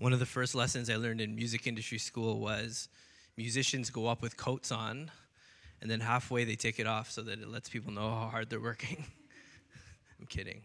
One 0.00 0.14
of 0.14 0.18
the 0.18 0.24
first 0.24 0.54
lessons 0.54 0.88
I 0.88 0.96
learned 0.96 1.20
in 1.20 1.34
music 1.36 1.66
industry 1.66 1.98
school 1.98 2.40
was 2.40 2.88
musicians 3.36 3.90
go 3.90 4.06
up 4.06 4.22
with 4.22 4.34
coats 4.34 4.72
on, 4.72 5.10
and 5.82 5.90
then 5.90 6.00
halfway 6.00 6.44
they 6.44 6.56
take 6.56 6.80
it 6.80 6.86
off 6.86 7.10
so 7.10 7.20
that 7.20 7.38
it 7.38 7.46
lets 7.46 7.68
people 7.68 7.92
know 7.92 8.08
how 8.08 8.28
hard 8.32 8.48
they're 8.48 8.62
working. 8.62 9.04
I'm 10.18 10.24
kidding. 10.24 10.62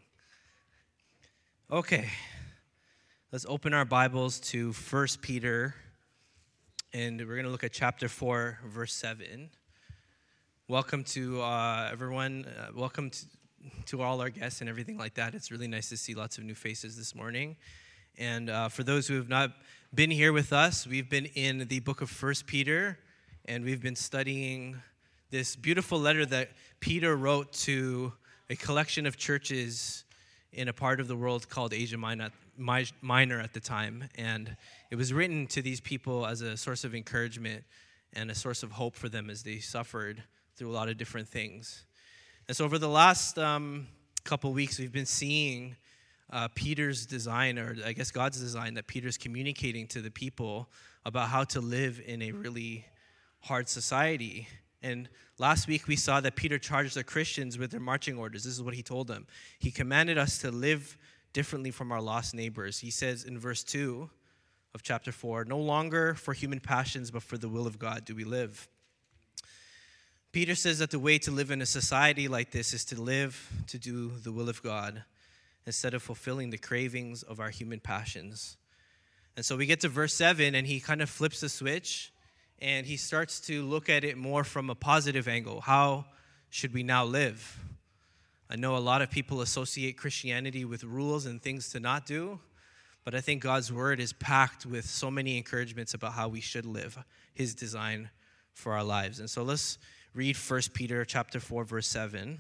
Okay, 1.69 2.07
let's 3.33 3.45
open 3.49 3.73
our 3.73 3.83
Bibles 3.83 4.39
to 4.39 4.71
1 4.71 5.07
Peter, 5.19 5.75
and 6.93 7.19
we're 7.19 7.35
going 7.35 7.43
to 7.43 7.51
look 7.51 7.65
at 7.65 7.73
chapter 7.73 8.07
4, 8.07 8.59
verse 8.67 8.93
7. 8.93 9.49
Welcome 10.69 11.03
to 11.03 11.41
uh, 11.41 11.89
everyone. 11.91 12.45
Uh, 12.45 12.67
welcome 12.73 13.09
to, 13.09 13.25
to 13.87 14.01
all 14.01 14.21
our 14.21 14.29
guests 14.29 14.61
and 14.61 14.69
everything 14.69 14.97
like 14.97 15.15
that. 15.15 15.35
It's 15.35 15.51
really 15.51 15.67
nice 15.67 15.89
to 15.89 15.97
see 15.97 16.13
lots 16.13 16.37
of 16.37 16.45
new 16.45 16.55
faces 16.55 16.95
this 16.95 17.13
morning. 17.13 17.57
And 18.17 18.49
uh, 18.49 18.69
for 18.69 18.83
those 18.83 19.07
who 19.07 19.15
have 19.15 19.27
not 19.27 19.51
been 19.93 20.09
here 20.09 20.31
with 20.31 20.53
us, 20.53 20.87
we've 20.87 21.09
been 21.09 21.25
in 21.25 21.67
the 21.67 21.81
book 21.81 22.01
of 22.01 22.09
First 22.09 22.47
Peter, 22.47 22.97
and 23.43 23.65
we've 23.65 23.81
been 23.81 23.95
studying 23.95 24.77
this 25.31 25.57
beautiful 25.57 25.99
letter 25.99 26.25
that 26.25 26.51
Peter 26.79 27.17
wrote 27.17 27.51
to 27.51 28.13
a 28.49 28.55
collection 28.55 29.05
of 29.05 29.17
churches 29.17 30.05
in 30.53 30.69
a 30.69 30.73
part 30.73 31.01
of 31.01 31.09
the 31.09 31.15
world 31.15 31.49
called 31.49 31.73
Asia 31.73 31.97
Minor, 31.97 32.31
Minor 33.01 33.41
at 33.41 33.53
the 33.53 33.59
time. 33.59 34.07
And 34.15 34.55
it 34.91 34.95
was 34.95 35.11
written 35.11 35.45
to 35.47 35.61
these 35.61 35.81
people 35.81 36.25
as 36.25 36.39
a 36.39 36.55
source 36.55 36.85
of 36.85 36.95
encouragement 36.95 37.65
and 38.13 38.31
a 38.31 38.35
source 38.35 38.63
of 38.63 38.71
hope 38.71 38.95
for 38.95 39.09
them 39.09 39.29
as 39.29 39.43
they 39.43 39.59
suffered 39.59 40.23
through 40.55 40.71
a 40.71 40.75
lot 40.75 40.87
of 40.87 40.97
different 40.97 41.27
things. 41.27 41.83
And 42.47 42.55
so, 42.55 42.63
over 42.63 42.77
the 42.77 42.87
last 42.87 43.37
um, 43.37 43.87
couple 44.23 44.53
weeks, 44.53 44.79
we've 44.79 44.93
been 44.93 45.05
seeing 45.05 45.75
uh, 46.31 46.47
Peter's 46.55 47.05
design, 47.05 47.59
or 47.59 47.75
I 47.85 47.93
guess 47.93 48.11
God's 48.11 48.39
design, 48.39 48.73
that 48.75 48.87
Peter's 48.87 49.17
communicating 49.17 49.87
to 49.87 50.01
the 50.01 50.11
people 50.11 50.69
about 51.05 51.29
how 51.29 51.43
to 51.45 51.61
live 51.61 52.01
in 52.05 52.21
a 52.21 52.31
really 52.31 52.85
hard 53.41 53.69
society. 53.69 54.47
And 54.81 55.07
last 55.37 55.67
week 55.67 55.87
we 55.87 55.95
saw 55.95 56.19
that 56.21 56.35
Peter 56.35 56.57
charged 56.57 56.95
the 56.95 57.03
Christians 57.03 57.57
with 57.57 57.71
their 57.71 57.79
marching 57.79 58.17
orders. 58.17 58.43
This 58.43 58.53
is 58.53 58.63
what 58.63 58.73
he 58.73 58.81
told 58.81 59.07
them. 59.07 59.27
He 59.59 59.71
commanded 59.71 60.17
us 60.17 60.39
to 60.39 60.51
live 60.51 60.97
differently 61.33 61.71
from 61.71 61.91
our 61.91 62.01
lost 62.01 62.33
neighbors. 62.33 62.79
He 62.79 62.89
says 62.89 63.23
in 63.23 63.37
verse 63.37 63.63
2 63.63 64.09
of 64.73 64.83
chapter 64.83 65.11
4 65.11 65.45
No 65.45 65.59
longer 65.59 66.15
for 66.15 66.33
human 66.33 66.59
passions, 66.59 67.11
but 67.11 67.23
for 67.23 67.37
the 67.37 67.49
will 67.49 67.67
of 67.67 67.77
God 67.77 68.03
do 68.05 68.15
we 68.15 68.23
live. 68.23 68.67
Peter 70.31 70.55
says 70.55 70.79
that 70.79 70.91
the 70.91 70.99
way 70.99 71.17
to 71.19 71.31
live 71.31 71.49
in 71.49 71.61
a 71.61 71.65
society 71.65 72.27
like 72.27 72.51
this 72.51 72.73
is 72.73 72.83
to 72.85 72.99
live 72.99 73.49
to 73.67 73.77
do 73.77 74.09
the 74.23 74.31
will 74.31 74.49
of 74.49 74.61
God 74.61 75.03
instead 75.65 75.93
of 75.93 76.03
fulfilling 76.03 76.49
the 76.49 76.57
cravings 76.57 77.23
of 77.23 77.39
our 77.39 77.49
human 77.49 77.79
passions. 77.79 78.57
And 79.35 79.45
so 79.45 79.57
we 79.57 79.65
get 79.65 79.81
to 79.81 79.89
verse 79.89 80.13
7, 80.13 80.55
and 80.55 80.65
he 80.65 80.79
kind 80.79 81.01
of 81.01 81.09
flips 81.09 81.41
the 81.41 81.49
switch 81.49 82.11
and 82.59 82.85
he 82.85 82.97
starts 82.97 83.39
to 83.41 83.63
look 83.63 83.89
at 83.89 84.03
it 84.03 84.17
more 84.17 84.43
from 84.43 84.69
a 84.69 84.75
positive 84.75 85.27
angle. 85.27 85.61
How 85.61 86.05
should 86.49 86.73
we 86.73 86.83
now 86.83 87.03
live? 87.03 87.59
I 88.49 88.55
know 88.55 88.77
a 88.77 88.79
lot 88.79 89.01
of 89.01 89.11
people 89.11 89.41
associate 89.41 89.97
Christianity 89.97 90.63
with 90.65 90.83
rules 90.83 91.25
and 91.25 91.41
things 91.41 91.69
to 91.69 91.79
not 91.79 92.05
do, 92.05 92.39
but 93.03 93.13
I 93.13 93.21
think 93.21 93.41
God's 93.41 93.73
word 93.73 93.99
is 93.99 94.13
packed 94.13 94.65
with 94.65 94.85
so 94.85 95.11
many 95.11 95.37
encouragements 95.37 95.93
about 95.93 96.13
how 96.13 96.27
we 96.27 96.39
should 96.39 96.65
live, 96.65 96.97
his 97.33 97.53
design 97.53 98.09
for 98.53 98.73
our 98.73 98.83
lives. 98.83 99.19
And 99.19 99.29
so 99.29 99.43
let's 99.43 99.77
read 100.13 100.37
1 100.37 100.61
Peter 100.73 101.03
chapter 101.03 101.39
4 101.39 101.65
verse 101.65 101.87
7 101.87 102.39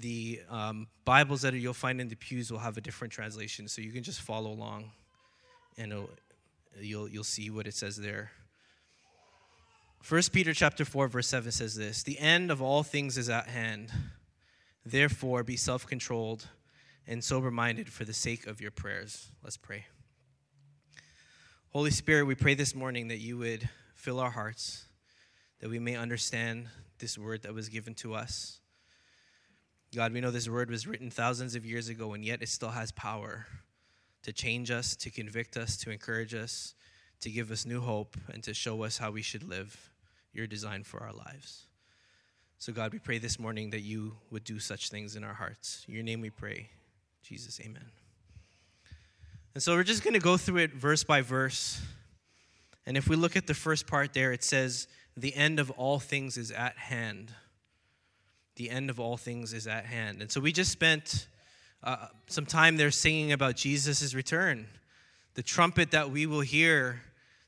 the 0.00 0.40
um, 0.48 0.86
Bibles 1.04 1.42
that 1.42 1.54
you'll 1.54 1.74
find 1.74 2.00
in 2.00 2.08
the 2.08 2.16
pews 2.16 2.50
will 2.50 2.60
have 2.60 2.76
a 2.76 2.80
different 2.80 3.12
translation, 3.12 3.68
so 3.68 3.82
you 3.82 3.90
can 3.90 4.02
just 4.02 4.20
follow 4.20 4.50
along, 4.50 4.92
and 5.76 5.92
you'll 6.80 7.08
you'll 7.08 7.24
see 7.24 7.50
what 7.50 7.66
it 7.66 7.74
says 7.74 7.96
there. 7.96 8.30
First 10.00 10.32
Peter 10.32 10.54
chapter 10.54 10.84
four 10.84 11.08
verse 11.08 11.26
seven 11.26 11.50
says 11.50 11.74
this: 11.74 12.02
"The 12.02 12.18
end 12.18 12.50
of 12.50 12.62
all 12.62 12.82
things 12.82 13.18
is 13.18 13.28
at 13.28 13.48
hand. 13.48 13.90
Therefore, 14.86 15.42
be 15.42 15.56
self-controlled 15.56 16.48
and 17.06 17.22
sober-minded 17.22 17.90
for 17.90 18.04
the 18.04 18.12
sake 18.12 18.46
of 18.46 18.60
your 18.60 18.70
prayers." 18.70 19.28
Let's 19.42 19.56
pray. 19.56 19.86
Holy 21.70 21.90
Spirit, 21.90 22.24
we 22.24 22.34
pray 22.34 22.54
this 22.54 22.74
morning 22.74 23.08
that 23.08 23.18
you 23.18 23.36
would 23.38 23.68
fill 23.94 24.20
our 24.20 24.30
hearts, 24.30 24.86
that 25.60 25.68
we 25.68 25.78
may 25.78 25.96
understand 25.96 26.68
this 26.98 27.18
word 27.18 27.42
that 27.42 27.52
was 27.52 27.68
given 27.68 27.94
to 27.94 28.14
us 28.14 28.60
God, 29.94 30.12
we 30.12 30.20
know 30.20 30.30
this 30.30 30.48
word 30.48 30.70
was 30.70 30.86
written 30.86 31.10
thousands 31.10 31.54
of 31.54 31.64
years 31.64 31.88
ago, 31.88 32.12
and 32.12 32.22
yet 32.22 32.42
it 32.42 32.50
still 32.50 32.70
has 32.70 32.92
power 32.92 33.46
to 34.22 34.32
change 34.32 34.70
us, 34.70 34.94
to 34.96 35.10
convict 35.10 35.56
us, 35.56 35.78
to 35.78 35.90
encourage 35.90 36.34
us, 36.34 36.74
to 37.20 37.30
give 37.30 37.50
us 37.50 37.64
new 37.64 37.80
hope, 37.80 38.16
and 38.32 38.42
to 38.44 38.52
show 38.52 38.82
us 38.82 38.98
how 38.98 39.10
we 39.10 39.22
should 39.22 39.42
live 39.42 39.90
your 40.34 40.46
design 40.46 40.84
for 40.84 41.02
our 41.02 41.12
lives. 41.12 41.64
So, 42.58 42.72
God, 42.72 42.92
we 42.92 42.98
pray 42.98 43.18
this 43.18 43.38
morning 43.38 43.70
that 43.70 43.80
you 43.80 44.16
would 44.30 44.44
do 44.44 44.58
such 44.58 44.90
things 44.90 45.16
in 45.16 45.24
our 45.24 45.32
hearts. 45.32 45.84
In 45.88 45.94
your 45.94 46.02
name 46.02 46.20
we 46.20 46.30
pray. 46.30 46.68
Jesus, 47.22 47.58
amen. 47.60 47.86
And 49.54 49.62
so 49.62 49.74
we're 49.74 49.84
just 49.84 50.04
going 50.04 50.14
to 50.14 50.20
go 50.20 50.36
through 50.36 50.58
it 50.58 50.74
verse 50.74 51.02
by 51.02 51.22
verse. 51.22 51.80
And 52.84 52.96
if 52.96 53.08
we 53.08 53.16
look 53.16 53.36
at 53.36 53.46
the 53.46 53.54
first 53.54 53.86
part 53.86 54.12
there, 54.12 54.32
it 54.32 54.44
says, 54.44 54.86
The 55.16 55.34
end 55.34 55.58
of 55.58 55.70
all 55.72 55.98
things 55.98 56.36
is 56.36 56.50
at 56.50 56.76
hand 56.76 57.32
the 58.58 58.68
end 58.68 58.90
of 58.90 59.00
all 59.00 59.16
things 59.16 59.54
is 59.54 59.66
at 59.66 59.86
hand. 59.86 60.20
And 60.20 60.30
so 60.30 60.40
we 60.40 60.52
just 60.52 60.70
spent 60.70 61.28
uh, 61.82 62.08
some 62.26 62.44
time 62.44 62.76
there 62.76 62.90
singing 62.90 63.32
about 63.32 63.54
Jesus' 63.54 64.12
return, 64.14 64.66
the 65.34 65.42
trumpet 65.42 65.92
that 65.92 66.10
we 66.10 66.26
will 66.26 66.40
hear 66.40 67.00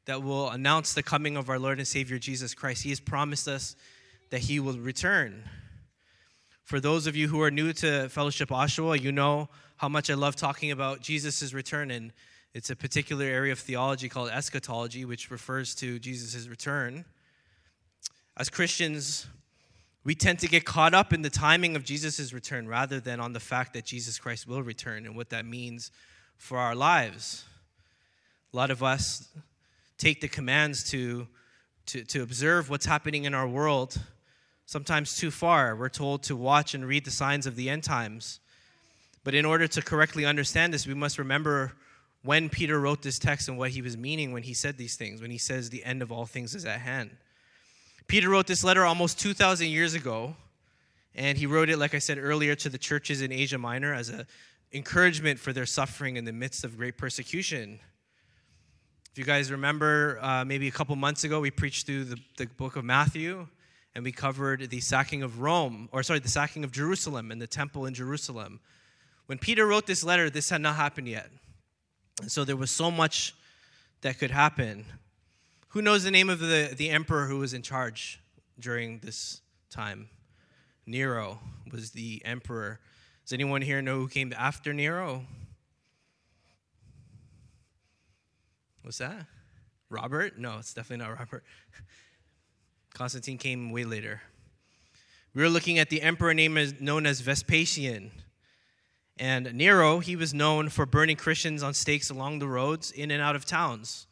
that 0.06 0.22
will 0.22 0.48
announce 0.50 0.94
the 0.94 1.02
coming 1.02 1.36
of 1.36 1.50
our 1.50 1.58
Lord 1.58 1.78
and 1.78 1.86
Savior 1.86 2.18
Jesus 2.18 2.54
Christ. 2.54 2.84
He 2.84 2.88
has 2.90 3.00
promised 3.00 3.48
us 3.48 3.76
that 4.30 4.40
He 4.40 4.60
will 4.60 4.78
return. 4.78 5.44
For 6.64 6.78
those 6.78 7.08
of 7.08 7.16
you 7.16 7.26
who 7.26 7.42
are 7.42 7.50
new 7.50 7.72
to 7.74 8.08
Fellowship 8.08 8.50
Oshawa, 8.50 9.00
you 9.00 9.10
know 9.10 9.48
how 9.76 9.88
much 9.88 10.10
I 10.10 10.14
love 10.14 10.36
talking 10.36 10.70
about 10.70 11.00
Jesus' 11.00 11.52
return. 11.52 11.90
And 11.90 12.12
it's 12.54 12.70
a 12.70 12.76
particular 12.76 13.24
area 13.24 13.50
of 13.50 13.58
theology 13.58 14.08
called 14.08 14.30
eschatology, 14.30 15.04
which 15.04 15.30
refers 15.30 15.74
to 15.76 15.98
Jesus' 15.98 16.46
return. 16.46 17.04
As 18.36 18.48
Christians, 18.48 19.26
we 20.02 20.14
tend 20.14 20.38
to 20.38 20.48
get 20.48 20.64
caught 20.64 20.94
up 20.94 21.12
in 21.12 21.22
the 21.22 21.30
timing 21.30 21.76
of 21.76 21.84
Jesus' 21.84 22.32
return 22.32 22.66
rather 22.66 23.00
than 23.00 23.20
on 23.20 23.32
the 23.32 23.40
fact 23.40 23.74
that 23.74 23.84
Jesus 23.84 24.18
Christ 24.18 24.46
will 24.46 24.62
return 24.62 25.04
and 25.04 25.14
what 25.14 25.30
that 25.30 25.44
means 25.44 25.90
for 26.36 26.58
our 26.58 26.74
lives. 26.74 27.44
A 28.52 28.56
lot 28.56 28.70
of 28.70 28.82
us 28.82 29.28
take 29.98 30.20
the 30.20 30.28
commands 30.28 30.88
to, 30.90 31.28
to, 31.86 32.02
to 32.04 32.22
observe 32.22 32.70
what's 32.70 32.86
happening 32.86 33.24
in 33.24 33.34
our 33.34 33.46
world 33.46 34.00
sometimes 34.64 35.16
too 35.16 35.30
far. 35.30 35.76
We're 35.76 35.88
told 35.88 36.22
to 36.24 36.36
watch 36.36 36.74
and 36.74 36.86
read 36.86 37.04
the 37.04 37.10
signs 37.10 37.46
of 37.46 37.56
the 37.56 37.68
end 37.68 37.84
times. 37.84 38.40
But 39.22 39.34
in 39.34 39.44
order 39.44 39.66
to 39.68 39.82
correctly 39.82 40.24
understand 40.24 40.72
this, 40.72 40.86
we 40.86 40.94
must 40.94 41.18
remember 41.18 41.72
when 42.22 42.48
Peter 42.48 42.80
wrote 42.80 43.02
this 43.02 43.18
text 43.18 43.48
and 43.48 43.58
what 43.58 43.70
he 43.70 43.82
was 43.82 43.96
meaning 43.96 44.32
when 44.32 44.44
he 44.44 44.54
said 44.54 44.78
these 44.78 44.96
things, 44.96 45.20
when 45.20 45.30
he 45.30 45.38
says 45.38 45.70
the 45.70 45.84
end 45.84 46.02
of 46.02 46.10
all 46.10 46.24
things 46.24 46.54
is 46.54 46.64
at 46.64 46.80
hand. 46.80 47.10
Peter 48.10 48.28
wrote 48.28 48.48
this 48.48 48.64
letter 48.64 48.84
almost 48.84 49.20
2,000 49.20 49.68
years 49.68 49.94
ago, 49.94 50.34
and 51.14 51.38
he 51.38 51.46
wrote 51.46 51.70
it, 51.70 51.78
like 51.78 51.94
I 51.94 52.00
said 52.00 52.18
earlier, 52.18 52.56
to 52.56 52.68
the 52.68 52.76
churches 52.76 53.22
in 53.22 53.30
Asia 53.30 53.56
Minor 53.56 53.94
as 53.94 54.08
an 54.08 54.26
encouragement 54.72 55.38
for 55.38 55.52
their 55.52 55.64
suffering 55.64 56.16
in 56.16 56.24
the 56.24 56.32
midst 56.32 56.64
of 56.64 56.76
great 56.76 56.98
persecution. 56.98 57.78
If 59.12 59.18
you 59.18 59.22
guys 59.22 59.52
remember, 59.52 60.18
uh, 60.20 60.44
maybe 60.44 60.66
a 60.66 60.72
couple 60.72 60.96
months 60.96 61.22
ago, 61.22 61.38
we 61.38 61.52
preached 61.52 61.86
through 61.86 62.02
the, 62.02 62.16
the 62.36 62.46
book 62.46 62.74
of 62.74 62.84
Matthew, 62.84 63.46
and 63.94 64.02
we 64.02 64.10
covered 64.10 64.70
the 64.70 64.80
sacking 64.80 65.22
of 65.22 65.40
Rome, 65.40 65.88
or 65.92 66.02
sorry, 66.02 66.18
the 66.18 66.28
sacking 66.28 66.64
of 66.64 66.72
Jerusalem 66.72 67.30
and 67.30 67.40
the 67.40 67.46
temple 67.46 67.86
in 67.86 67.94
Jerusalem. 67.94 68.58
When 69.26 69.38
Peter 69.38 69.66
wrote 69.66 69.86
this 69.86 70.02
letter, 70.02 70.28
this 70.28 70.50
had 70.50 70.62
not 70.62 70.74
happened 70.74 71.06
yet. 71.06 71.30
And 72.20 72.32
so 72.32 72.44
there 72.44 72.56
was 72.56 72.72
so 72.72 72.90
much 72.90 73.36
that 74.00 74.18
could 74.18 74.32
happen. 74.32 74.84
Who 75.70 75.82
knows 75.82 76.02
the 76.02 76.10
name 76.10 76.28
of 76.28 76.40
the, 76.40 76.74
the 76.76 76.90
emperor 76.90 77.26
who 77.26 77.38
was 77.38 77.54
in 77.54 77.62
charge 77.62 78.20
during 78.58 78.98
this 78.98 79.40
time? 79.70 80.08
Nero 80.84 81.38
was 81.70 81.92
the 81.92 82.20
emperor. 82.24 82.80
Does 83.24 83.32
anyone 83.32 83.62
here 83.62 83.80
know 83.80 83.98
who 83.98 84.08
came 84.08 84.32
after 84.36 84.72
Nero? 84.74 85.26
What's 88.82 88.98
that? 88.98 89.26
Robert? 89.88 90.36
No, 90.36 90.58
it's 90.58 90.74
definitely 90.74 91.06
not 91.06 91.16
Robert. 91.16 91.44
Constantine 92.94 93.38
came 93.38 93.70
way 93.70 93.84
later. 93.84 94.22
We 95.34 95.42
were 95.42 95.48
looking 95.48 95.78
at 95.78 95.88
the 95.88 96.02
emperor 96.02 96.34
name 96.34 96.58
as, 96.58 96.80
known 96.80 97.06
as 97.06 97.20
Vespasian. 97.20 98.10
And 99.16 99.54
Nero, 99.54 100.00
he 100.00 100.16
was 100.16 100.34
known 100.34 100.68
for 100.68 100.84
burning 100.84 101.16
Christians 101.16 101.62
on 101.62 101.74
stakes 101.74 102.10
along 102.10 102.40
the 102.40 102.48
roads 102.48 102.90
in 102.90 103.12
and 103.12 103.22
out 103.22 103.36
of 103.36 103.44
towns. 103.44 104.08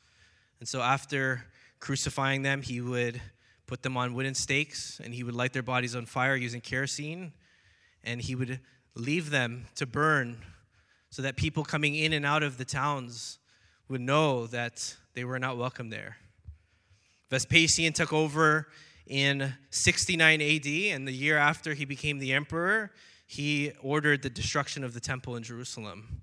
And 0.60 0.68
so 0.68 0.80
after 0.80 1.44
crucifying 1.80 2.42
them, 2.42 2.62
he 2.62 2.80
would 2.80 3.20
put 3.66 3.82
them 3.82 3.96
on 3.96 4.14
wooden 4.14 4.34
stakes 4.34 5.00
and 5.02 5.14
he 5.14 5.22
would 5.22 5.34
light 5.34 5.52
their 5.52 5.62
bodies 5.62 5.94
on 5.94 6.06
fire 6.06 6.34
using 6.34 6.60
kerosene 6.60 7.32
and 8.02 8.20
he 8.20 8.34
would 8.34 8.60
leave 8.94 9.30
them 9.30 9.66
to 9.76 9.86
burn 9.86 10.38
so 11.10 11.22
that 11.22 11.36
people 11.36 11.64
coming 11.64 11.94
in 11.94 12.12
and 12.12 12.26
out 12.26 12.42
of 12.42 12.58
the 12.58 12.64
towns 12.64 13.38
would 13.88 14.00
know 14.00 14.46
that 14.46 14.96
they 15.14 15.24
were 15.24 15.38
not 15.38 15.56
welcome 15.56 15.90
there. 15.90 16.16
Vespasian 17.30 17.92
took 17.92 18.12
over 18.12 18.68
in 19.06 19.54
69 19.70 20.40
AD, 20.40 20.66
and 20.66 21.08
the 21.08 21.12
year 21.12 21.38
after 21.38 21.74
he 21.74 21.84
became 21.84 22.18
the 22.18 22.32
emperor, 22.32 22.92
he 23.26 23.72
ordered 23.82 24.22
the 24.22 24.30
destruction 24.30 24.84
of 24.84 24.94
the 24.94 25.00
temple 25.00 25.36
in 25.36 25.42
Jerusalem. 25.42 26.22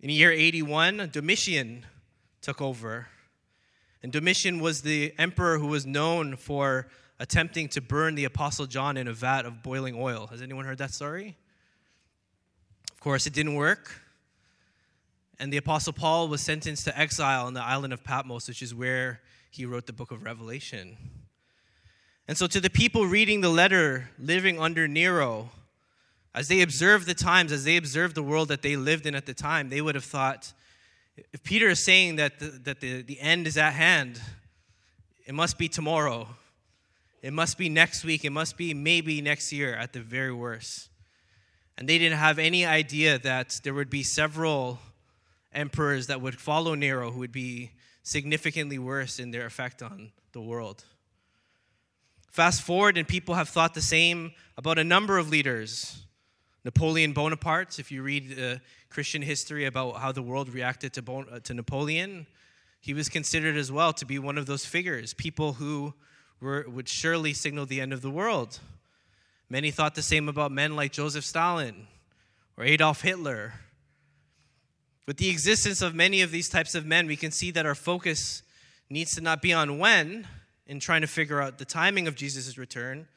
In 0.00 0.10
year 0.10 0.30
81, 0.30 1.10
Domitian 1.12 1.86
took 2.40 2.60
over. 2.60 3.08
And 4.02 4.12
Domitian 4.12 4.60
was 4.60 4.82
the 4.82 5.12
emperor 5.18 5.58
who 5.58 5.66
was 5.66 5.84
known 5.84 6.36
for 6.36 6.88
attempting 7.18 7.68
to 7.68 7.80
burn 7.80 8.14
the 8.14 8.24
Apostle 8.24 8.66
John 8.66 8.96
in 8.96 9.06
a 9.06 9.12
vat 9.12 9.44
of 9.44 9.62
boiling 9.62 9.94
oil. 9.94 10.26
Has 10.28 10.40
anyone 10.40 10.64
heard 10.64 10.78
that 10.78 10.92
story? 10.92 11.36
Of 12.92 13.00
course, 13.00 13.26
it 13.26 13.34
didn't 13.34 13.54
work. 13.54 13.92
And 15.38 15.52
the 15.52 15.58
Apostle 15.58 15.92
Paul 15.92 16.28
was 16.28 16.40
sentenced 16.40 16.84
to 16.84 16.98
exile 16.98 17.46
on 17.46 17.54
the 17.54 17.62
island 17.62 17.92
of 17.92 18.04
Patmos, 18.04 18.48
which 18.48 18.62
is 18.62 18.74
where 18.74 19.20
he 19.50 19.64
wrote 19.64 19.86
the 19.86 19.92
book 19.92 20.10
of 20.10 20.22
Revelation. 20.22 20.96
And 22.28 22.36
so, 22.36 22.46
to 22.46 22.60
the 22.60 22.70
people 22.70 23.06
reading 23.06 23.40
the 23.40 23.48
letter, 23.48 24.10
living 24.18 24.58
under 24.58 24.86
Nero, 24.86 25.50
as 26.34 26.48
they 26.48 26.60
observed 26.60 27.06
the 27.06 27.14
times, 27.14 27.52
as 27.52 27.64
they 27.64 27.76
observed 27.76 28.14
the 28.14 28.22
world 28.22 28.48
that 28.48 28.62
they 28.62 28.76
lived 28.76 29.04
in 29.06 29.14
at 29.14 29.26
the 29.26 29.34
time, 29.34 29.68
they 29.68 29.80
would 29.80 29.94
have 29.94 30.04
thought 30.04 30.52
if 31.16 31.42
Peter 31.42 31.68
is 31.68 31.82
saying 31.82 32.16
that 32.16 32.38
the, 32.38 32.46
that 32.64 32.80
the, 32.80 33.02
the 33.02 33.20
end 33.20 33.46
is 33.46 33.56
at 33.56 33.72
hand, 33.72 34.20
it 35.26 35.34
must 35.34 35.58
be 35.58 35.68
tomorrow. 35.68 36.28
It 37.22 37.32
must 37.32 37.58
be 37.58 37.68
next 37.68 38.04
week. 38.04 38.24
It 38.24 38.30
must 38.30 38.56
be 38.56 38.74
maybe 38.74 39.20
next 39.20 39.52
year 39.52 39.74
at 39.74 39.92
the 39.92 40.00
very 40.00 40.32
worst. 40.32 40.88
And 41.76 41.88
they 41.88 41.98
didn't 41.98 42.18
have 42.18 42.38
any 42.38 42.66
idea 42.66 43.18
that 43.18 43.60
there 43.62 43.74
would 43.74 43.90
be 43.90 44.02
several 44.02 44.78
emperors 45.52 46.06
that 46.06 46.20
would 46.20 46.38
follow 46.38 46.74
Nero 46.74 47.10
who 47.10 47.20
would 47.20 47.32
be 47.32 47.70
significantly 48.02 48.78
worse 48.78 49.18
in 49.18 49.30
their 49.30 49.46
effect 49.46 49.82
on 49.82 50.12
the 50.32 50.40
world. 50.40 50.84
Fast 52.30 52.62
forward, 52.62 52.96
and 52.96 53.06
people 53.06 53.34
have 53.34 53.48
thought 53.48 53.74
the 53.74 53.82
same 53.82 54.32
about 54.56 54.78
a 54.78 54.84
number 54.84 55.18
of 55.18 55.28
leaders. 55.30 56.02
Napoleon 56.64 57.12
Bonaparte, 57.12 57.78
if 57.78 57.90
you 57.90 58.02
read 58.02 58.38
uh, 58.38 58.56
Christian 58.88 59.22
history 59.22 59.64
about 59.64 59.96
how 59.96 60.12
the 60.12 60.22
world 60.22 60.48
reacted 60.48 60.92
to, 60.94 61.02
bon- 61.02 61.26
uh, 61.30 61.40
to 61.40 61.54
Napoleon, 61.54 62.26
he 62.80 62.94
was 62.94 63.08
considered 63.08 63.56
as 63.56 63.72
well 63.72 63.92
to 63.94 64.04
be 64.04 64.18
one 64.18 64.36
of 64.38 64.46
those 64.46 64.64
figures, 64.64 65.14
people 65.14 65.54
who 65.54 65.94
were, 66.40 66.66
would 66.68 66.88
surely 66.88 67.32
signal 67.32 67.66
the 67.66 67.80
end 67.80 67.92
of 67.92 68.02
the 68.02 68.10
world. 68.10 68.60
Many 69.48 69.70
thought 69.70 69.94
the 69.94 70.02
same 70.02 70.28
about 70.28 70.52
men 70.52 70.76
like 70.76 70.92
Joseph 70.92 71.24
Stalin 71.24 71.86
or 72.56 72.64
Adolf 72.64 73.02
Hitler 73.02 73.54
with 75.10 75.16
the 75.16 75.28
existence 75.28 75.82
of 75.82 75.92
many 75.92 76.22
of 76.22 76.30
these 76.30 76.48
types 76.48 76.76
of 76.76 76.86
men, 76.86 77.08
we 77.08 77.16
can 77.16 77.32
see 77.32 77.50
that 77.50 77.66
our 77.66 77.74
focus 77.74 78.44
needs 78.88 79.12
to 79.16 79.20
not 79.20 79.42
be 79.42 79.52
on 79.52 79.76
when, 79.76 80.24
in 80.68 80.78
trying 80.78 81.00
to 81.00 81.08
figure 81.08 81.42
out 81.42 81.58
the 81.58 81.64
timing 81.64 82.06
of 82.06 82.14
Jesus' 82.14 82.56
return, 82.56 83.08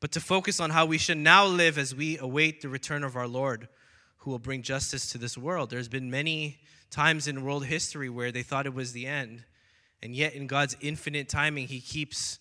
but 0.00 0.12
to 0.12 0.20
focus 0.20 0.58
on 0.58 0.70
how 0.70 0.86
we 0.86 0.98
should 0.98 1.18
now 1.18 1.46
live 1.46 1.78
as 1.78 1.94
we 1.94 2.18
await 2.18 2.62
the 2.62 2.68
return 2.68 3.04
of 3.04 3.16
our 3.16 3.28
Lord, 3.28 3.68
who 4.18 4.30
will 4.30 4.38
bring 4.38 4.62
justice 4.62 5.10
to 5.12 5.18
this 5.18 5.36
world. 5.38 5.70
There's 5.70 5.88
been 5.88 6.10
many 6.10 6.58
times 6.90 7.28
in 7.28 7.44
world 7.44 7.66
history 7.66 8.08
where 8.08 8.32
they 8.32 8.42
thought 8.42 8.66
it 8.66 8.74
was 8.74 8.92
the 8.92 9.06
end, 9.06 9.44
and 10.02 10.14
yet 10.14 10.34
in 10.34 10.46
God's 10.46 10.76
infinite 10.80 11.28
timing, 11.28 11.68
He 11.68 11.80
keeps 11.80 12.38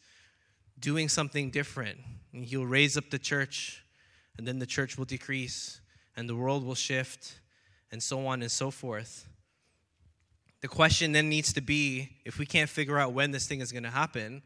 doing 0.80 1.10
something 1.10 1.52
different. 1.52 2.00
And 2.34 2.46
He'll 2.46 2.66
raise 2.66 2.98
up 2.98 3.10
the 3.10 3.20
church, 3.20 3.84
and 4.38 4.48
then 4.48 4.60
the 4.60 4.66
church 4.66 4.98
will 4.98 5.06
decrease, 5.06 5.82
and 6.16 6.28
the 6.28 6.36
world 6.36 6.64
will 6.66 6.76
shift 6.76 7.40
and 7.92 8.02
so 8.02 8.26
on 8.28 8.42
and 8.42 8.52
so 8.52 8.72
forth. 8.72 9.28
The 10.62 10.68
question 10.68 11.12
then 11.12 11.30
needs 11.30 11.54
to 11.54 11.62
be 11.62 12.18
if 12.26 12.38
we 12.38 12.46
can't 12.46 12.70
figure 12.70 13.00
out 13.00 13.14
when 13.14 13.32
this 13.32 13.48
thing 13.48 13.62
is 13.62 13.72
going 13.72 13.84
to 13.84 13.90
happen, 13.90 14.44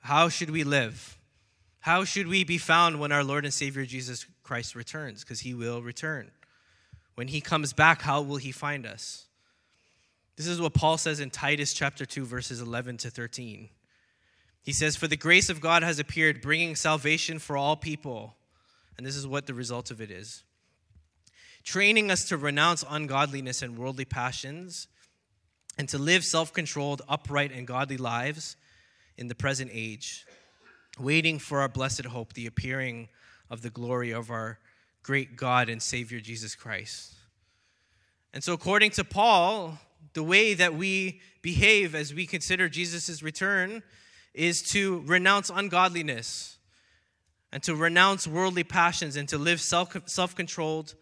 how 0.00 0.28
should 0.28 0.50
we 0.50 0.64
live? 0.64 1.18
How 1.82 2.04
should 2.04 2.28
we 2.28 2.44
be 2.44 2.58
found 2.58 3.00
when 3.00 3.12
our 3.12 3.24
Lord 3.24 3.44
and 3.44 3.52
Savior 3.52 3.84
Jesus 3.84 4.26
Christ 4.42 4.74
returns? 4.74 5.22
Because 5.22 5.40
he 5.40 5.52
will 5.52 5.82
return. 5.82 6.30
When 7.16 7.28
he 7.28 7.40
comes 7.40 7.72
back, 7.72 8.02
how 8.02 8.22
will 8.22 8.36
he 8.36 8.52
find 8.52 8.86
us? 8.86 9.26
This 10.36 10.46
is 10.46 10.60
what 10.60 10.74
Paul 10.74 10.96
says 10.96 11.20
in 11.20 11.30
Titus 11.30 11.74
chapter 11.74 12.06
2, 12.06 12.24
verses 12.24 12.60
11 12.60 12.98
to 12.98 13.10
13. 13.10 13.68
He 14.62 14.72
says, 14.72 14.96
For 14.96 15.08
the 15.08 15.16
grace 15.16 15.50
of 15.50 15.60
God 15.60 15.82
has 15.82 15.98
appeared, 15.98 16.40
bringing 16.40 16.76
salvation 16.76 17.38
for 17.38 17.56
all 17.56 17.76
people. 17.76 18.36
And 18.96 19.06
this 19.06 19.16
is 19.16 19.26
what 19.26 19.46
the 19.46 19.54
result 19.54 19.90
of 19.90 20.00
it 20.00 20.10
is 20.10 20.44
training 21.64 22.10
us 22.10 22.24
to 22.24 22.36
renounce 22.36 22.84
ungodliness 22.88 23.62
and 23.62 23.78
worldly 23.78 24.04
passions 24.04 24.88
and 25.78 25.88
to 25.88 25.98
live 25.98 26.24
self 26.24 26.52
controlled, 26.52 27.02
upright, 27.08 27.52
and 27.52 27.66
godly 27.66 27.96
lives 27.96 28.56
in 29.16 29.28
the 29.28 29.34
present 29.34 29.70
age, 29.72 30.26
waiting 30.98 31.38
for 31.38 31.60
our 31.60 31.68
blessed 31.68 32.06
hope, 32.06 32.32
the 32.34 32.46
appearing 32.46 33.08
of 33.50 33.62
the 33.62 33.70
glory 33.70 34.10
of 34.10 34.30
our 34.30 34.58
great 35.02 35.36
God 35.36 35.68
and 35.68 35.82
Savior 35.82 36.20
Jesus 36.20 36.54
Christ. 36.54 37.14
And 38.32 38.42
so, 38.42 38.52
according 38.52 38.90
to 38.92 39.04
Paul, 39.04 39.78
the 40.14 40.22
way 40.22 40.54
that 40.54 40.74
we 40.74 41.20
behave 41.42 41.94
as 41.94 42.14
we 42.14 42.26
consider 42.26 42.68
Jesus' 42.68 43.22
return 43.22 43.82
is 44.34 44.62
to 44.70 45.02
renounce 45.06 45.50
ungodliness 45.50 46.58
and 47.52 47.62
to 47.62 47.74
renounce 47.74 48.26
worldly 48.26 48.64
passions 48.64 49.16
and 49.16 49.28
to 49.28 49.38
live 49.38 49.60
self 49.60 50.34
controlled, 50.34 50.94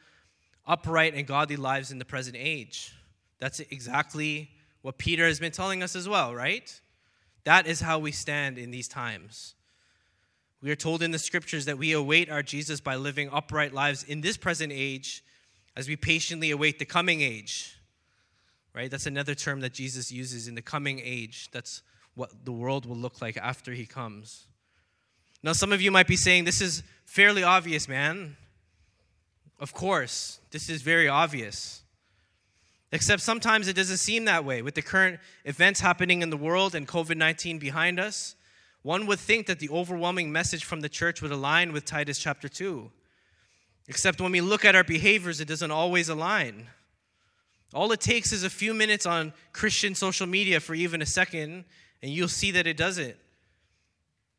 upright 0.67 1.15
and 1.15 1.27
godly 1.27 1.57
lives 1.57 1.93
in 1.93 1.99
the 1.99 2.05
present 2.05 2.37
age. 2.39 2.93
That's 3.39 3.61
exactly 3.61 4.51
what 4.83 4.99
Peter 4.99 5.27
has 5.27 5.39
been 5.39 5.53
telling 5.53 5.83
us 5.83 5.95
as 5.95 6.09
well, 6.09 6.35
right? 6.35 6.81
That 7.45 7.67
is 7.67 7.81
how 7.81 7.99
we 7.99 8.13
stand 8.13 8.59
in 8.59 8.71
these 8.71 8.89
times. 8.89 9.55
We 10.63 10.71
are 10.71 10.77
told 10.77 11.03
in 11.03 11.11
the 11.11 11.19
scriptures 11.19 11.65
that 11.65 11.79
we 11.79 11.93
await 11.93 12.31
our 12.31 12.43
Jesus 12.43 12.81
by 12.81 12.97
living 12.97 13.31
upright 13.33 13.73
lives 13.73 14.03
in 14.03 14.21
this 14.21 14.37
present 14.37 14.73
age 14.75 15.25
as 15.75 15.89
we 15.89 15.97
patiently 15.97 16.51
await 16.51 16.79
the 16.79 16.85
coming 16.85 17.23
age. 17.23 17.79
Right? 18.75 18.91
That's 18.91 19.07
another 19.07 19.35
term 19.35 19.61
that 19.61 19.73
Jesus 19.73 20.13
uses 20.13 20.49
in 20.49 20.55
the 20.55 20.63
coming 20.63 21.01
age. 21.03 21.51
That's 21.51 21.83
what 22.15 22.45
the 22.45 22.53
world 22.53 22.87
will 22.87 22.97
look 22.97 23.23
like 23.23 23.37
after 23.37 23.73
he 23.73 23.87
comes. 23.87 24.47
Now, 25.43 25.55
some 25.55 25.73
of 25.73 25.81
you 25.81 25.91
might 25.91 26.07
be 26.07 26.17
saying, 26.17 26.45
This 26.45 26.61
is 26.61 26.83
fairly 27.07 27.43
obvious, 27.43 27.89
man. 27.89 28.37
Of 29.59 29.73
course, 29.73 30.41
this 30.51 30.69
is 30.69 30.83
very 30.83 31.09
obvious. 31.09 31.83
Except 32.93 33.23
sometimes 33.23 33.69
it 33.69 33.77
doesn't 33.77 33.99
seem 33.99 34.25
that 34.27 34.45
way. 34.45 34.63
With 34.63 34.75
the 34.75 34.83
current 34.83 35.21
events 35.45 35.81
happening 35.81 36.23
in 36.23 36.31
the 36.31 36.37
world 36.37 36.75
and 36.75 36.87
COVID 36.87 37.17
19 37.17 37.59
behind 37.59 37.99
us, 37.99 38.35
one 38.83 39.07
would 39.07 39.19
think 39.19 39.47
that 39.47 39.59
the 39.59 39.71
overwhelming 39.71 40.33
message 40.33 40.65
from 40.65 40.81
the 40.81 40.89
church 40.89 41.21
would 41.21 41.33
align 41.33 41.73
with 41.73 41.85
Titus 41.85 42.19
chapter 42.19 42.49
2. 42.49 42.91
Except 43.89 44.21
when 44.21 44.33
we 44.33 44.41
look 44.41 44.65
at 44.65 44.75
our 44.75 44.85
behaviors, 44.85 45.41
it 45.41 45.49
doesn't 45.49 45.71
always 45.71 46.09
align. 46.09 46.67
All 47.75 47.93
it 47.93 48.01
takes 48.01 48.33
is 48.33 48.43
a 48.43 48.51
few 48.51 48.73
minutes 48.73 49.07
on 49.07 49.33
Christian 49.53 49.95
social 49.95 50.27
media 50.27 50.61
for 50.61 50.75
even 50.75 51.03
a 51.03 51.07
second, 51.07 51.65
and 52.03 52.11
you'll 52.11 52.29
see 52.29 52.51
that 52.53 52.67
it 52.67 52.77
doesn't. 52.77 53.17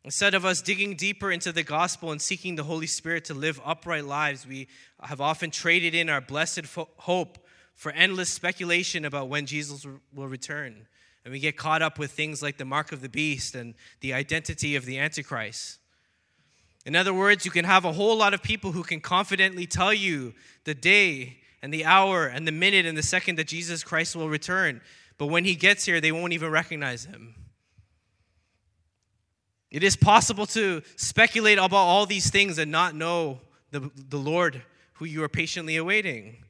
Instead 0.04 0.34
of 0.34 0.46
us 0.46 0.62
digging 0.62 0.96
deeper 0.96 1.32
into 1.32 1.52
the 1.52 1.64
gospel 1.64 2.12
and 2.12 2.22
seeking 2.22 2.56
the 2.56 2.64
Holy 2.64 2.88
Spirit 2.88 3.26
to 3.26 3.36
live 3.36 3.62
upright 3.64 4.06
lives, 4.06 4.48
we 4.48 4.68
have 5.02 5.22
often 5.22 5.52
traded 5.52 5.94
in 5.94 6.10
our 6.10 6.22
blessed 6.22 6.66
fo- 6.66 6.90
hope 6.98 7.38
for 7.76 7.92
endless 7.92 8.34
speculation 8.34 9.06
about 9.06 9.30
when 9.30 9.46
Jesus 9.46 9.86
will 10.14 10.28
return. 10.28 10.88
And 11.24 11.32
we 11.32 11.40
get 11.40 11.56
caught 11.56 11.82
up 11.82 12.00
with 12.00 12.12
things 12.12 12.42
like 12.42 12.58
the 12.58 12.66
mark 12.66 12.92
of 12.92 13.02
the 13.02 13.10
beast 13.10 13.56
and 13.56 13.76
the 14.00 14.14
identity 14.14 14.76
of 14.76 14.86
the 14.86 14.98
Antichrist. 14.98 15.78
In 16.86 16.96
other 16.96 17.14
words, 17.14 17.46
you 17.46 17.52
can 17.52 17.66
have 17.66 17.86
a 17.86 17.92
whole 17.92 18.18
lot 18.18 18.34
of 18.34 18.42
people 18.42 18.72
who 18.72 18.84
can 18.84 19.00
confidently 19.00 19.68
tell 19.68 19.94
you 19.94 20.34
the 20.64 20.74
day 20.74 21.38
and 21.62 21.72
the 21.72 21.86
hour 21.86 22.26
and 22.26 22.48
the 22.48 22.52
minute 22.52 22.88
and 22.88 22.98
the 22.98 23.04
second 23.04 23.38
that 23.38 23.48
Jesus 23.48 23.84
Christ 23.84 24.16
will 24.16 24.30
return. 24.30 24.82
But 25.20 25.28
when 25.28 25.46
he 25.46 25.54
gets 25.54 25.86
here, 25.86 26.02
they 26.02 26.12
won't 26.12 26.34
even 26.34 26.50
recognize 26.50 27.06
him. 27.06 27.36
It 29.70 29.84
is 29.84 29.96
possible 29.96 30.48
to 30.48 30.82
speculate 30.96 31.58
about 31.58 31.76
all 31.76 32.06
these 32.06 32.30
things 32.32 32.58
and 32.58 32.72
not 32.72 32.96
know 32.96 33.40
the, 33.70 33.90
the 33.96 34.18
Lord 34.18 34.64
who 34.94 35.06
you 35.06 35.24
are 35.24 35.30
patiently 35.30 35.78
awaiting. 35.78 36.44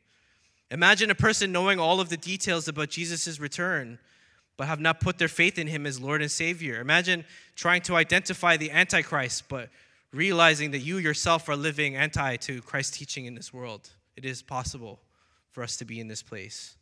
Imagine 0.71 1.11
a 1.11 1.15
person 1.15 1.51
knowing 1.51 1.79
all 1.79 1.99
of 1.99 2.09
the 2.09 2.17
details 2.17 2.67
about 2.67 2.89
Jesus' 2.89 3.39
return, 3.39 3.99
but 4.57 4.67
have 4.67 4.79
not 4.79 4.99
put 4.99 5.17
their 5.17 5.27
faith 5.27 5.57
in 5.57 5.67
him 5.67 5.85
as 5.85 5.99
Lord 5.99 6.21
and 6.21 6.31
Savior. 6.31 6.79
Imagine 6.79 7.25
trying 7.55 7.81
to 7.83 7.95
identify 7.95 8.57
the 8.57 8.71
Antichrist, 8.71 9.49
but 9.49 9.69
realizing 10.13 10.71
that 10.71 10.79
you 10.79 10.97
yourself 10.97 11.47
are 11.49 11.55
living 11.55 11.95
anti 11.95 12.35
to 12.37 12.61
Christ's 12.61 12.97
teaching 12.97 13.25
in 13.25 13.35
this 13.35 13.53
world. 13.53 13.89
It 14.15 14.25
is 14.25 14.41
possible 14.41 14.99
for 15.51 15.63
us 15.63 15.77
to 15.77 15.85
be 15.85 15.99
in 15.99 16.07
this 16.07 16.21
place. 16.21 16.75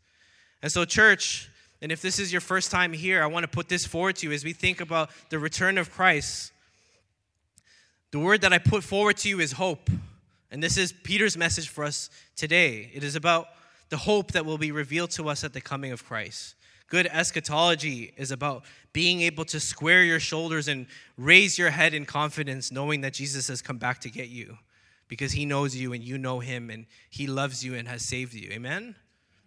And 0.62 0.72
so, 0.72 0.86
church, 0.86 1.50
and 1.82 1.92
if 1.92 2.02
this 2.02 2.20
is 2.20 2.32
your 2.32 2.42
first 2.42 2.72
time 2.72 2.92
here, 2.92 3.24
I 3.24 3.28
want 3.28 3.44
to 3.44 3.48
put 3.48 3.70
this 3.70 3.86
forward 3.86 4.18
to 4.18 4.28
you 4.28 4.34
as 4.34 4.44
we 4.44 4.54
think 4.54 4.82
about 4.82 5.10
the 5.30 5.40
return 5.40 5.78
of 5.78 5.92
Christ. 5.92 6.52
The 8.12 8.20
word 8.20 8.42
that 8.42 8.52
I 8.52 8.58
put 8.58 8.84
forward 8.84 9.18
to 9.18 9.30
you 9.30 9.40
is 9.40 9.54
hope. 9.54 9.90
And 10.52 10.64
this 10.64 10.78
is 10.78 10.92
Peter's 10.92 11.38
message 11.38 11.70
for 11.70 11.84
us 11.84 12.10
today. 12.36 12.90
It 12.94 13.04
is 13.04 13.16
about 13.16 13.48
the 13.90 13.98
hope 13.98 14.32
that 14.32 14.46
will 14.46 14.58
be 14.58 14.72
revealed 14.72 15.12
to 15.12 15.30
us 15.30 15.44
at 15.44 15.54
the 15.54 15.62
coming 15.62 15.92
of 15.92 16.04
Christ. 16.06 16.56
Good 16.89 17.08
eschatology 17.08 18.13
is 18.17 18.31
about 18.31 18.65
being 18.93 19.22
able 19.22 19.46
to 19.46 19.60
square 19.60 20.03
your 20.03 20.19
shoulders 20.19 20.67
and 20.67 20.88
raise 21.17 21.58
your 21.58 21.69
head 21.69 21.93
in 21.93 22.05
confidence, 22.05 22.72
knowing 22.72 23.01
that 23.01 23.13
Jesus 23.13 23.48
has 23.48 23.62
come 23.62 23.77
back 23.77 24.01
to 24.01 24.10
get 24.10 24.29
you 24.29 24.58
because 25.08 25.31
he 25.31 25.46
knows 25.46 25.75
you 25.75 25.93
and 25.93 26.03
you 26.03 26.17
know 26.17 26.39
him 26.39 26.69
and 26.69 26.88
he 27.10 27.27
loves 27.27 27.63
you 27.63 27.75
and 27.75 27.88
has 27.88 28.01
saved 28.01 28.34
you. 28.34 28.50
Amen? 28.51 28.96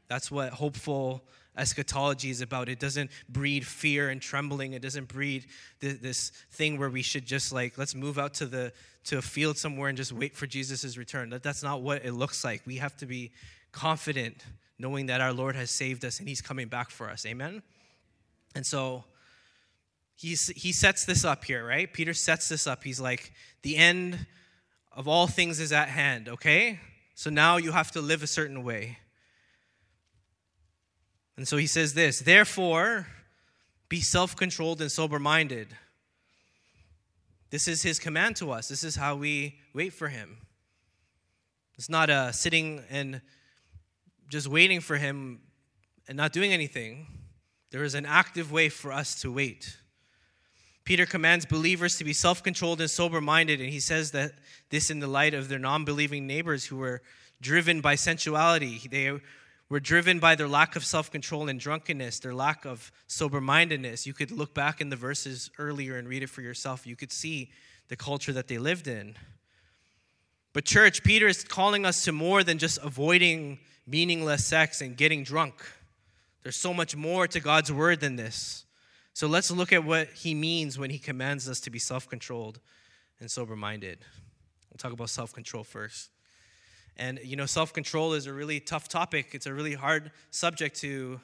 That's 0.09 0.31
what 0.31 0.53
hopeful 0.53 1.25
eschatology 1.57 2.31
is 2.31 2.41
about. 2.41 2.69
It 2.69 2.79
doesn't 2.79 3.11
breed 3.29 3.67
fear 3.67 4.11
and 4.11 4.21
trembling. 4.21 4.73
It 4.73 4.83
doesn't 4.83 5.09
breed 5.09 5.47
this 5.81 6.31
thing 6.53 6.79
where 6.79 6.91
we 6.91 7.03
should 7.03 7.27
just 7.27 7.53
like, 7.53 7.77
let's 7.77 7.95
move 7.95 8.19
out 8.19 8.35
to 8.35 8.47
the 8.47 8.73
to 9.05 9.19
a 9.19 9.23
field 9.23 9.59
somewhere 9.59 9.89
and 9.89 9.97
just 9.97 10.13
wait 10.13 10.37
for 10.37 10.47
Jesus' 10.47 10.97
return. 10.97 11.31
That, 11.31 11.43
that's 11.43 11.63
not 11.65 11.83
what 11.83 12.05
it 12.05 12.13
looks 12.13 12.45
like. 12.45 12.63
We 12.65 12.77
have 12.77 12.97
to 12.99 13.07
be 13.07 13.33
confident 13.73 14.45
knowing 14.83 15.07
that 15.07 15.21
our 15.21 15.33
Lord 15.33 15.55
has 15.55 15.71
saved 15.71 16.05
us 16.05 16.19
and 16.19 16.29
he's 16.29 16.43
coming 16.43 16.67
back 16.67 16.91
for 16.91 17.09
us. 17.09 17.25
Amen? 17.25 17.63
And 18.57 18.67
so 18.67 19.05
he's, 20.17 20.49
he 20.49 20.73
sets 20.73 21.05
this 21.05 21.25
up 21.25 21.45
here, 21.45 21.65
right? 21.65 21.91
Peter 21.91 22.13
sets 22.13 22.49
this 22.49 22.67
up. 22.67 22.83
He's 22.83 23.01
like, 23.01 23.33
the 23.63 23.77
end 23.77 24.27
of 24.91 25.07
all 25.07 25.29
things 25.29 25.61
is 25.61 25.71
at 25.71 25.89
hand, 25.89 26.29
okay? 26.29 26.81
So 27.15 27.31
now 27.31 27.59
you 27.59 27.71
have 27.71 27.93
to 27.93 28.01
live 28.01 28.25
a 28.25 28.27
certain 28.27 28.65
way. 28.65 28.99
And 31.37 31.47
so 31.47 31.57
he 31.57 31.69
says 31.69 31.95
this 31.95 32.19
Therefore, 32.19 33.07
be 33.89 34.01
self 34.01 34.35
controlled 34.35 34.81
and 34.83 34.91
sober 34.91 35.21
minded. 35.21 35.69
This 37.51 37.69
is 37.69 37.83
his 37.83 38.01
command 38.01 38.35
to 38.37 38.51
us. 38.51 38.67
This 38.67 38.83
is 38.83 38.97
how 38.97 39.15
we 39.15 39.59
wait 39.73 39.93
for 39.93 40.09
him. 40.09 40.39
It's 41.79 41.89
not 41.89 42.11
a 42.11 42.33
sitting 42.33 42.83
and 42.91 43.21
just 44.33 44.49
waiting 44.49 44.81
for 44.81 44.97
him 44.97 45.39
and 46.09 46.17
not 46.17 46.33
doing 46.33 46.55
anything. 46.55 47.07
There 47.71 47.85
is 47.85 47.95
an 47.95 48.07
active 48.07 48.51
way 48.51 48.71
for 48.71 48.91
us 48.91 49.21
to 49.21 49.31
wait. 49.31 49.77
Peter 50.85 51.05
commands 51.05 51.45
believers 51.45 51.99
to 51.99 52.05
be 52.05 52.15
self 52.15 52.43
controlled 52.43 52.81
and 52.81 52.91
sober 52.91 53.21
minded, 53.21 53.61
and 53.61 53.69
he 53.69 53.79
says 53.79 54.13
that 54.13 54.33
this 54.71 54.91
in 54.91 55.01
the 55.01 55.07
light 55.07 55.35
of 55.35 55.51
their 55.51 55.59
non 55.59 55.85
believing 55.85 56.27
neighbors 56.27 56.65
who 56.65 56.79
were 56.79 57.03
driven 57.43 57.83
by 57.83 57.95
sensuality. 57.95 58.81
They 58.91 59.21
were 59.69 59.81
driven 59.81 60.19
by 60.19 60.35
their 60.35 60.49
lack 60.49 60.77
of 60.77 60.85
self 60.87 61.11
control 61.11 61.51
and 61.51 61.61
drunkenness, 61.61 62.21
their 62.21 62.35
lack 62.35 62.65
of 62.65 62.91
sober 63.09 63.41
mindedness. 63.41 64.07
You 64.07 64.15
could 64.15 64.31
look 64.31 64.55
back 64.55 64.81
in 64.81 64.89
the 64.89 64.97
verses 64.97 65.51
earlier 65.59 65.99
and 65.99 66.09
read 66.09 66.23
it 66.23 66.31
for 66.31 66.41
yourself. 66.41 66.87
You 66.87 66.97
could 66.97 67.13
see 67.13 67.51
the 67.89 67.97
culture 67.97 68.33
that 68.33 68.49
they 68.49 68.57
lived 68.57 68.89
in. 68.89 69.15
But, 70.55 70.65
church, 70.65 71.05
Peter 71.05 71.27
is 71.27 71.45
calling 71.45 71.85
us 71.85 72.03
to 72.05 72.13
more 72.13 72.43
than 72.43 72.57
just 72.57 72.79
avoiding 72.83 73.59
meaningless 73.87 74.45
sex 74.45 74.81
and 74.81 74.97
getting 74.97 75.25
drunk. 75.25 75.55
There's 76.43 76.57
so 76.57 76.75
much 76.75 76.97
more 76.97 77.27
to 77.29 77.41
God's 77.41 77.73
word 77.73 78.01
than 78.01 78.17
this. 78.17 78.65
So 79.15 79.27
let's 79.27 79.51
look 79.51 79.73
at 79.73 79.85
what 79.85 80.09
he 80.09 80.35
means 80.35 80.79
when 80.79 80.91
he 80.91 80.99
commands 80.99 81.49
us 81.49 81.61
to 81.61 81.71
be 81.71 81.79
self 81.79 82.09
controlled 82.09 82.61
and 83.21 83.31
sober 83.31 83.57
minded. 83.57 83.99
We'll 84.71 84.79
talk 84.79 84.93
about 84.93 85.11
self 85.11 85.33
control 85.33 85.65
first. 85.65 86.11
And, 86.97 87.21
you 87.23 87.37
know, 87.37 87.47
self 87.47 87.73
control 87.73 88.15
is 88.15 88.27
a 88.27 88.33
really 88.33 88.61
tough 88.61 88.89
topic, 88.89 89.29
it's 89.33 89.47
a 89.47 89.55
really 89.55 89.75
hard 89.75 90.11
subject 90.31 90.77
to, 90.81 91.21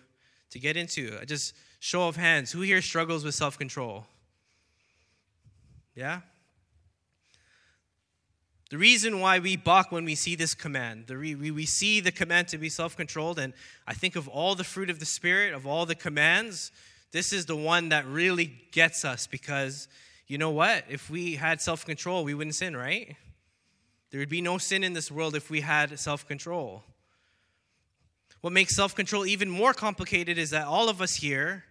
to 0.51 0.59
get 0.59 0.77
into. 0.77 1.25
Just 1.25 1.55
show 1.81 2.09
of 2.09 2.17
hands 2.17 2.53
who 2.53 2.61
here 2.61 2.83
struggles 2.83 3.25
with 3.25 3.35
self 3.35 3.59
control? 3.59 4.07
Yeah? 5.95 6.21
The 8.71 8.79
reason 8.79 9.21
why 9.21 9.39
we 9.39 9.57
balk 9.57 9.91
when 9.91 10.05
we 10.05 10.15
see 10.15 10.35
this 10.35 10.53
command, 10.53 11.07
the 11.07 11.17
re, 11.17 11.35
we, 11.35 11.51
we 11.51 11.65
see 11.65 12.01
the 12.01 12.13
command 12.13 12.49
to 12.49 12.59
be 12.59 12.69
self 12.69 12.97
controlled, 12.97 13.39
and 13.39 13.55
I 13.87 13.95
think 13.95 14.15
of 14.15 14.29
all 14.29 14.55
the 14.55 14.65
fruit 14.65 14.91
of 14.91 14.99
the 14.99 15.07
Spirit, 15.07 15.55
of 15.55 15.67
all 15.67 15.87
the 15.87 15.95
commands, 15.95 16.71
this 17.11 17.33
is 17.33 17.47
the 17.47 17.57
one 17.57 17.89
that 17.89 18.07
really 18.07 18.53
gets 18.71 19.05
us 19.05 19.27
because 19.27 19.89
you 20.27 20.37
know 20.37 20.51
what? 20.51 20.85
If 20.91 21.09
we 21.09 21.37
had 21.37 21.63
self 21.63 21.87
control, 21.87 22.25
we 22.25 22.35
wouldn't 22.35 22.55
sin, 22.55 22.77
right? 22.77 23.17
There 24.11 24.21
would 24.21 24.29
be 24.29 24.43
no 24.43 24.59
sin 24.59 24.85
in 24.85 24.93
this 24.93 25.11
world 25.11 25.35
if 25.35 25.51
we 25.51 25.63
had 25.63 25.99
self 25.99 26.29
control. 26.29 26.85
What 28.43 28.53
makes 28.53 28.77
self 28.77 28.95
control 28.95 29.25
even 29.25 29.49
more 29.49 29.73
complicated 29.73 30.37
is 30.37 30.51
that 30.51 30.67
all 30.67 30.91
of 30.91 31.01
us 31.01 31.17
here, 31.17 31.65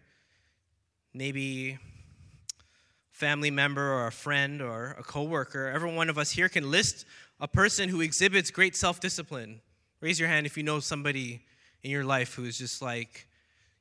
maybe 1.14 1.78
family 3.18 3.50
member 3.50 3.92
or 3.92 4.06
a 4.06 4.12
friend 4.12 4.62
or 4.62 4.96
a 5.00 5.02
coworker, 5.02 5.72
every 5.74 5.92
one 5.92 6.08
of 6.08 6.20
us 6.20 6.30
here 6.30 6.48
can 6.48 6.70
list 6.70 7.04
a 7.40 7.48
person 7.48 7.90
who 7.90 8.00
exhibits 8.00 8.52
great 8.52 8.76
self-discipline. 8.76 9.60
Raise 10.02 10.20
your 10.20 10.30
hand 10.30 10.46
if 10.46 10.56
you 10.56 10.62
know 10.62 10.80
somebody 10.80 11.44
in 11.82 11.90
your 11.90 12.04
life 12.04 12.36
who 12.36 12.46
is 12.46 12.60
just 12.60 12.80
like, 12.80 13.28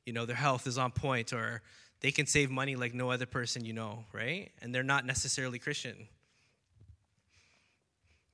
you 0.07 0.13
know, 0.13 0.25
their 0.25 0.35
health 0.35 0.65
is 0.65 0.79
on 0.79 0.89
point 0.89 1.33
or 1.33 1.61
they 2.01 2.09
can 2.09 2.25
save 2.25 2.49
money 2.49 2.75
like 2.75 2.95
no 2.95 3.11
other 3.11 3.27
person 3.27 3.63
you 3.63 3.73
know, 3.73 4.05
right? 4.11 4.49
And 4.59 4.73
they're 4.73 4.81
not 4.81 5.05
necessarily 5.05 5.59
Christian. 5.59 6.07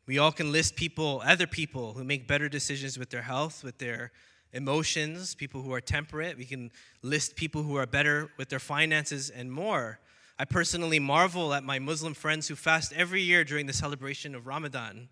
We 0.06 0.20
all 0.20 0.32
can 0.32 0.54
list 0.54 0.78
people, 0.78 1.22
other 1.26 1.48
people 1.48 1.94
who 1.94 2.06
make 2.06 2.30
better 2.30 2.48
decisions 2.48 2.98
with 2.98 3.10
their 3.10 3.24
health, 3.24 3.62
with 3.62 3.78
their 3.78 4.14
emotions, 4.54 5.36
people 5.36 5.64
who 5.64 5.74
are 5.74 5.82
temperate. 5.82 6.38
We 6.38 6.46
can 6.46 6.72
list 7.02 7.36
people 7.36 7.62
who 7.64 7.76
are 7.76 7.86
better 7.86 8.30
with 8.38 8.48
their 8.48 8.60
finances 8.60 9.30
and 9.30 9.52
more. 9.52 10.00
I 10.38 10.46
personally 10.46 11.00
marvel 11.00 11.54
at 11.54 11.64
my 11.64 11.78
Muslim 11.78 12.16
friends 12.16 12.48
who 12.48 12.56
fast 12.56 12.92
every 12.94 13.22
year 13.22 13.44
during 13.44 13.68
the 13.68 13.74
celebration 13.74 14.34
of 14.34 14.48
Ramadan. 14.48 15.10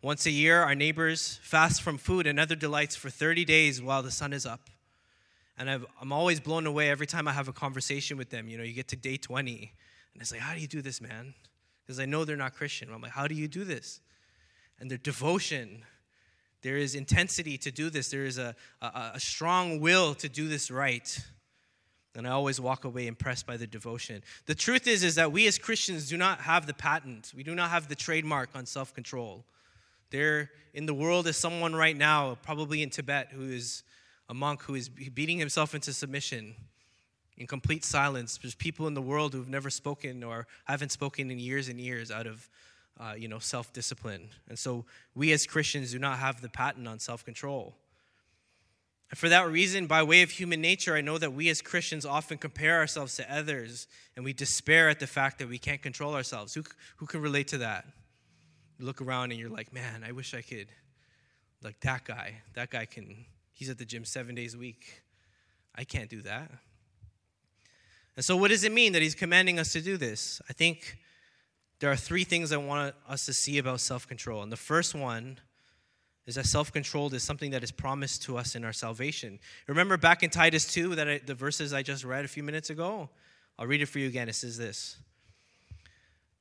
Once 0.00 0.24
a 0.24 0.30
year, 0.30 0.62
our 0.62 0.74
neighbors 0.74 1.38
fast 1.42 1.82
from 1.82 1.98
food 1.98 2.26
and 2.26 2.40
other 2.40 2.54
delights 2.54 2.96
for 2.96 3.10
30 3.10 3.44
days 3.44 3.82
while 3.82 4.02
the 4.02 4.10
sun 4.10 4.32
is 4.32 4.46
up. 4.46 4.70
And 5.56 5.70
i 5.70 5.78
am 6.00 6.12
always 6.12 6.40
blown 6.40 6.66
away 6.66 6.90
every 6.90 7.06
time 7.06 7.28
I 7.28 7.32
have 7.32 7.48
a 7.48 7.52
conversation 7.52 8.16
with 8.16 8.30
them. 8.30 8.48
You 8.48 8.58
know, 8.58 8.64
you 8.64 8.72
get 8.72 8.88
to 8.88 8.96
day 8.96 9.16
20, 9.16 9.72
and 10.12 10.22
it's 10.22 10.32
like, 10.32 10.40
how 10.40 10.54
do 10.54 10.60
you 10.60 10.66
do 10.66 10.82
this, 10.82 11.00
man? 11.00 11.34
Because 11.84 12.00
I 12.00 12.06
know 12.06 12.24
they're 12.24 12.36
not 12.36 12.54
Christian. 12.54 12.88
I'm 12.92 13.02
like, 13.02 13.12
how 13.12 13.28
do 13.28 13.34
you 13.34 13.46
do 13.46 13.62
this? 13.62 14.00
And 14.80 14.90
their 14.90 14.98
devotion, 14.98 15.84
there 16.62 16.76
is 16.76 16.94
intensity 16.94 17.56
to 17.58 17.70
do 17.70 17.88
this, 17.90 18.08
there 18.08 18.24
is 18.24 18.38
a, 18.38 18.56
a, 18.80 19.12
a 19.14 19.20
strong 19.20 19.80
will 19.80 20.14
to 20.16 20.28
do 20.28 20.48
this 20.48 20.70
right. 20.70 21.18
And 22.16 22.28
I 22.28 22.30
always 22.30 22.60
walk 22.60 22.84
away 22.84 23.06
impressed 23.06 23.46
by 23.46 23.56
the 23.56 23.66
devotion. 23.66 24.22
The 24.46 24.54
truth 24.54 24.86
is, 24.86 25.02
is 25.02 25.16
that 25.16 25.32
we 25.32 25.48
as 25.48 25.58
Christians 25.58 26.08
do 26.08 26.16
not 26.16 26.40
have 26.40 26.66
the 26.66 26.74
patent. 26.74 27.32
We 27.36 27.42
do 27.42 27.54
not 27.54 27.70
have 27.70 27.88
the 27.88 27.96
trademark 27.96 28.50
on 28.54 28.66
self-control. 28.66 29.44
There 30.10 30.50
in 30.74 30.86
the 30.86 30.94
world 30.94 31.26
is 31.26 31.36
someone 31.36 31.74
right 31.74 31.96
now, 31.96 32.38
probably 32.42 32.82
in 32.82 32.90
Tibet, 32.90 33.30
who 33.32 33.50
is 33.50 33.82
a 34.28 34.34
monk 34.34 34.62
who 34.62 34.76
is 34.76 34.88
beating 34.88 35.38
himself 35.38 35.74
into 35.74 35.92
submission 35.92 36.54
in 37.36 37.48
complete 37.48 37.84
silence. 37.84 38.38
There's 38.40 38.54
people 38.54 38.86
in 38.86 38.94
the 38.94 39.02
world 39.02 39.32
who've 39.32 39.48
never 39.48 39.68
spoken 39.68 40.22
or 40.22 40.46
haven't 40.66 40.92
spoken 40.92 41.32
in 41.32 41.40
years 41.40 41.68
and 41.68 41.80
years 41.80 42.12
out 42.12 42.28
of 42.28 42.48
uh, 43.00 43.14
you 43.18 43.26
know, 43.26 43.40
self-discipline. 43.40 44.28
And 44.48 44.56
so 44.56 44.84
we 45.16 45.32
as 45.32 45.46
Christians 45.46 45.90
do 45.90 45.98
not 45.98 46.18
have 46.18 46.40
the 46.40 46.48
patent 46.48 46.86
on 46.86 47.00
self-control. 47.00 47.74
And 49.10 49.18
for 49.18 49.28
that 49.28 49.48
reason, 49.48 49.86
by 49.86 50.02
way 50.02 50.22
of 50.22 50.30
human 50.30 50.60
nature, 50.60 50.94
I 50.94 51.00
know 51.00 51.18
that 51.18 51.32
we 51.32 51.48
as 51.48 51.60
Christians 51.60 52.04
often 52.04 52.38
compare 52.38 52.78
ourselves 52.78 53.16
to 53.16 53.34
others 53.34 53.86
and 54.16 54.24
we 54.24 54.32
despair 54.32 54.88
at 54.88 55.00
the 55.00 55.06
fact 55.06 55.38
that 55.38 55.48
we 55.48 55.58
can't 55.58 55.82
control 55.82 56.14
ourselves. 56.14 56.54
Who, 56.54 56.64
who 56.96 57.06
can 57.06 57.20
relate 57.20 57.48
to 57.48 57.58
that? 57.58 57.86
You 58.78 58.86
look 58.86 59.00
around 59.00 59.30
and 59.30 59.38
you're 59.38 59.50
like, 59.50 59.72
man, 59.72 60.04
I 60.06 60.12
wish 60.12 60.34
I 60.34 60.42
could, 60.42 60.68
like 61.62 61.78
that 61.80 62.04
guy. 62.04 62.40
That 62.54 62.70
guy 62.70 62.86
can, 62.86 63.24
he's 63.52 63.70
at 63.70 63.78
the 63.78 63.84
gym 63.84 64.04
seven 64.04 64.34
days 64.34 64.54
a 64.54 64.58
week. 64.58 65.02
I 65.76 65.84
can't 65.84 66.08
do 66.08 66.22
that. 66.22 66.50
And 68.16 68.24
so, 68.24 68.36
what 68.36 68.48
does 68.48 68.64
it 68.64 68.72
mean 68.72 68.92
that 68.92 69.02
he's 69.02 69.14
commanding 69.14 69.58
us 69.58 69.72
to 69.72 69.80
do 69.80 69.96
this? 69.96 70.40
I 70.48 70.52
think 70.52 70.98
there 71.80 71.90
are 71.90 71.96
three 71.96 72.24
things 72.24 72.52
I 72.52 72.56
want 72.56 72.94
us 73.08 73.26
to 73.26 73.34
see 73.34 73.58
about 73.58 73.80
self 73.80 74.06
control. 74.06 74.42
And 74.42 74.52
the 74.52 74.56
first 74.56 74.94
one 74.94 75.38
is 76.26 76.36
that 76.36 76.46
self-controlled 76.46 77.12
is 77.14 77.22
something 77.22 77.50
that 77.50 77.62
is 77.62 77.70
promised 77.70 78.22
to 78.22 78.38
us 78.38 78.54
in 78.54 78.64
our 78.64 78.72
salvation. 78.72 79.38
Remember 79.66 79.96
back 79.96 80.22
in 80.22 80.30
Titus 80.30 80.66
2 80.72 80.94
that 80.94 81.08
I, 81.08 81.18
the 81.18 81.34
verses 81.34 81.72
I 81.72 81.82
just 81.82 82.04
read 82.04 82.24
a 82.24 82.28
few 82.28 82.42
minutes 82.42 82.70
ago? 82.70 83.10
I'll 83.58 83.66
read 83.66 83.82
it 83.82 83.86
for 83.86 83.98
you 83.98 84.08
again. 84.08 84.28
It 84.28 84.34
says 84.34 84.56
this. 84.56 84.96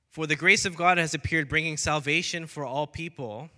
For 0.09 0.25
the 0.25 0.35
grace 0.35 0.65
of 0.65 0.77
God 0.77 0.97
has 0.97 1.13
appeared 1.13 1.49
bringing 1.49 1.75
salvation 1.75 2.47
for 2.47 2.65
all 2.65 2.87
people. 2.87 3.49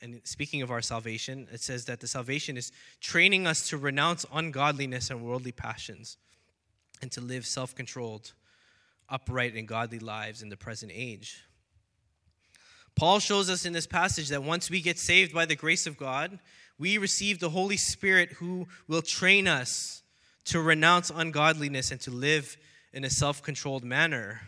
And 0.00 0.20
speaking 0.24 0.60
of 0.62 0.70
our 0.70 0.82
salvation, 0.82 1.46
it 1.52 1.60
says 1.60 1.84
that 1.84 2.00
the 2.00 2.06
salvation 2.06 2.56
is 2.56 2.72
training 3.00 3.46
us 3.46 3.68
to 3.68 3.76
renounce 3.76 4.26
ungodliness 4.32 5.10
and 5.10 5.22
worldly 5.22 5.52
passions 5.52 6.16
and 7.00 7.12
to 7.12 7.20
live 7.20 7.46
self-controlled, 7.46 8.32
upright 9.08 9.54
and 9.54 9.68
godly 9.68 9.98
lives 9.98 10.42
in 10.42 10.48
the 10.48 10.56
present 10.56 10.90
age. 10.94 11.44
Paul 12.96 13.18
shows 13.18 13.50
us 13.50 13.64
in 13.64 13.72
this 13.72 13.86
passage 13.86 14.28
that 14.28 14.42
once 14.42 14.70
we 14.70 14.80
get 14.80 14.98
saved 14.98 15.34
by 15.34 15.46
the 15.46 15.56
grace 15.56 15.86
of 15.86 15.96
God, 15.96 16.38
we 16.78 16.98
receive 16.98 17.40
the 17.40 17.50
Holy 17.50 17.76
Spirit 17.76 18.32
who 18.32 18.68
will 18.86 19.02
train 19.02 19.48
us 19.48 20.02
to 20.46 20.60
renounce 20.60 21.10
ungodliness 21.10 21.90
and 21.90 22.00
to 22.02 22.10
live 22.10 22.56
in 22.92 23.04
a 23.04 23.10
self 23.10 23.42
controlled 23.42 23.84
manner. 23.84 24.42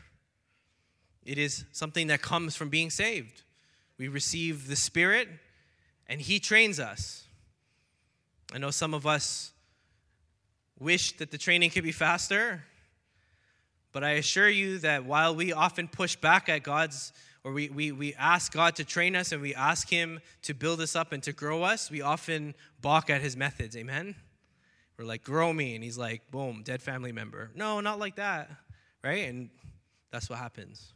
It 1.25 1.39
is 1.39 1.65
something 1.73 2.07
that 2.07 2.23
comes 2.23 2.55
from 2.55 2.69
being 2.69 2.91
saved. 2.91 3.43
We 3.99 4.09
receive 4.09 4.69
the 4.69 4.77
Spirit, 4.77 5.29
and 6.07 6.21
He 6.21 6.39
trains 6.39 6.79
us. 6.79 7.25
I 8.53 8.59
know 8.59 8.71
some 8.71 8.95
of 8.95 9.07
us 9.07 9.53
wish 10.79 11.17
that 11.17 11.31
the 11.31 11.39
training 11.39 11.71
could 11.71 11.83
be 11.83 11.93
faster, 11.93 12.65
but 13.93 14.05
I 14.05 14.11
assure 14.13 14.49
you 14.49 14.79
that 14.79 15.05
while 15.05 15.35
we 15.35 15.53
often 15.53 15.89
push 15.89 16.15
back 16.15 16.49
at 16.49 16.63
God's, 16.63 17.13
or 17.47 17.53
we, 17.53 17.69
we, 17.69 17.93
we 17.93 18.13
ask 18.15 18.53
God 18.53 18.75
to 18.75 18.85
train 18.85 19.15
us 19.15 19.31
and 19.31 19.41
we 19.41 19.55
ask 19.55 19.89
Him 19.89 20.19
to 20.43 20.53
build 20.53 20.81
us 20.81 20.97
up 20.97 21.13
and 21.13 21.23
to 21.23 21.33
grow 21.33 21.63
us, 21.63 21.93
we 21.93 22.03
often 22.03 22.57
balk 22.81 23.09
at 23.09 23.21
His 23.21 23.37
methods. 23.37 23.77
Amen? 23.77 24.17
We're 24.99 25.05
like, 25.05 25.23
grow 25.23 25.53
me. 25.53 25.77
And 25.77 25.85
He's 25.85 25.97
like, 25.97 26.29
boom, 26.33 26.63
dead 26.65 26.83
family 26.83 27.13
member. 27.13 27.53
No, 27.55 27.79
not 27.79 28.01
like 28.01 28.17
that. 28.17 28.51
Right? 29.05 29.29
And 29.29 29.51
that's 30.11 30.29
what 30.29 30.41
happens. 30.41 30.93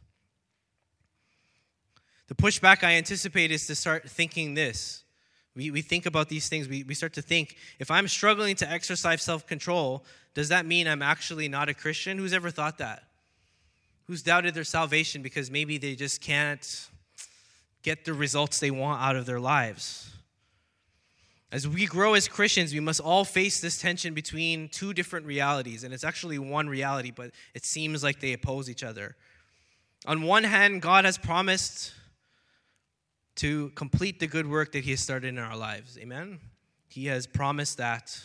The 2.27 2.35
pushback 2.35 2.83
I 2.83 2.95
anticipate 2.95 3.51
is 3.51 3.65
to 3.67 3.75
start 3.75 4.09
thinking 4.09 4.53
this 4.53 5.05
we, 5.55 5.69
we 5.69 5.81
think 5.81 6.05
about 6.05 6.29
these 6.29 6.47
things, 6.47 6.67
we, 6.67 6.83
we 6.83 6.93
start 6.93 7.13
to 7.13 7.21
think 7.21 7.57
if 7.79 7.91
I'm 7.91 8.07
struggling 8.07 8.55
to 8.57 8.69
exercise 8.69 9.21
self 9.21 9.45
control, 9.47 10.05
does 10.33 10.49
that 10.49 10.65
mean 10.65 10.87
I'm 10.87 11.01
actually 11.01 11.49
not 11.49 11.67
a 11.67 11.73
Christian? 11.73 12.17
Who's 12.17 12.31
ever 12.31 12.49
thought 12.49 12.77
that? 12.77 13.03
Who's 14.07 14.21
doubted 14.23 14.53
their 14.53 14.63
salvation 14.63 15.21
because 15.21 15.49
maybe 15.49 15.77
they 15.77 15.95
just 15.95 16.21
can't 16.21 16.89
get 17.83 18.05
the 18.05 18.13
results 18.13 18.59
they 18.59 18.71
want 18.71 19.01
out 19.01 19.15
of 19.15 19.25
their 19.25 19.39
lives? 19.39 20.11
As 21.51 21.67
we 21.67 21.85
grow 21.85 22.13
as 22.13 22.29
Christians, 22.29 22.73
we 22.73 22.79
must 22.79 23.01
all 23.01 23.25
face 23.25 23.59
this 23.59 23.79
tension 23.79 24.13
between 24.13 24.69
two 24.69 24.93
different 24.93 25.25
realities. 25.25 25.83
And 25.83 25.93
it's 25.93 26.05
actually 26.05 26.39
one 26.39 26.69
reality, 26.69 27.11
but 27.11 27.31
it 27.53 27.65
seems 27.65 28.03
like 28.03 28.21
they 28.21 28.31
oppose 28.31 28.69
each 28.69 28.83
other. 28.83 29.17
On 30.05 30.21
one 30.21 30.45
hand, 30.45 30.81
God 30.81 31.03
has 31.03 31.17
promised 31.17 31.93
to 33.35 33.69
complete 33.71 34.19
the 34.19 34.27
good 34.27 34.49
work 34.49 34.71
that 34.71 34.85
He 34.85 34.91
has 34.91 35.01
started 35.01 35.27
in 35.27 35.37
our 35.37 35.57
lives. 35.57 35.97
Amen? 35.97 36.39
He 36.87 37.07
has 37.07 37.27
promised 37.27 37.77
that. 37.77 38.17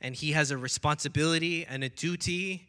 And 0.00 0.14
He 0.14 0.32
has 0.32 0.50
a 0.50 0.56
responsibility 0.56 1.66
and 1.66 1.84
a 1.84 1.90
duty 1.90 2.68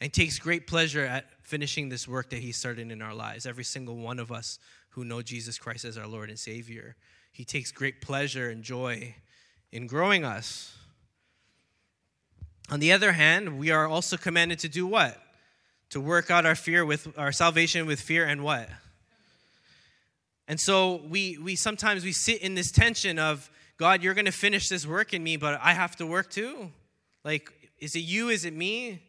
and 0.00 0.12
takes 0.12 0.38
great 0.38 0.66
pleasure 0.66 1.04
at 1.04 1.26
finishing 1.44 1.88
this 1.88 2.08
work 2.08 2.30
that 2.30 2.40
He 2.40 2.52
started 2.52 2.90
in 2.90 3.02
our 3.02 3.14
lives. 3.14 3.46
Every 3.46 3.64
single 3.64 3.96
one 3.96 4.18
of 4.18 4.32
us 4.32 4.58
who 4.90 5.04
know 5.04 5.22
Jesus 5.22 5.58
Christ 5.58 5.84
as 5.84 5.98
our 5.98 6.06
Lord 6.06 6.30
and 6.30 6.38
Savior. 6.38 6.96
He 7.32 7.44
takes 7.44 7.70
great 7.72 8.00
pleasure 8.00 8.48
and 8.48 8.62
joy 8.62 9.14
in 9.72 9.86
growing 9.86 10.24
us. 10.24 10.76
On 12.70 12.80
the 12.80 12.92
other 12.92 13.12
hand, 13.12 13.58
we 13.58 13.70
are 13.70 13.86
also 13.86 14.16
commanded 14.16 14.58
to 14.60 14.68
do 14.68 14.86
what? 14.86 15.20
To 15.90 16.00
work 16.00 16.30
out 16.30 16.46
our 16.46 16.54
fear 16.54 16.84
with 16.84 17.16
our 17.18 17.32
salvation 17.32 17.86
with 17.86 18.00
fear 18.00 18.24
and 18.24 18.42
what? 18.42 18.68
And 20.48 20.60
so 20.60 21.02
we 21.08 21.38
we 21.38 21.56
sometimes 21.56 22.04
we 22.04 22.12
sit 22.12 22.40
in 22.40 22.54
this 22.54 22.70
tension 22.70 23.18
of 23.18 23.50
God, 23.76 24.02
you're 24.02 24.14
going 24.14 24.26
to 24.26 24.32
finish 24.32 24.68
this 24.68 24.86
work 24.86 25.12
in 25.12 25.22
me, 25.22 25.36
but 25.36 25.58
I 25.62 25.72
have 25.72 25.96
to 25.96 26.06
work 26.06 26.30
too. 26.30 26.70
Like 27.24 27.50
is 27.78 27.96
it 27.96 28.00
you, 28.00 28.28
is 28.28 28.44
it 28.44 28.54
me? 28.54 29.02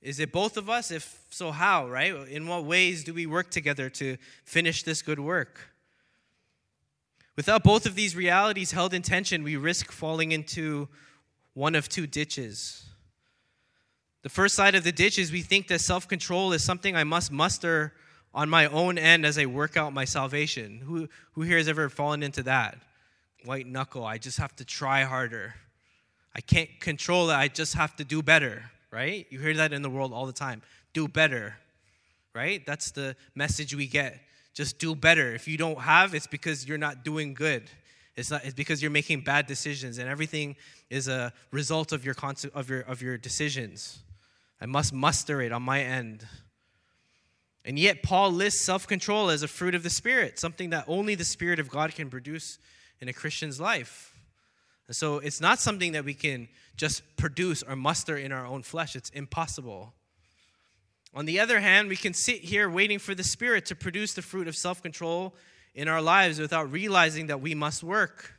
Is 0.00 0.20
it 0.20 0.32
both 0.32 0.56
of 0.56 0.70
us? 0.70 0.90
If 0.90 1.20
so, 1.30 1.50
how, 1.50 1.88
right? 1.88 2.14
In 2.28 2.46
what 2.46 2.64
ways 2.64 3.04
do 3.04 3.12
we 3.12 3.26
work 3.26 3.50
together 3.50 3.90
to 3.90 4.16
finish 4.44 4.82
this 4.82 5.02
good 5.02 5.18
work? 5.18 5.60
Without 7.36 7.62
both 7.62 7.86
of 7.86 7.94
these 7.94 8.16
realities 8.16 8.72
held 8.72 8.94
in 8.94 9.02
tension, 9.02 9.42
we 9.42 9.56
risk 9.56 9.92
falling 9.92 10.32
into 10.32 10.88
one 11.54 11.74
of 11.74 11.88
two 11.88 12.06
ditches. 12.06 12.84
The 14.22 14.28
first 14.28 14.54
side 14.54 14.74
of 14.74 14.84
the 14.84 14.92
ditch 14.92 15.18
is 15.18 15.30
we 15.30 15.42
think 15.42 15.68
that 15.68 15.80
self 15.80 16.08
control 16.08 16.52
is 16.52 16.64
something 16.64 16.96
I 16.96 17.04
must 17.04 17.30
muster 17.30 17.92
on 18.34 18.48
my 18.48 18.66
own 18.66 18.98
end 18.98 19.24
as 19.24 19.38
I 19.38 19.46
work 19.46 19.76
out 19.76 19.92
my 19.92 20.04
salvation. 20.04 20.82
Who, 20.84 21.08
who 21.32 21.42
here 21.42 21.56
has 21.56 21.68
ever 21.68 21.88
fallen 21.88 22.22
into 22.22 22.42
that? 22.44 22.78
White 23.44 23.66
knuckle, 23.66 24.04
I 24.04 24.18
just 24.18 24.38
have 24.38 24.54
to 24.56 24.64
try 24.64 25.04
harder. 25.04 25.54
I 26.34 26.40
can't 26.40 26.68
control 26.80 27.30
it, 27.30 27.34
I 27.34 27.48
just 27.48 27.74
have 27.74 27.96
to 27.96 28.04
do 28.04 28.22
better, 28.22 28.70
right? 28.90 29.26
You 29.30 29.38
hear 29.38 29.54
that 29.54 29.72
in 29.72 29.82
the 29.82 29.90
world 29.90 30.12
all 30.12 30.26
the 30.26 30.32
time. 30.32 30.62
Do 30.92 31.08
better, 31.08 31.56
right? 32.34 32.64
That's 32.66 32.90
the 32.90 33.16
message 33.34 33.74
we 33.74 33.86
get. 33.86 34.20
Just 34.54 34.78
do 34.78 34.94
better. 34.94 35.34
If 35.34 35.46
you 35.46 35.56
don't 35.56 35.80
have, 35.80 36.14
it's 36.14 36.26
because 36.26 36.66
you're 36.66 36.78
not 36.78 37.04
doing 37.04 37.34
good. 37.34 37.70
It's 38.16 38.30
not. 38.30 38.44
It's 38.44 38.54
because 38.54 38.82
you're 38.82 38.90
making 38.90 39.20
bad 39.20 39.46
decisions, 39.46 39.98
and 39.98 40.08
everything 40.08 40.56
is 40.90 41.06
a 41.06 41.32
result 41.52 41.92
of 41.92 42.04
your 42.04 42.16
of 42.52 42.68
your 42.68 42.80
of 42.80 43.00
your 43.00 43.16
decisions. 43.16 44.00
I 44.60 44.66
must 44.66 44.92
muster 44.92 45.40
it 45.40 45.52
on 45.52 45.62
my 45.62 45.82
end. 45.82 46.26
And 47.64 47.78
yet, 47.78 48.02
Paul 48.02 48.32
lists 48.32 48.64
self 48.64 48.88
control 48.88 49.30
as 49.30 49.44
a 49.44 49.48
fruit 49.48 49.74
of 49.74 49.84
the 49.84 49.90
Spirit, 49.90 50.38
something 50.38 50.70
that 50.70 50.84
only 50.88 51.14
the 51.14 51.24
Spirit 51.24 51.60
of 51.60 51.68
God 51.68 51.94
can 51.94 52.10
produce 52.10 52.58
in 53.00 53.08
a 53.08 53.12
Christian's 53.12 53.60
life. 53.60 54.17
And 54.88 54.96
so, 54.96 55.18
it's 55.18 55.40
not 55.40 55.60
something 55.60 55.92
that 55.92 56.04
we 56.04 56.14
can 56.14 56.48
just 56.76 57.02
produce 57.16 57.62
or 57.62 57.76
muster 57.76 58.16
in 58.16 58.32
our 58.32 58.46
own 58.46 58.62
flesh, 58.62 58.96
it's 58.96 59.10
impossible. 59.10 59.94
On 61.14 61.24
the 61.24 61.40
other 61.40 61.60
hand, 61.60 61.88
we 61.88 61.96
can 61.96 62.14
sit 62.14 62.40
here 62.40 62.68
waiting 62.68 62.98
for 62.98 63.14
the 63.14 63.24
Spirit 63.24 63.66
to 63.66 63.74
produce 63.74 64.14
the 64.14 64.22
fruit 64.22 64.48
of 64.48 64.56
self 64.56 64.82
control 64.82 65.34
in 65.74 65.88
our 65.88 66.02
lives 66.02 66.40
without 66.40 66.70
realizing 66.72 67.28
that 67.28 67.40
we 67.40 67.54
must 67.54 67.82
work. 67.82 68.34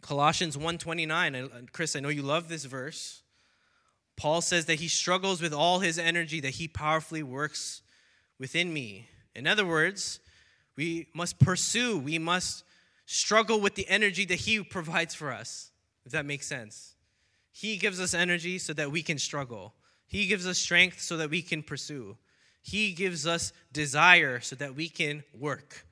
Colossians 0.00 0.56
1:29 0.56 1.70
Chris 1.72 1.94
I 1.94 2.00
know 2.00 2.08
you 2.08 2.22
love 2.22 2.48
this 2.48 2.64
verse 2.64 3.22
Paul 4.18 4.40
says 4.40 4.66
that 4.66 4.80
he 4.80 4.88
struggles 4.88 5.40
with 5.40 5.54
all 5.54 5.78
his 5.78 5.96
energy, 5.96 6.40
that 6.40 6.54
he 6.54 6.66
powerfully 6.66 7.22
works 7.22 7.82
within 8.36 8.72
me. 8.72 9.08
In 9.36 9.46
other 9.46 9.64
words, 9.64 10.18
we 10.76 11.06
must 11.14 11.38
pursue, 11.38 11.96
we 11.96 12.18
must 12.18 12.64
struggle 13.10 13.58
with 13.58 13.74
the 13.74 13.88
energy 13.88 14.26
that 14.26 14.34
he 14.40 14.62
provides 14.62 15.14
for 15.14 15.32
us, 15.32 15.70
if 16.04 16.12
that 16.12 16.26
makes 16.26 16.46
sense. 16.46 16.94
He 17.50 17.78
gives 17.78 17.98
us 18.00 18.12
energy 18.12 18.58
so 18.58 18.74
that 18.74 18.92
we 18.92 19.02
can 19.02 19.18
struggle, 19.18 19.74
he 20.06 20.26
gives 20.26 20.46
us 20.46 20.58
strength 20.58 21.00
so 21.00 21.16
that 21.16 21.30
we 21.30 21.40
can 21.40 21.62
pursue, 21.62 22.18
he 22.60 22.92
gives 22.92 23.26
us 23.26 23.54
desire 23.72 24.40
so 24.40 24.56
that 24.56 24.74
we 24.74 24.90
can 24.90 25.24
work. 25.32 25.86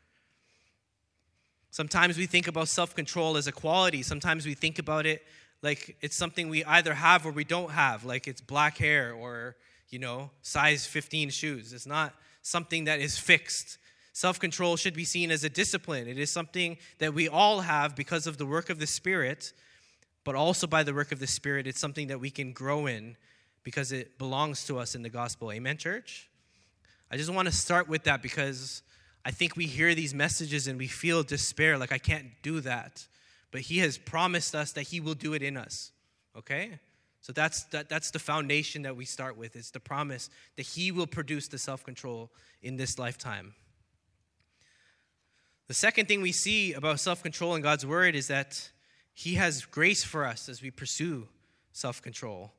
Sometimes 1.71 2.19
we 2.19 2.27
think 2.27 2.49
about 2.49 2.69
self 2.69 2.95
control 2.95 3.39
as 3.39 3.47
a 3.47 3.53
quality. 3.53 4.03
Sometimes 4.03 4.45
we 4.45 4.55
think 4.55 4.79
about 4.79 5.07
it 5.07 5.23
like 5.63 5.97
it's 6.03 6.17
something 6.17 6.51
we 6.51 6.65
either 6.65 6.93
have 6.93 7.25
or 7.25 7.31
we 7.31 7.45
don't 7.45 7.71
have, 7.71 8.05
like 8.05 8.29
it's 8.29 8.43
black 8.43 8.77
hair 8.77 9.15
or, 9.15 9.57
you 9.89 9.99
know, 9.99 10.31
size 10.43 10.85
15 10.87 11.31
shoes. 11.31 11.73
It's 11.73 11.87
not 11.87 12.15
something 12.43 12.85
that 12.85 13.01
is 13.01 13.19
fixed. 13.19 13.79
Self 14.17 14.41
control 14.41 14.77
should 14.77 14.95
be 14.95 15.05
seen 15.05 15.31
as 15.31 15.45
a 15.45 15.51
discipline. 15.51 16.09
It 16.09 16.19
is 16.19 16.31
something 16.31 16.79
that 16.99 17.13
we 17.13 17.29
all 17.29 17.61
have 17.61 17.95
because 17.95 18.27
of 18.27 18.39
the 18.39 18.47
work 18.47 18.71
of 18.71 18.79
the 18.79 18.87
Spirit, 18.87 19.53
but 20.25 20.35
also 20.35 20.67
by 20.67 20.83
the 20.83 20.95
work 20.95 21.13
of 21.13 21.19
the 21.19 21.27
Spirit, 21.27 21.67
it's 21.67 21.81
something 21.81 22.07
that 22.09 22.19
we 22.19 22.31
can 22.31 22.53
grow 22.53 22.87
in 22.87 23.17
because 23.63 23.93
it 23.93 24.19
belongs 24.19 24.65
to 24.67 24.79
us 24.79 24.95
in 24.95 25.03
the 25.03 25.11
gospel. 25.11 25.53
Amen, 25.53 25.77
church? 25.77 26.31
I 27.11 27.17
just 27.17 27.31
want 27.31 27.47
to 27.47 27.55
start 27.55 27.89
with 27.89 28.05
that 28.05 28.23
because 28.23 28.83
I 29.25 29.33
think 29.33 29.57
we 29.57 29.67
hear 29.67 29.95
these 29.95 30.15
messages 30.15 30.67
and 30.67 30.79
we 30.79 30.87
feel 30.87 31.23
despair, 31.23 31.77
like 31.77 31.93
I 31.93 31.99
can't 31.99 32.29
do 32.43 32.61
that 32.61 33.07
but 33.57 33.63
he 33.63 33.79
has 33.79 33.97
promised 33.97 34.55
us 34.55 34.73
that 34.73 34.83
he 34.83 35.01
will 35.01 35.15
do 35.15 35.33
it 35.33 35.43
in 35.43 35.57
us. 35.57 35.93
Okay? 36.37 36.79
So 37.23 37.33
that's 37.33 37.65
that, 37.65 37.89
that's 37.89 38.11
the 38.11 38.19
foundation 38.19 38.83
that 38.83 38.95
we 38.95 39.07
start 39.07 39.39
with. 39.39 39.57
It's 39.57 39.71
the 39.71 39.81
promise 39.81 40.29
that 40.57 40.67
he 40.67 40.93
will 40.93 41.07
produce 41.07 41.49
the 41.49 41.57
self-control 41.57 42.31
in 42.63 42.77
this 42.77 42.99
lifetime. 42.99 43.55
The 45.69 45.75
second 45.75 46.07
thing 46.07 46.23
we 46.23 46.33
see 46.33 46.75
about 46.75 47.01
self-control 47.01 47.57
in 47.57 47.63
God's 47.63 47.85
word 47.85 48.15
is 48.15 48.29
that 48.29 48.71
he 49.15 49.35
has 49.35 49.65
grace 49.65 50.05
for 50.05 50.25
us 50.25 50.49
as 50.49 50.63
we 50.63 50.71
pursue 50.71 51.27
self-control. 51.73 52.53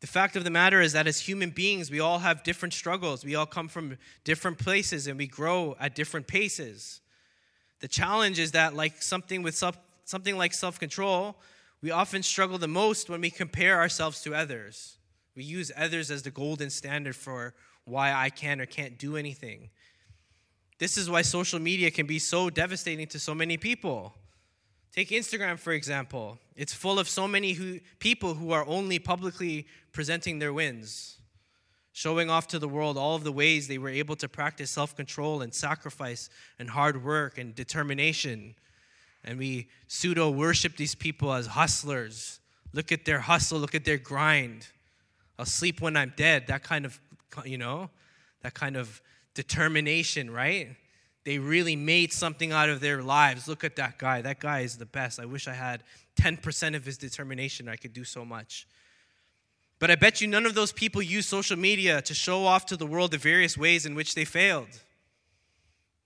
The 0.00 0.06
fact 0.06 0.36
of 0.36 0.44
the 0.44 0.50
matter 0.50 0.80
is 0.80 0.92
that 0.92 1.06
as 1.06 1.20
human 1.20 1.50
beings, 1.50 1.90
we 1.90 2.00
all 2.00 2.20
have 2.20 2.42
different 2.42 2.74
struggles. 2.74 3.24
We 3.24 3.34
all 3.34 3.46
come 3.46 3.68
from 3.68 3.98
different 4.24 4.58
places 4.58 5.06
and 5.06 5.16
we 5.18 5.26
grow 5.26 5.76
at 5.80 5.94
different 5.94 6.26
paces. 6.26 7.00
The 7.80 7.88
challenge 7.88 8.38
is 8.38 8.52
that, 8.52 8.74
like 8.74 9.02
something 9.02 9.42
with 9.42 9.56
self 9.56 9.76
something 10.04 10.36
like 10.36 10.54
self 10.54 10.78
control, 10.78 11.36
we 11.80 11.90
often 11.90 12.22
struggle 12.22 12.58
the 12.58 12.68
most 12.68 13.08
when 13.08 13.20
we 13.20 13.30
compare 13.30 13.78
ourselves 13.78 14.22
to 14.22 14.34
others. 14.34 14.98
We 15.34 15.44
use 15.44 15.72
others 15.76 16.10
as 16.10 16.22
the 16.22 16.30
golden 16.30 16.70
standard 16.70 17.16
for 17.16 17.54
why 17.84 18.12
I 18.12 18.30
can 18.30 18.60
or 18.60 18.66
can't 18.66 18.98
do 18.98 19.16
anything. 19.16 19.70
This 20.82 20.98
is 20.98 21.08
why 21.08 21.22
social 21.22 21.60
media 21.60 21.92
can 21.92 22.06
be 22.06 22.18
so 22.18 22.50
devastating 22.50 23.06
to 23.06 23.20
so 23.20 23.36
many 23.36 23.56
people. 23.56 24.14
Take 24.92 25.10
Instagram, 25.10 25.56
for 25.56 25.72
example. 25.72 26.38
It's 26.56 26.74
full 26.74 26.98
of 26.98 27.08
so 27.08 27.28
many 27.28 27.52
who, 27.52 27.78
people 28.00 28.34
who 28.34 28.50
are 28.50 28.66
only 28.66 28.98
publicly 28.98 29.68
presenting 29.92 30.40
their 30.40 30.52
wins, 30.52 31.18
showing 31.92 32.30
off 32.30 32.48
to 32.48 32.58
the 32.58 32.66
world 32.66 32.98
all 32.98 33.14
of 33.14 33.22
the 33.22 33.30
ways 33.30 33.68
they 33.68 33.78
were 33.78 33.90
able 33.90 34.16
to 34.16 34.28
practice 34.28 34.72
self 34.72 34.96
control 34.96 35.40
and 35.40 35.54
sacrifice 35.54 36.28
and 36.58 36.70
hard 36.70 37.04
work 37.04 37.38
and 37.38 37.54
determination 37.54 38.56
and 39.24 39.38
we 39.38 39.68
pseudo 39.86 40.30
worship 40.30 40.76
these 40.76 40.96
people 40.96 41.32
as 41.32 41.46
hustlers. 41.46 42.40
Look 42.72 42.90
at 42.90 43.04
their 43.04 43.20
hustle, 43.20 43.60
look 43.60 43.76
at 43.76 43.84
their 43.84 43.98
grind. 43.98 44.66
I'll 45.38 45.46
sleep 45.46 45.80
when 45.80 45.96
I'm 45.96 46.12
dead. 46.16 46.48
That 46.48 46.64
kind 46.64 46.84
of, 46.84 46.98
you 47.44 47.56
know, 47.56 47.90
that 48.42 48.54
kind 48.54 48.76
of 48.76 49.00
determination, 49.34 50.30
right? 50.30 50.76
they 51.24 51.38
really 51.38 51.76
made 51.76 52.12
something 52.12 52.52
out 52.52 52.68
of 52.68 52.80
their 52.80 53.02
lives. 53.02 53.46
Look 53.46 53.64
at 53.64 53.76
that 53.76 53.98
guy. 53.98 54.22
That 54.22 54.40
guy 54.40 54.60
is 54.60 54.76
the 54.76 54.86
best. 54.86 55.20
I 55.20 55.24
wish 55.24 55.46
I 55.46 55.54
had 55.54 55.82
10% 56.16 56.74
of 56.74 56.84
his 56.84 56.98
determination. 56.98 57.68
I 57.68 57.76
could 57.76 57.92
do 57.92 58.04
so 58.04 58.24
much. 58.24 58.66
But 59.78 59.90
I 59.90 59.96
bet 59.96 60.20
you 60.20 60.26
none 60.26 60.46
of 60.46 60.54
those 60.54 60.72
people 60.72 61.02
use 61.02 61.26
social 61.26 61.56
media 61.56 62.02
to 62.02 62.14
show 62.14 62.44
off 62.44 62.66
to 62.66 62.76
the 62.76 62.86
world 62.86 63.12
the 63.12 63.18
various 63.18 63.56
ways 63.56 63.86
in 63.86 63.94
which 63.94 64.14
they 64.14 64.24
failed. 64.24 64.68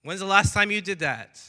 When's 0.03 0.21
the 0.21 0.27
last 0.27 0.55
time 0.55 0.71
you 0.71 0.81
did 0.81 1.01
that? 1.01 1.41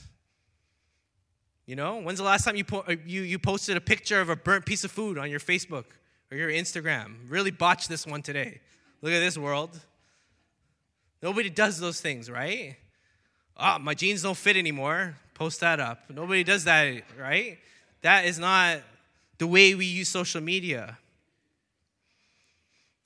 You 1.66 1.76
know, 1.76 2.00
when's 2.02 2.20
the 2.20 2.26
last 2.26 2.46
time 2.46 2.56
you, 2.56 2.64
po- 2.64 2.86
uh, 2.88 2.96
you, 3.06 3.22
you 3.22 3.38
posted 3.38 3.76
a 3.76 3.82
picture 3.82 4.22
of 4.22 4.30
a 4.30 4.36
burnt 4.38 4.66
piece 4.66 4.86
of 4.86 4.92
food 4.92 5.18
on 5.18 5.30
your 5.30 5.42
Facebook 5.42 5.86
or 6.32 6.38
your 6.38 6.50
Instagram? 6.50 7.16
Really 7.28 7.52
botched 7.52 7.90
this 7.90 8.08
one 8.08 8.22
today. 8.22 8.62
Look 9.02 9.12
at 9.12 9.20
this 9.20 9.38
world. 9.38 9.78
Nobody 11.22 11.50
does 11.50 11.80
those 11.80 12.00
things, 12.00 12.30
right? 12.30 12.78
oh, 13.60 13.80
my 13.80 13.94
jeans 13.94 14.22
don't 14.24 14.38
fit 14.38 14.58
anymore. 14.58 15.16
Post 15.34 15.60
that 15.62 15.80
up. 15.80 16.10
Nobody 16.10 16.44
does 16.44 16.64
that, 16.66 17.04
right? 17.20 17.58
That 18.02 18.26
is 18.26 18.40
not 18.40 18.80
the 19.38 19.48
way 19.48 19.76
we 19.76 19.86
use 19.86 20.10
social 20.10 20.42
media. 20.42 20.98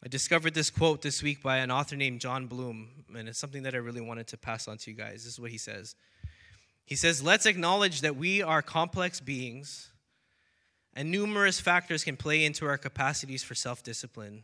I 0.04 0.08
discovered 0.08 0.54
this 0.54 0.70
quote 0.70 1.02
this 1.02 1.22
week 1.22 1.44
by 1.44 1.58
an 1.58 1.70
author 1.70 1.96
named 1.96 2.22
Jon 2.22 2.48
Bloom, 2.48 2.90
and 3.16 3.28
it's 3.28 3.40
something 3.40 3.64
that 3.64 3.76
I 3.76 3.78
really 3.78 4.02
wanted 4.02 4.28
to 4.28 4.38
pass 4.38 4.68
on 4.68 4.78
to 4.78 4.92
you 4.92 4.98
guys. 4.98 5.24
This 5.24 5.34
is 5.34 5.40
what 5.40 5.52
he 5.52 5.58
says. 5.58 5.96
He 6.86 6.96
says, 6.96 7.22
Let's 7.22 7.46
acknowledge 7.46 8.02
that 8.02 8.16
we 8.16 8.42
are 8.42 8.62
complex 8.62 9.20
beings, 9.20 9.90
and 10.96 11.12
numerous 11.12 11.60
factors 11.60 12.04
can 12.04 12.18
play 12.18 12.44
into 12.44 12.66
our 12.66 12.78
capacities 12.78 13.44
for 13.44 13.54
self 13.56 13.84
discipline. 13.84 14.44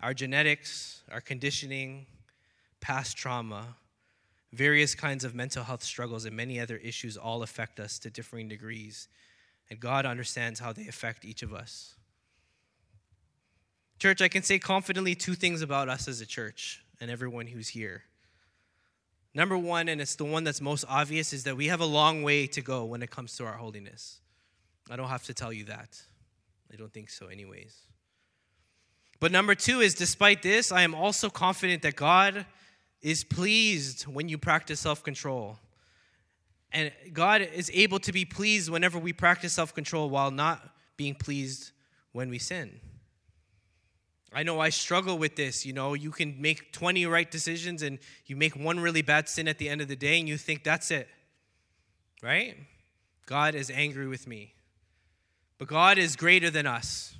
Our 0.00 0.14
genetics, 0.14 1.02
our 1.12 1.20
conditioning, 1.20 2.06
past 2.80 3.16
trauma, 3.16 3.76
Various 4.52 4.96
kinds 4.96 5.24
of 5.24 5.34
mental 5.34 5.62
health 5.62 5.82
struggles 5.82 6.24
and 6.24 6.36
many 6.36 6.58
other 6.58 6.76
issues 6.76 7.16
all 7.16 7.42
affect 7.42 7.78
us 7.78 7.98
to 8.00 8.10
differing 8.10 8.48
degrees, 8.48 9.08
and 9.68 9.78
God 9.78 10.04
understands 10.04 10.58
how 10.58 10.72
they 10.72 10.88
affect 10.88 11.24
each 11.24 11.42
of 11.42 11.54
us. 11.54 11.94
Church, 14.00 14.20
I 14.20 14.28
can 14.28 14.42
say 14.42 14.58
confidently 14.58 15.14
two 15.14 15.34
things 15.34 15.62
about 15.62 15.88
us 15.88 16.08
as 16.08 16.20
a 16.20 16.26
church 16.26 16.82
and 17.00 17.10
everyone 17.10 17.46
who's 17.46 17.68
here. 17.68 18.02
Number 19.34 19.56
one, 19.56 19.88
and 19.88 20.00
it's 20.00 20.16
the 20.16 20.24
one 20.24 20.42
that's 20.42 20.60
most 20.60 20.84
obvious, 20.88 21.32
is 21.32 21.44
that 21.44 21.56
we 21.56 21.68
have 21.68 21.80
a 21.80 21.86
long 21.86 22.24
way 22.24 22.48
to 22.48 22.60
go 22.60 22.84
when 22.84 23.02
it 23.02 23.10
comes 23.10 23.36
to 23.36 23.44
our 23.44 23.52
holiness. 23.52 24.18
I 24.90 24.96
don't 24.96 25.08
have 25.08 25.24
to 25.26 25.34
tell 25.34 25.52
you 25.52 25.64
that. 25.64 26.02
I 26.72 26.76
don't 26.76 26.92
think 26.92 27.10
so, 27.10 27.26
anyways. 27.26 27.76
But 29.20 29.30
number 29.30 29.54
two 29.54 29.80
is 29.80 29.94
despite 29.94 30.42
this, 30.42 30.72
I 30.72 30.82
am 30.82 30.94
also 30.94 31.30
confident 31.30 31.82
that 31.82 31.94
God 31.94 32.46
is 33.02 33.24
pleased 33.24 34.02
when 34.02 34.28
you 34.28 34.38
practice 34.38 34.80
self 34.80 35.02
control. 35.02 35.58
And 36.72 36.92
God 37.12 37.40
is 37.40 37.70
able 37.74 37.98
to 38.00 38.12
be 38.12 38.24
pleased 38.24 38.70
whenever 38.70 38.98
we 38.98 39.12
practice 39.12 39.52
self 39.52 39.74
control 39.74 40.10
while 40.10 40.30
not 40.30 40.62
being 40.96 41.14
pleased 41.14 41.72
when 42.12 42.28
we 42.30 42.38
sin. 42.38 42.80
I 44.32 44.44
know 44.44 44.60
I 44.60 44.68
struggle 44.68 45.18
with 45.18 45.34
this. 45.34 45.66
You 45.66 45.72
know, 45.72 45.94
you 45.94 46.10
can 46.10 46.40
make 46.40 46.72
20 46.72 47.06
right 47.06 47.28
decisions 47.28 47.82
and 47.82 47.98
you 48.26 48.36
make 48.36 48.54
one 48.54 48.78
really 48.78 49.02
bad 49.02 49.28
sin 49.28 49.48
at 49.48 49.58
the 49.58 49.68
end 49.68 49.80
of 49.80 49.88
the 49.88 49.96
day 49.96 50.20
and 50.20 50.28
you 50.28 50.36
think 50.36 50.62
that's 50.62 50.90
it. 50.90 51.08
Right? 52.22 52.56
God 53.26 53.54
is 53.54 53.70
angry 53.70 54.06
with 54.06 54.28
me. 54.28 54.54
But 55.58 55.68
God 55.68 55.98
is 55.98 56.16
greater 56.16 56.50
than 56.50 56.66
us. 56.66 57.16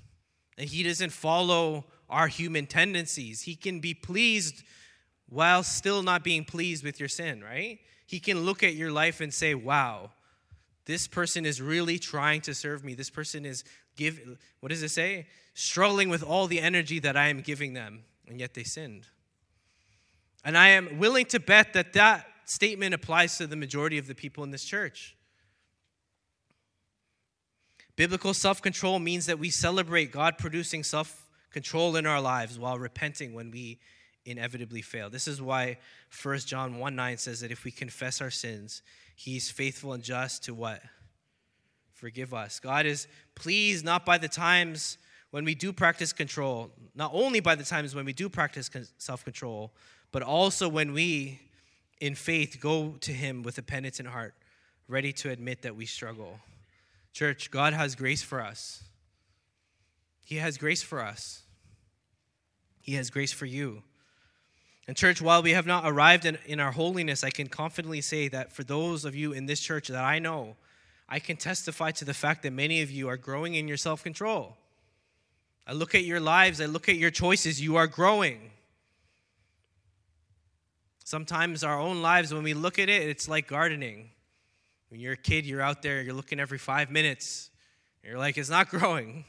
And 0.57 0.69
He 0.69 0.83
doesn't 0.83 1.11
follow 1.11 1.87
our 2.09 2.29
human 2.29 2.67
tendencies. 2.67 3.43
He 3.43 3.55
can 3.55 3.81
be 3.81 3.95
pleased 3.95 4.63
while 5.31 5.63
still 5.63 6.03
not 6.03 6.23
being 6.23 6.45
pleased 6.45 6.85
with 6.85 7.01
your 7.01 7.09
sin, 7.09 7.43
right? 7.43 7.79
He 8.07 8.21
can 8.21 8.41
look 8.41 8.63
at 8.63 8.75
your 8.75 8.91
life 8.91 9.21
and 9.21 9.33
say, 9.33 9.55
wow, 9.55 10.11
this 10.85 11.07
person 11.07 11.47
is 11.47 11.63
really 11.63 11.99
trying 11.99 12.41
to 12.43 12.55
serve 12.55 12.85
me. 12.85 12.95
This 12.95 13.11
person 13.11 13.47
is 13.47 13.65
give 13.97 14.21
what 14.59 14.71
does 14.71 14.83
it 14.83 14.91
say? 14.91 15.27
Struggling 15.55 16.09
with 16.09 16.23
all 16.23 16.47
the 16.47 16.61
energy 16.61 16.99
that 16.99 17.17
I 17.17 17.29
am 17.29 17.41
giving 17.41 17.75
them, 17.75 18.03
and 18.29 18.41
yet 18.41 18.55
they 18.55 18.65
sinned. 18.65 19.07
And 20.45 20.59
I 20.59 20.69
am 20.69 20.99
willing 20.99 21.27
to 21.27 21.41
bet 21.41 21.75
that 21.75 21.93
that 21.93 22.27
statement 22.47 22.95
applies 22.95 23.39
to 23.39 23.47
the 23.47 23.57
majority 23.57 23.99
of 23.99 24.07
the 24.07 24.15
people 24.15 24.43
in 24.43 24.51
this 24.51 24.65
church. 24.65 25.17
Biblical 27.95 28.35
self 28.35 28.63
control 28.63 28.99
means 28.99 29.27
that 29.27 29.39
we 29.39 29.51
celebrate 29.51 30.11
God 30.11 30.39
producing 30.39 30.83
self 30.83 31.29
control 31.51 31.97
in 31.97 32.07
our 32.07 32.21
lives 32.21 32.59
while 32.59 32.79
repenting 32.79 33.35
when 33.35 33.51
we 33.51 33.79
inevitably 34.31 34.83
fail. 34.83 35.11
This 35.11 35.29
is 35.29 35.41
why 35.43 35.79
1 36.23 36.39
John 36.41 36.79
1 36.79 36.97
9 36.97 37.17
says 37.19 37.41
that 37.41 37.51
if 37.51 37.65
we 37.65 37.71
confess 37.71 38.21
our 38.21 38.31
sins, 38.31 38.83
he's 39.15 39.51
faithful 39.51 39.93
and 39.93 40.03
just 40.03 40.45
to 40.45 40.55
what? 40.55 40.83
Forgive 41.93 42.33
us. 42.33 42.61
God 42.61 42.87
is 42.87 43.07
pleased 43.35 43.85
not 43.85 44.07
by 44.07 44.17
the 44.17 44.29
times 44.29 44.99
when 45.31 45.45
we 45.45 45.55
do 45.55 45.73
practice 45.73 46.13
control, 46.13 46.71
not 46.95 47.11
only 47.15 47.41
by 47.41 47.55
the 47.55 47.65
times 47.65 47.95
when 47.95 48.05
we 48.05 48.13
do 48.13 48.29
practice 48.29 48.71
self 48.99 49.25
control, 49.25 49.73
but 50.13 50.23
also 50.23 50.69
when 50.69 50.93
we, 50.93 51.41
in 52.01 52.15
faith, 52.15 52.59
go 52.61 52.97
to 53.01 53.13
Him 53.13 53.43
with 53.43 53.59
a 53.59 53.63
penitent 53.63 54.09
heart, 54.09 54.35
ready 54.89 55.13
to 55.13 55.31
admit 55.31 55.63
that 55.63 55.77
we 55.77 55.87
struggle. 55.87 56.39
Church, 57.13 57.51
God 57.51 57.73
has 57.73 57.95
grace 57.95 58.23
for 58.23 58.41
us. 58.41 58.83
He 60.25 60.37
has 60.37 60.59
grace 60.59 60.83
for 60.83 61.03
us. 61.03 61.43
He 62.81 62.95
has 62.95 63.11
grace 63.11 63.33
for 63.33 63.47
you. 63.47 63.83
And, 64.87 64.97
church, 64.97 65.23
while 65.23 65.43
we 65.43 65.53
have 65.53 65.67
not 65.67 65.85
arrived 65.87 66.25
in, 66.25 66.39
in 66.47 66.59
our 66.59 66.73
holiness, 66.73 67.23
I 67.23 67.31
can 67.31 67.49
confidently 67.49 68.01
say 68.01 68.29
that 68.29 68.51
for 68.51 68.65
those 68.65 69.05
of 69.05 69.15
you 69.15 69.33
in 69.33 69.47
this 69.47 69.61
church 69.61 69.89
that 69.89 70.03
I 70.03 70.19
know, 70.19 70.57
I 71.09 71.19
can 71.19 71.37
testify 71.37 71.91
to 71.93 72.05
the 72.05 72.15
fact 72.15 72.43
that 72.43 72.53
many 72.53 72.83
of 72.83 72.91
you 72.91 73.09
are 73.09 73.17
growing 73.17 73.55
in 73.55 73.69
your 73.69 73.77
self 73.77 74.03
control. 74.03 74.57
I 75.67 75.73
look 75.73 75.95
at 75.95 76.05
your 76.05 76.21
lives, 76.21 76.61
I 76.61 76.67
look 76.67 76.89
at 76.89 76.97
your 76.97 77.11
choices, 77.11 77.61
you 77.61 77.77
are 77.77 77.87
growing. 77.87 78.51
Sometimes 81.05 81.65
our 81.65 81.79
own 81.79 82.03
lives, 82.03 82.33
when 82.33 82.45
we 82.45 82.55
look 82.55 82.79
at 82.79 82.89
it, 82.89 83.03
it's 83.09 83.29
like 83.29 83.49
gardening. 83.49 84.11
When 84.89 85.01
you're 85.01 85.13
a 85.15 85.17
kid, 85.17 85.47
you're 85.47 85.61
out 85.61 85.83
there, 85.83 86.03
you're 86.03 86.15
looking 86.15 86.41
every 86.41 86.59
five 86.59 86.91
minutes. 86.91 87.51
You're 88.05 88.19
like, 88.19 88.39
it's 88.39 88.51
not 88.51 88.69
growing. 88.71 89.25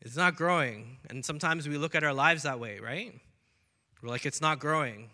It's 0.00 0.16
not 0.16 0.36
growing. 0.36 0.98
And 1.10 1.24
sometimes 1.24 1.68
we 1.68 1.78
look 1.78 1.94
at 1.94 2.04
our 2.04 2.14
lives 2.14 2.44
that 2.44 2.58
way, 2.60 2.78
right? 2.78 3.20
We're 4.02 4.10
like, 4.10 4.26
it's 4.26 4.40
not 4.40 4.58
growing. 4.58 5.10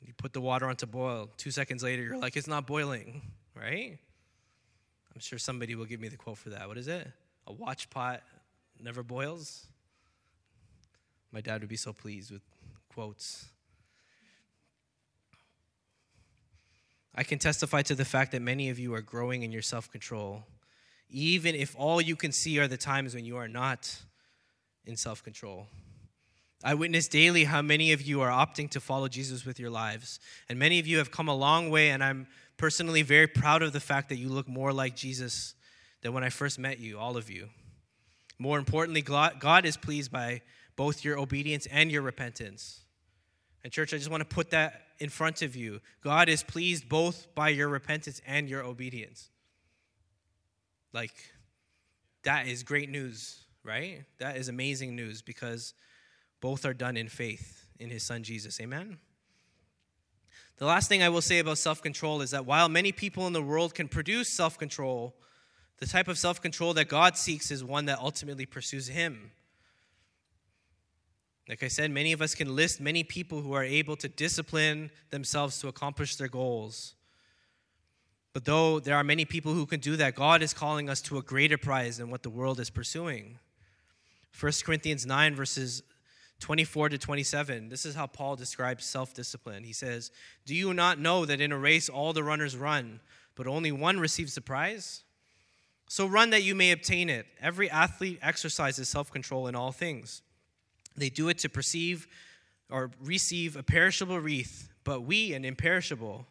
You 0.00 0.12
put 0.16 0.32
the 0.32 0.40
water 0.40 0.66
on 0.66 0.76
to 0.76 0.86
boil. 0.86 1.30
Two 1.36 1.50
seconds 1.50 1.82
later, 1.82 2.02
you're 2.02 2.18
like, 2.18 2.36
it's 2.36 2.46
not 2.46 2.66
boiling, 2.66 3.22
right? 3.56 3.98
I'm 5.14 5.20
sure 5.20 5.38
somebody 5.38 5.74
will 5.74 5.86
give 5.86 6.00
me 6.00 6.08
the 6.08 6.16
quote 6.16 6.38
for 6.38 6.50
that. 6.50 6.68
What 6.68 6.76
is 6.76 6.88
it? 6.88 7.10
A 7.46 7.52
watch 7.52 7.88
pot 7.90 8.22
never 8.80 9.02
boils? 9.02 9.66
My 11.32 11.40
dad 11.40 11.60
would 11.60 11.68
be 11.68 11.76
so 11.76 11.92
pleased 11.92 12.30
with 12.30 12.42
quotes. 12.88 13.46
I 17.14 17.22
can 17.22 17.38
testify 17.38 17.82
to 17.82 17.94
the 17.94 18.04
fact 18.04 18.32
that 18.32 18.42
many 18.42 18.70
of 18.70 18.78
you 18.78 18.92
are 18.94 19.00
growing 19.00 19.42
in 19.42 19.52
your 19.52 19.62
self 19.62 19.90
control, 19.90 20.44
even 21.08 21.54
if 21.54 21.74
all 21.78 22.00
you 22.00 22.16
can 22.16 22.32
see 22.32 22.58
are 22.58 22.66
the 22.66 22.76
times 22.76 23.14
when 23.14 23.24
you 23.24 23.36
are 23.36 23.48
not 23.48 23.96
in 24.84 24.96
self 24.96 25.22
control. 25.22 25.68
I 26.64 26.72
witness 26.72 27.08
daily 27.08 27.44
how 27.44 27.60
many 27.60 27.92
of 27.92 28.00
you 28.00 28.22
are 28.22 28.30
opting 28.30 28.70
to 28.70 28.80
follow 28.80 29.06
Jesus 29.06 29.44
with 29.44 29.60
your 29.60 29.68
lives. 29.68 30.18
And 30.48 30.58
many 30.58 30.78
of 30.78 30.86
you 30.86 30.96
have 30.96 31.10
come 31.10 31.28
a 31.28 31.34
long 31.34 31.68
way, 31.68 31.90
and 31.90 32.02
I'm 32.02 32.26
personally 32.56 33.02
very 33.02 33.26
proud 33.26 33.62
of 33.62 33.74
the 33.74 33.80
fact 33.80 34.08
that 34.08 34.16
you 34.16 34.30
look 34.30 34.48
more 34.48 34.72
like 34.72 34.96
Jesus 34.96 35.54
than 36.00 36.14
when 36.14 36.24
I 36.24 36.30
first 36.30 36.58
met 36.58 36.78
you, 36.78 36.98
all 36.98 37.18
of 37.18 37.28
you. 37.28 37.50
More 38.38 38.58
importantly, 38.58 39.02
God 39.02 39.66
is 39.66 39.76
pleased 39.76 40.10
by 40.10 40.40
both 40.74 41.04
your 41.04 41.18
obedience 41.18 41.66
and 41.66 41.92
your 41.92 42.02
repentance. 42.02 42.80
And, 43.62 43.72
church, 43.72 43.92
I 43.92 43.98
just 43.98 44.10
want 44.10 44.22
to 44.22 44.34
put 44.34 44.50
that 44.50 44.82
in 44.98 45.10
front 45.10 45.42
of 45.42 45.54
you. 45.54 45.80
God 46.02 46.28
is 46.30 46.42
pleased 46.42 46.88
both 46.88 47.34
by 47.34 47.50
your 47.50 47.68
repentance 47.68 48.22
and 48.26 48.48
your 48.48 48.62
obedience. 48.62 49.28
Like, 50.92 51.14
that 52.22 52.46
is 52.46 52.62
great 52.62 52.88
news, 52.88 53.38
right? 53.64 54.04
That 54.18 54.38
is 54.38 54.48
amazing 54.48 54.96
news 54.96 55.20
because 55.20 55.74
both 56.44 56.66
are 56.66 56.74
done 56.74 56.98
in 56.98 57.08
faith 57.08 57.64
in 57.78 57.88
his 57.88 58.02
son 58.02 58.22
Jesus. 58.22 58.60
Amen? 58.60 58.98
The 60.58 60.66
last 60.66 60.90
thing 60.90 61.02
I 61.02 61.08
will 61.08 61.22
say 61.22 61.38
about 61.38 61.56
self 61.56 61.80
control 61.80 62.20
is 62.20 62.32
that 62.32 62.44
while 62.44 62.68
many 62.68 62.92
people 62.92 63.26
in 63.26 63.32
the 63.32 63.40
world 63.40 63.74
can 63.74 63.88
produce 63.88 64.28
self 64.28 64.58
control, 64.58 65.14
the 65.78 65.86
type 65.86 66.06
of 66.06 66.18
self 66.18 66.42
control 66.42 66.74
that 66.74 66.88
God 66.88 67.16
seeks 67.16 67.50
is 67.50 67.64
one 67.64 67.86
that 67.86 67.98
ultimately 67.98 68.44
pursues 68.44 68.88
Him. 68.88 69.30
Like 71.48 71.62
I 71.62 71.68
said, 71.68 71.90
many 71.90 72.12
of 72.12 72.20
us 72.20 72.34
can 72.34 72.54
list 72.54 72.78
many 72.78 73.04
people 73.04 73.40
who 73.40 73.54
are 73.54 73.64
able 73.64 73.96
to 73.96 74.06
discipline 74.06 74.90
themselves 75.08 75.58
to 75.60 75.68
accomplish 75.68 76.16
their 76.16 76.28
goals. 76.28 76.92
But 78.34 78.44
though 78.44 78.80
there 78.80 78.96
are 78.96 79.04
many 79.04 79.24
people 79.24 79.54
who 79.54 79.64
can 79.64 79.80
do 79.80 79.96
that, 79.96 80.14
God 80.14 80.42
is 80.42 80.52
calling 80.52 80.90
us 80.90 81.00
to 81.02 81.16
a 81.16 81.22
greater 81.22 81.56
prize 81.56 81.96
than 81.96 82.10
what 82.10 82.22
the 82.22 82.28
world 82.28 82.60
is 82.60 82.68
pursuing. 82.68 83.38
1 84.38 84.52
Corinthians 84.62 85.06
9, 85.06 85.34
verses 85.34 85.82
24 86.40 86.90
to 86.90 86.98
27. 86.98 87.68
This 87.68 87.86
is 87.86 87.94
how 87.94 88.06
Paul 88.06 88.36
describes 88.36 88.84
self 88.84 89.14
discipline. 89.14 89.64
He 89.64 89.72
says, 89.72 90.10
Do 90.46 90.54
you 90.54 90.74
not 90.74 90.98
know 90.98 91.24
that 91.24 91.40
in 91.40 91.52
a 91.52 91.58
race 91.58 91.88
all 91.88 92.12
the 92.12 92.24
runners 92.24 92.56
run, 92.56 93.00
but 93.34 93.46
only 93.46 93.72
one 93.72 93.98
receives 93.98 94.34
the 94.34 94.40
prize? 94.40 95.02
So 95.88 96.06
run 96.06 96.30
that 96.30 96.42
you 96.42 96.54
may 96.54 96.72
obtain 96.72 97.10
it. 97.10 97.26
Every 97.40 97.70
athlete 97.70 98.18
exercises 98.22 98.88
self 98.88 99.10
control 99.10 99.46
in 99.46 99.54
all 99.54 99.72
things. 99.72 100.22
They 100.96 101.08
do 101.08 101.28
it 101.28 101.38
to 101.38 101.48
perceive 101.48 102.06
or 102.70 102.90
receive 103.02 103.56
a 103.56 103.62
perishable 103.62 104.18
wreath, 104.18 104.68
but 104.84 105.02
we 105.02 105.34
an 105.34 105.44
imperishable. 105.44 106.26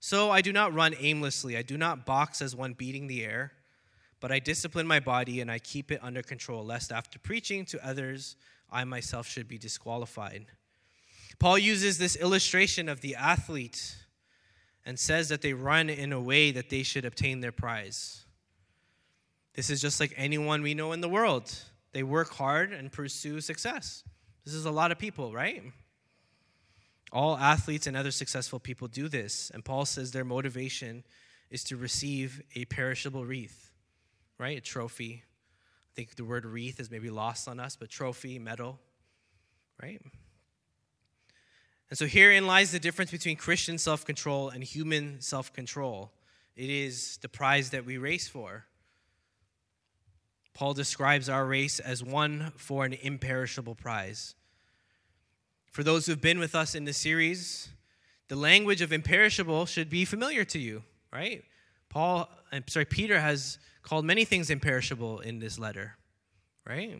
So 0.00 0.30
I 0.30 0.40
do 0.40 0.52
not 0.52 0.72
run 0.72 0.94
aimlessly. 0.98 1.56
I 1.56 1.62
do 1.62 1.76
not 1.76 2.06
box 2.06 2.40
as 2.40 2.56
one 2.56 2.72
beating 2.72 3.06
the 3.06 3.22
air, 3.24 3.52
but 4.18 4.32
I 4.32 4.38
discipline 4.38 4.86
my 4.86 5.00
body 5.00 5.40
and 5.40 5.50
I 5.50 5.58
keep 5.58 5.92
it 5.92 6.00
under 6.02 6.22
control, 6.22 6.64
lest 6.64 6.90
after 6.90 7.18
preaching 7.18 7.66
to 7.66 7.86
others, 7.86 8.36
I 8.72 8.84
myself 8.84 9.26
should 9.26 9.48
be 9.48 9.58
disqualified. 9.58 10.46
Paul 11.38 11.58
uses 11.58 11.98
this 11.98 12.16
illustration 12.16 12.88
of 12.88 13.00
the 13.00 13.16
athlete 13.16 13.96
and 14.84 14.98
says 14.98 15.28
that 15.28 15.42
they 15.42 15.52
run 15.52 15.88
in 15.88 16.12
a 16.12 16.20
way 16.20 16.50
that 16.50 16.70
they 16.70 16.82
should 16.82 17.04
obtain 17.04 17.40
their 17.40 17.52
prize. 17.52 18.24
This 19.54 19.70
is 19.70 19.80
just 19.80 20.00
like 20.00 20.12
anyone 20.16 20.62
we 20.62 20.74
know 20.74 20.92
in 20.92 21.00
the 21.00 21.08
world. 21.08 21.54
They 21.92 22.02
work 22.02 22.32
hard 22.34 22.72
and 22.72 22.92
pursue 22.92 23.40
success. 23.40 24.04
This 24.44 24.54
is 24.54 24.64
a 24.64 24.70
lot 24.70 24.92
of 24.92 24.98
people, 24.98 25.32
right? 25.32 25.62
All 27.12 27.36
athletes 27.36 27.86
and 27.86 27.96
other 27.96 28.10
successful 28.10 28.60
people 28.60 28.88
do 28.88 29.08
this. 29.08 29.50
And 29.52 29.64
Paul 29.64 29.84
says 29.84 30.12
their 30.12 30.24
motivation 30.24 31.04
is 31.50 31.64
to 31.64 31.76
receive 31.76 32.42
a 32.54 32.64
perishable 32.66 33.24
wreath, 33.24 33.72
right? 34.38 34.58
A 34.58 34.60
trophy. 34.60 35.24
Think 36.00 36.14
the 36.14 36.24
word 36.24 36.46
wreath 36.46 36.80
is 36.80 36.90
maybe 36.90 37.10
lost 37.10 37.46
on 37.46 37.60
us, 37.60 37.76
but 37.76 37.90
trophy, 37.90 38.38
medal, 38.38 38.78
right? 39.82 40.00
And 41.90 41.98
so 41.98 42.06
herein 42.06 42.46
lies 42.46 42.72
the 42.72 42.78
difference 42.78 43.10
between 43.10 43.36
Christian 43.36 43.76
self 43.76 44.06
control 44.06 44.48
and 44.48 44.64
human 44.64 45.20
self 45.20 45.52
control. 45.52 46.10
It 46.56 46.70
is 46.70 47.18
the 47.20 47.28
prize 47.28 47.68
that 47.68 47.84
we 47.84 47.98
race 47.98 48.28
for. 48.28 48.64
Paul 50.54 50.72
describes 50.72 51.28
our 51.28 51.44
race 51.44 51.80
as 51.80 52.02
one 52.02 52.52
for 52.56 52.86
an 52.86 52.94
imperishable 52.94 53.74
prize. 53.74 54.34
For 55.70 55.82
those 55.82 56.06
who've 56.06 56.18
been 56.18 56.38
with 56.38 56.54
us 56.54 56.74
in 56.74 56.86
the 56.86 56.94
series, 56.94 57.68
the 58.28 58.36
language 58.36 58.80
of 58.80 58.90
imperishable 58.90 59.66
should 59.66 59.90
be 59.90 60.06
familiar 60.06 60.46
to 60.46 60.58
you, 60.58 60.82
right? 61.12 61.44
Paul, 61.90 62.26
I'm 62.50 62.66
sorry, 62.68 62.86
Peter 62.86 63.20
has 63.20 63.58
called 63.82 64.04
many 64.04 64.24
things 64.24 64.50
imperishable 64.50 65.20
in 65.20 65.38
this 65.38 65.58
letter, 65.58 65.96
right? 66.66 66.98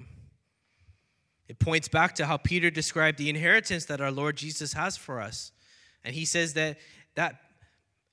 It 1.49 1.59
points 1.59 1.89
back 1.89 2.15
to 2.15 2.27
how 2.27 2.37
Peter 2.37 2.71
described 2.71 3.19
the 3.19 3.29
inheritance 3.29 3.87
that 3.87 4.01
our 4.01 4.11
Lord 4.13 4.37
Jesus 4.37 4.73
has 4.75 4.97
for 4.97 5.21
us. 5.21 5.53
And 6.05 6.15
he 6.15 6.25
says 6.25 6.55
that 6.55 6.79
that 7.17 7.41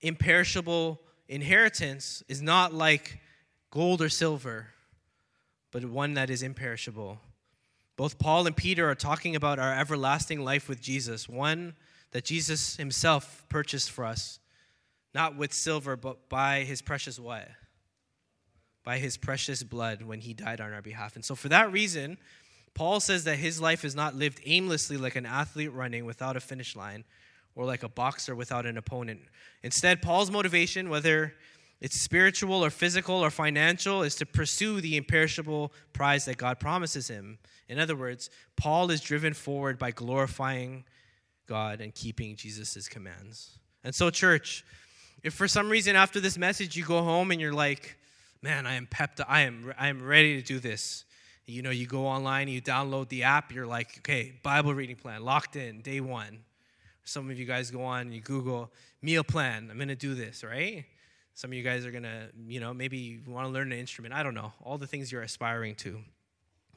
imperishable 0.01 0.99
inheritance 1.27 2.23
is 2.27 2.41
not 2.41 2.73
like 2.73 3.19
gold 3.71 4.01
or 4.01 4.09
silver, 4.09 4.67
but 5.71 5.85
one 5.85 6.15
that 6.15 6.29
is 6.29 6.41
imperishable. 6.41 7.19
Both 7.95 8.19
Paul 8.19 8.47
and 8.47 8.55
Peter 8.55 8.89
are 8.89 8.95
talking 8.95 9.35
about 9.35 9.59
our 9.59 9.73
everlasting 9.73 10.43
life 10.43 10.67
with 10.67 10.81
Jesus, 10.81 11.27
one 11.27 11.75
that 12.11 12.25
Jesus 12.25 12.77
himself 12.77 13.45
purchased 13.49 13.91
for 13.91 14.05
us, 14.05 14.39
not 15.13 15.35
with 15.35 15.53
silver, 15.53 15.95
but 15.95 16.29
by 16.29 16.61
his 16.61 16.81
precious 16.81 17.19
what? 17.19 17.47
By 18.87 18.99
his 18.99 19.17
precious 19.17 19.63
blood 19.63 20.01
when 20.01 20.21
he 20.21 20.33
died 20.33 20.61
on 20.61 20.71
our 20.71 20.81
behalf. 20.81 21.17
And 21.17 21.25
so, 21.25 21.35
for 21.35 21.49
that 21.49 21.73
reason, 21.73 22.17
Paul 22.73 23.01
says 23.01 23.25
that 23.25 23.35
his 23.35 23.59
life 23.59 23.83
is 23.83 23.95
not 23.95 24.15
lived 24.15 24.39
aimlessly 24.45 24.95
like 24.95 25.17
an 25.17 25.25
athlete 25.25 25.73
running 25.73 26.05
without 26.05 26.37
a 26.37 26.39
finish 26.39 26.73
line 26.73 27.03
or 27.53 27.65
like 27.65 27.83
a 27.83 27.89
boxer 27.89 28.33
without 28.33 28.65
an 28.65 28.77
opponent. 28.77 29.19
Instead, 29.61 30.01
Paul's 30.01 30.31
motivation, 30.31 30.89
whether 30.89 31.33
it's 31.81 31.99
spiritual 31.99 32.63
or 32.63 32.69
physical 32.69 33.15
or 33.15 33.29
financial, 33.29 34.03
is 34.03 34.15
to 34.15 34.25
pursue 34.25 34.79
the 34.79 34.95
imperishable 34.95 35.73
prize 35.91 36.23
that 36.23 36.37
God 36.37 36.57
promises 36.57 37.09
him. 37.09 37.39
In 37.67 37.79
other 37.79 37.97
words, 37.97 38.29
Paul 38.55 38.89
is 38.89 39.01
driven 39.01 39.33
forward 39.33 39.77
by 39.77 39.91
glorifying 39.91 40.85
God 41.45 41.81
and 41.81 41.93
keeping 41.93 42.37
Jesus' 42.37 42.87
commands. 42.87 43.59
And 43.83 43.93
so, 43.93 44.09
church, 44.11 44.63
if 45.23 45.33
for 45.33 45.49
some 45.49 45.67
reason 45.69 45.97
after 45.97 46.21
this 46.21 46.37
message 46.37 46.77
you 46.77 46.85
go 46.85 47.03
home 47.03 47.31
and 47.31 47.41
you're 47.41 47.51
like, 47.51 47.97
man, 48.41 48.65
I 48.65 48.75
am 48.75 48.87
pepped, 48.87 49.21
I 49.27 49.41
am, 49.41 49.73
I 49.77 49.87
am 49.89 50.03
ready 50.03 50.41
to 50.41 50.45
do 50.45 50.59
this. 50.59 51.05
You 51.45 51.61
know, 51.61 51.69
you 51.69 51.87
go 51.87 52.05
online, 52.05 52.49
you 52.49 52.61
download 52.61 53.09
the 53.09 53.23
app, 53.23 53.53
you're 53.53 53.65
like, 53.65 53.99
okay, 53.99 54.33
Bible 54.43 54.73
reading 54.73 54.97
plan, 54.97 55.23
locked 55.23 55.55
in, 55.55 55.81
day 55.81 56.01
one. 56.01 56.39
Some 57.05 57.29
of 57.29 57.39
you 57.39 57.45
guys 57.45 57.71
go 57.71 57.83
on, 57.83 58.01
and 58.01 58.13
you 58.13 58.19
Google 58.19 58.71
meal 59.01 59.23
plan, 59.23 59.69
I'm 59.71 59.79
gonna 59.79 59.95
do 59.95 60.13
this, 60.13 60.43
right? 60.43 60.83
Some 61.33 61.51
of 61.51 61.53
you 61.53 61.63
guys 61.63 61.85
are 61.85 61.91
gonna, 61.91 62.27
you 62.47 62.59
know, 62.59 62.73
maybe 62.73 62.97
you 62.97 63.21
wanna 63.27 63.49
learn 63.49 63.71
an 63.71 63.79
instrument, 63.79 64.13
I 64.13 64.23
don't 64.23 64.33
know, 64.33 64.51
all 64.63 64.77
the 64.77 64.87
things 64.87 65.11
you're 65.11 65.21
aspiring 65.21 65.75
to 65.75 65.99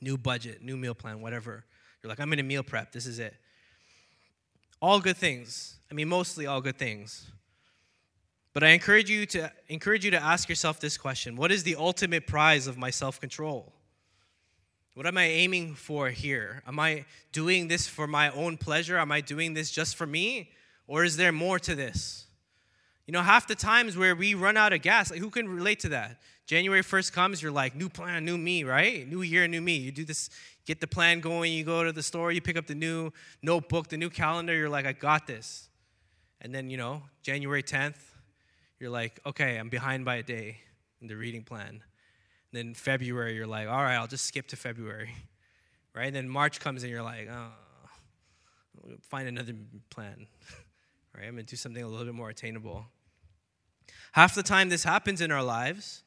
new 0.01 0.17
budget, 0.17 0.63
new 0.63 0.77
meal 0.77 0.95
plan, 0.95 1.21
whatever. 1.21 1.65
You're 2.03 2.09
like, 2.09 2.21
I'm 2.21 2.33
in 2.33 2.39
a 2.39 2.45
meal 2.45 2.63
prep, 2.63 2.93
this 2.93 3.07
is 3.07 3.19
it. 3.19 3.35
All 4.81 5.01
good 5.01 5.17
things. 5.17 5.77
I 5.91 5.95
mean, 5.95 6.09
mostly 6.09 6.47
all 6.47 6.61
good 6.61 6.79
things. 6.79 7.27
But 8.53 8.65
I 8.65 8.69
encourage 8.69 9.09
you 9.09 9.27
to 9.27 9.53
encourage 9.69 10.05
you 10.05 10.11
to 10.11 10.23
ask 10.23 10.49
yourself 10.49 10.81
this 10.81 10.97
question: 10.97 11.37
What 11.37 11.53
is 11.53 11.63
the 11.63 11.77
ultimate 11.77 12.27
prize 12.27 12.67
of 12.67 12.77
my 12.77 12.91
self-control? 12.91 13.73
What 14.95 15.07
am 15.07 15.17
I 15.17 15.27
aiming 15.27 15.77
for 15.77 16.11
here? 16.11 16.63
Am 16.67 16.79
I 16.81 17.05
doing 17.33 17.69
this 17.69 17.87
for 17.87 18.07
my 18.07 18.31
own 18.31 18.57
pleasure? 18.57 18.99
Am 18.99 19.13
I 19.13 19.21
doing 19.21 19.55
this 19.55 19.71
just 19.71 19.97
for 19.97 20.07
me? 20.07 20.51
Or 20.87 21.05
is 21.05 21.17
there 21.17 21.31
more 21.31 21.59
to 21.61 21.75
this? 21.77 22.27
You 23.07 23.13
know, 23.13 23.23
half 23.23 23.47
the 23.47 23.55
times 23.55 23.97
where 23.97 24.15
we 24.15 24.35
run 24.35 24.57
out 24.57 24.73
of 24.73 24.83
gas, 24.83 25.11
like 25.11 25.21
who 25.21 25.31
can 25.31 25.49
relate 25.49 25.81
to 25.81 25.89
that? 25.91 26.21
January 26.47 26.83
1st 26.83 27.13
comes, 27.13 27.43
you're 27.43 27.53
like, 27.53 27.77
new 27.77 27.89
plan, 27.89 28.25
new 28.25 28.37
me, 28.37 28.65
right? 28.65 29.09
New 29.09 29.23
year, 29.23 29.47
new 29.47 29.61
me. 29.61 29.77
You 29.77 29.93
do 29.93 30.05
this, 30.05 30.31
get 30.67 30.81
the 30.81 30.87
plan 30.89 31.21
going, 31.21 31.53
you 31.53 31.63
go 31.63 31.85
to 31.85 31.93
the 31.93 32.03
store, 32.03 32.33
you 32.33 32.41
pick 32.41 32.57
up 32.57 32.67
the 32.67 32.75
new 32.75 33.13
notebook, 33.41 33.89
the 33.89 33.97
new 33.97 34.11
calendar, 34.11 34.55
you're 34.55 34.69
like, 34.69 34.85
I 34.85 34.93
got 34.93 35.29
this. 35.29 35.69
And 36.41 36.53
then, 36.53 36.69
you 36.69 36.77
know, 36.77 37.03
January 37.23 37.63
10th, 37.63 37.99
you're 38.81 38.91
like, 38.91 39.21
okay, 39.27 39.59
I'm 39.59 39.69
behind 39.69 40.05
by 40.05 40.17
a 40.17 40.23
day 40.23 40.57
in 41.01 41.07
the 41.07 41.17
reading 41.17 41.45
plan. 41.45 41.69
And 41.69 41.81
then 42.53 42.75
February, 42.75 43.37
you're 43.37 43.47
like, 43.47 43.69
all 43.69 43.83
right, 43.83 43.97
I'll 43.97 44.07
just 44.07 44.25
skip 44.25 44.49
to 44.49 44.57
February, 44.57 45.11
right? 45.95 46.07
And 46.07 46.17
then 46.17 46.29
March 46.29 46.59
comes 46.59 46.83
and 46.83 46.91
you're 46.91 47.03
like, 47.03 47.29
oh, 47.31 47.51
find 49.03 49.29
another 49.29 49.53
plan, 49.91 50.27
right? 51.17 51.27
I'm 51.27 51.35
gonna 51.35 51.43
do 51.43 51.57
something 51.57 51.83
a 51.83 51.87
little 51.87 52.07
bit 52.07 52.15
more 52.15 52.31
attainable. 52.31 52.87
Half 54.13 54.35
the 54.35 54.43
time 54.43 54.71
this 54.71 54.83
happens 54.83 55.21
in 55.21 55.31
our 55.31 55.43
lives 55.43 56.03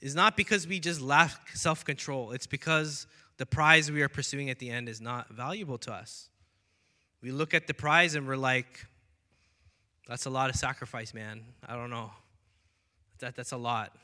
is 0.00 0.14
not 0.14 0.36
because 0.36 0.66
we 0.66 0.80
just 0.80 1.00
lack 1.00 1.50
self 1.54 1.84
control, 1.84 2.32
it's 2.32 2.46
because 2.46 3.06
the 3.36 3.46
prize 3.46 3.92
we 3.92 4.02
are 4.02 4.08
pursuing 4.08 4.48
at 4.48 4.58
the 4.58 4.70
end 4.70 4.88
is 4.88 5.00
not 5.00 5.28
valuable 5.28 5.78
to 5.78 5.92
us. 5.92 6.30
We 7.20 7.30
look 7.30 7.52
at 7.52 7.66
the 7.66 7.74
prize 7.74 8.14
and 8.14 8.26
we're 8.26 8.36
like, 8.36 8.86
that's 10.06 10.26
a 10.26 10.30
lot 10.30 10.50
of 10.50 10.56
sacrifice, 10.56 11.14
man. 11.14 11.42
I 11.66 11.76
don't 11.76 11.90
know. 11.90 12.10
That, 13.20 13.36
that's 13.36 13.52
a 13.52 13.56
lot. 13.56 13.96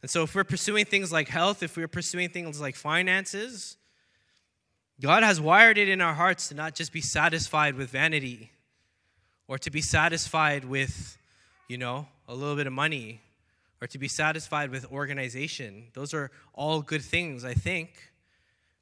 And 0.00 0.10
so, 0.10 0.22
if 0.24 0.34
we're 0.34 0.44
pursuing 0.44 0.84
things 0.84 1.12
like 1.12 1.28
health, 1.28 1.62
if 1.62 1.76
we're 1.76 1.88
pursuing 1.88 2.30
things 2.30 2.60
like 2.60 2.74
finances, 2.74 3.76
God 5.00 5.22
has 5.22 5.40
wired 5.40 5.78
it 5.78 5.88
in 5.88 6.00
our 6.00 6.14
hearts 6.14 6.48
to 6.48 6.54
not 6.54 6.74
just 6.74 6.92
be 6.92 7.00
satisfied 7.00 7.74
with 7.74 7.90
vanity 7.90 8.50
or 9.48 9.58
to 9.58 9.70
be 9.70 9.80
satisfied 9.80 10.64
with, 10.64 11.18
you 11.68 11.76
know, 11.76 12.06
a 12.28 12.34
little 12.34 12.56
bit 12.56 12.66
of 12.66 12.72
money 12.72 13.20
or 13.80 13.86
to 13.88 13.98
be 13.98 14.08
satisfied 14.08 14.70
with 14.70 14.90
organization. 14.92 15.88
Those 15.94 16.14
are 16.14 16.30
all 16.54 16.82
good 16.82 17.02
things, 17.02 17.44
I 17.44 17.54
think. 17.54 18.11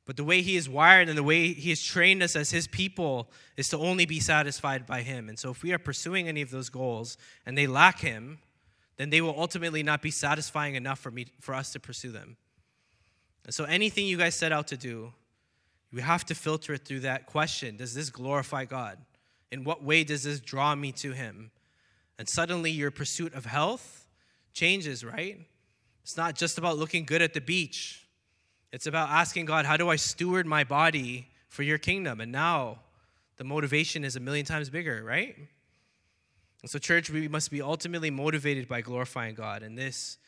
But 0.07 0.17
the 0.17 0.25
way 0.25 0.43
he 0.43 0.57
is 0.57 0.69
wired 0.69 1.09
and 1.09 1.17
the 1.17 1.23
way 1.23 1.53
he 1.53 1.71
has 1.71 1.83
trained 1.83 2.23
us 2.23 2.35
as 2.35 2.51
his 2.51 2.67
people 2.67 3.31
is 3.57 3.69
to 3.69 3.79
only 3.79 4.07
be 4.07 4.19
satisfied 4.19 4.87
by 4.87 5.03
him. 5.03 5.29
And 5.29 5.39
so 5.39 5.51
if 5.51 5.63
we 5.63 5.73
are 5.73 5.79
pursuing 5.79 6.27
any 6.27 6.43
of 6.43 6.51
those 6.51 6.69
goals 6.69 7.17
and 7.47 7.57
they 7.57 7.67
lack 7.67 8.01
him, 8.01 8.39
then 8.97 9.11
they 9.11 9.21
will 9.21 9.39
ultimately 9.39 9.83
not 9.83 10.03
be 10.03 10.11
satisfying 10.11 10.75
enough 10.75 10.99
for 10.99 11.11
me 11.11 11.27
for 11.41 11.55
us 11.55 11.73
to 11.73 11.81
pursue 11.81 12.11
them. 12.11 12.37
And 13.45 13.55
so 13.55 13.65
anything 13.65 14.07
you 14.07 14.17
guys 14.17 14.35
set 14.35 14.53
out 14.53 14.67
to 14.69 14.77
do, 14.77 15.13
we 15.93 16.03
have 16.03 16.25
to 16.27 16.35
filter 16.35 16.75
it 16.75 16.85
through 16.85 17.01
that 17.01 17.27
question, 17.27 17.77
does 17.77 17.95
this 17.95 18.11
glorify 18.11 18.65
God? 18.65 18.99
In 19.51 19.65
what 19.65 19.83
way 19.83 20.05
does 20.05 20.23
this 20.23 20.41
draw 20.41 20.75
me 20.75 20.93
to 20.93 21.13
him? 21.13 21.51
And 22.19 22.29
suddenly 22.29 22.71
your 22.71 22.91
pursuit 22.91 23.35
of 23.35 23.47
health 23.47 24.07
changes, 24.53 25.05
right? 25.05 25.41
It's 26.03 26.17
not 26.17 26.35
just 26.35 26.59
about 26.59 26.79
looking 26.79 27.05
good 27.05 27.23
at 27.23 27.35
the 27.35 27.41
beach. 27.41 28.00
It's 28.72 28.87
about 28.87 29.11
asking 29.11 29.46
God, 29.46 29.66
how 29.66 29.76
do 29.76 29.88
I 29.88 29.96
steward 29.96 30.46
my 30.46 30.64
body 30.64 31.28
for 31.48 31.62
your 31.62 31.78
kingdom? 31.78 32.20
And 32.20 32.30
now 32.30 32.78
the 33.37 33.44
motivation 33.44 34.04
is 34.04 34.16
a 34.16 34.20
million 34.20 34.46
times 34.46 34.70
bigger, 34.70 35.02
right? 35.04 35.37
And 36.62 36.70
so, 36.70 36.78
church, 36.78 37.11
we 37.11 37.26
must 37.26 37.50
be 37.50 37.62
ultimately 37.62 38.11
motivated 38.11 38.68
by 38.68 38.80
glorifying 38.80 39.35
God. 39.35 39.62
And 39.62 39.76
this 39.76 40.18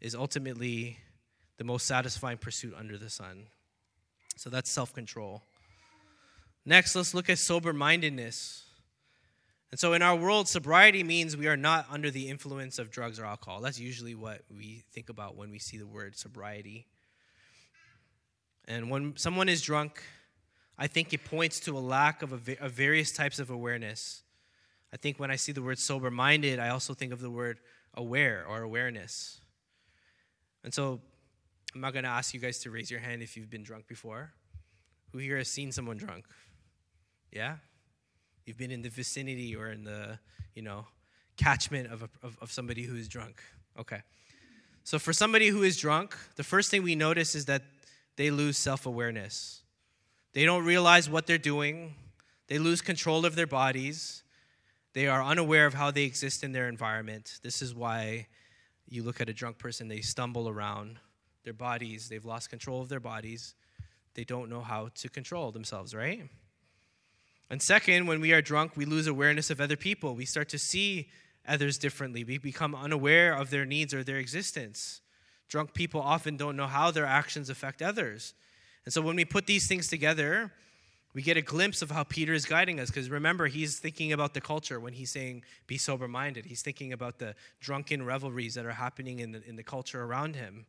is 0.00 0.14
ultimately 0.14 0.98
the 1.58 1.64
most 1.64 1.86
satisfying 1.86 2.38
pursuit 2.38 2.74
under 2.78 2.96
the 2.96 3.10
sun. 3.10 3.46
So 4.36 4.48
that's 4.48 4.70
self 4.70 4.94
control. 4.94 5.42
Next, 6.64 6.94
let's 6.94 7.12
look 7.12 7.28
at 7.28 7.38
sober 7.38 7.72
mindedness. 7.72 8.64
And 9.70 9.78
so, 9.78 9.92
in 9.92 10.02
our 10.02 10.16
world, 10.16 10.48
sobriety 10.48 11.04
means 11.04 11.36
we 11.36 11.48
are 11.48 11.56
not 11.56 11.86
under 11.90 12.10
the 12.10 12.28
influence 12.28 12.78
of 12.78 12.90
drugs 12.90 13.18
or 13.20 13.24
alcohol. 13.24 13.60
That's 13.60 13.78
usually 13.78 14.14
what 14.14 14.42
we 14.50 14.84
think 14.92 15.10
about 15.10 15.36
when 15.36 15.50
we 15.50 15.58
see 15.58 15.76
the 15.76 15.86
word 15.86 16.16
sobriety. 16.16 16.86
And 18.66 18.90
when 18.90 19.16
someone 19.16 19.48
is 19.48 19.62
drunk, 19.62 20.02
I 20.78 20.86
think 20.86 21.12
it 21.12 21.24
points 21.24 21.60
to 21.60 21.76
a 21.76 21.80
lack 21.80 22.22
of, 22.22 22.48
a, 22.48 22.56
of 22.64 22.72
various 22.72 23.12
types 23.12 23.38
of 23.38 23.50
awareness. 23.50 24.22
I 24.92 24.96
think 24.96 25.18
when 25.18 25.30
I 25.30 25.36
see 25.36 25.52
the 25.52 25.62
word 25.62 25.78
sober 25.78 26.10
minded, 26.10 26.58
I 26.58 26.70
also 26.70 26.94
think 26.94 27.12
of 27.12 27.20
the 27.20 27.30
word 27.30 27.58
aware 27.94 28.44
or 28.48 28.62
awareness. 28.62 29.40
And 30.64 30.72
so, 30.72 31.00
I'm 31.74 31.80
not 31.80 31.92
going 31.92 32.04
to 32.04 32.10
ask 32.10 32.34
you 32.34 32.40
guys 32.40 32.58
to 32.60 32.70
raise 32.70 32.90
your 32.90 33.00
hand 33.00 33.22
if 33.22 33.36
you've 33.36 33.50
been 33.50 33.62
drunk 33.62 33.86
before. 33.86 34.32
Who 35.12 35.18
here 35.18 35.36
has 35.36 35.48
seen 35.48 35.70
someone 35.70 35.96
drunk? 35.96 36.24
Yeah? 37.32 37.56
You've 38.44 38.56
been 38.56 38.72
in 38.72 38.82
the 38.82 38.88
vicinity 38.88 39.54
or 39.54 39.68
in 39.68 39.84
the, 39.84 40.18
you 40.54 40.62
know, 40.62 40.86
catchment 41.36 41.92
of, 41.92 42.02
a, 42.02 42.08
of, 42.22 42.36
of 42.40 42.50
somebody 42.50 42.82
who 42.82 42.96
is 42.96 43.08
drunk. 43.08 43.40
Okay. 43.78 44.00
So 44.82 44.98
for 44.98 45.12
somebody 45.12 45.48
who 45.48 45.62
is 45.62 45.76
drunk, 45.76 46.16
the 46.36 46.42
first 46.42 46.70
thing 46.70 46.82
we 46.82 46.96
notice 46.96 47.34
is 47.34 47.44
that 47.46 47.62
they 48.16 48.30
lose 48.30 48.56
self 48.56 48.86
awareness. 48.86 49.62
They 50.32 50.44
don't 50.44 50.64
realize 50.64 51.10
what 51.10 51.26
they're 51.26 51.38
doing, 51.38 51.94
they 52.46 52.58
lose 52.58 52.80
control 52.80 53.26
of 53.26 53.34
their 53.34 53.46
bodies, 53.46 54.22
they 54.92 55.06
are 55.06 55.22
unaware 55.22 55.66
of 55.66 55.74
how 55.74 55.90
they 55.90 56.04
exist 56.04 56.44
in 56.44 56.52
their 56.52 56.68
environment. 56.68 57.38
This 57.42 57.62
is 57.62 57.74
why 57.74 58.26
you 58.88 59.02
look 59.02 59.20
at 59.20 59.28
a 59.28 59.32
drunk 59.32 59.58
person, 59.58 59.88
they 59.88 60.00
stumble 60.00 60.48
around 60.48 60.98
their 61.44 61.52
bodies, 61.52 62.08
they've 62.08 62.24
lost 62.24 62.50
control 62.50 62.80
of 62.80 62.88
their 62.88 63.00
bodies, 63.00 63.54
they 64.14 64.24
don't 64.24 64.50
know 64.50 64.60
how 64.60 64.90
to 64.94 65.08
control 65.08 65.50
themselves, 65.50 65.94
right? 65.94 66.28
And 67.48 67.60
second, 67.60 68.06
when 68.06 68.20
we 68.20 68.32
are 68.32 68.40
drunk, 68.40 68.76
we 68.76 68.84
lose 68.84 69.08
awareness 69.08 69.50
of 69.50 69.60
other 69.60 69.76
people. 69.76 70.14
We 70.14 70.24
start 70.24 70.48
to 70.50 70.58
see 70.58 71.08
others 71.46 71.78
differently. 71.78 72.22
We 72.22 72.38
become 72.38 72.76
unaware 72.76 73.34
of 73.34 73.50
their 73.50 73.64
needs 73.64 73.92
or 73.92 74.04
their 74.04 74.18
existence. 74.18 75.00
Drunk 75.50 75.74
people 75.74 76.00
often 76.00 76.36
don't 76.36 76.56
know 76.56 76.68
how 76.68 76.92
their 76.92 77.04
actions 77.04 77.50
affect 77.50 77.82
others. 77.82 78.34
And 78.84 78.94
so 78.94 79.02
when 79.02 79.16
we 79.16 79.24
put 79.24 79.46
these 79.46 79.66
things 79.66 79.88
together, 79.88 80.52
we 81.12 81.22
get 81.22 81.36
a 81.36 81.42
glimpse 81.42 81.82
of 81.82 81.90
how 81.90 82.04
Peter 82.04 82.32
is 82.32 82.46
guiding 82.46 82.78
us. 82.78 82.88
Because 82.88 83.10
remember, 83.10 83.48
he's 83.48 83.80
thinking 83.80 84.12
about 84.12 84.32
the 84.32 84.40
culture 84.40 84.78
when 84.78 84.92
he's 84.92 85.10
saying, 85.10 85.42
be 85.66 85.76
sober 85.76 86.06
minded. 86.06 86.46
He's 86.46 86.62
thinking 86.62 86.92
about 86.92 87.18
the 87.18 87.34
drunken 87.60 88.06
revelries 88.06 88.54
that 88.54 88.64
are 88.64 88.70
happening 88.70 89.18
in 89.18 89.32
the, 89.32 89.42
in 89.44 89.56
the 89.56 89.64
culture 89.64 90.02
around 90.04 90.36
him. 90.36 90.66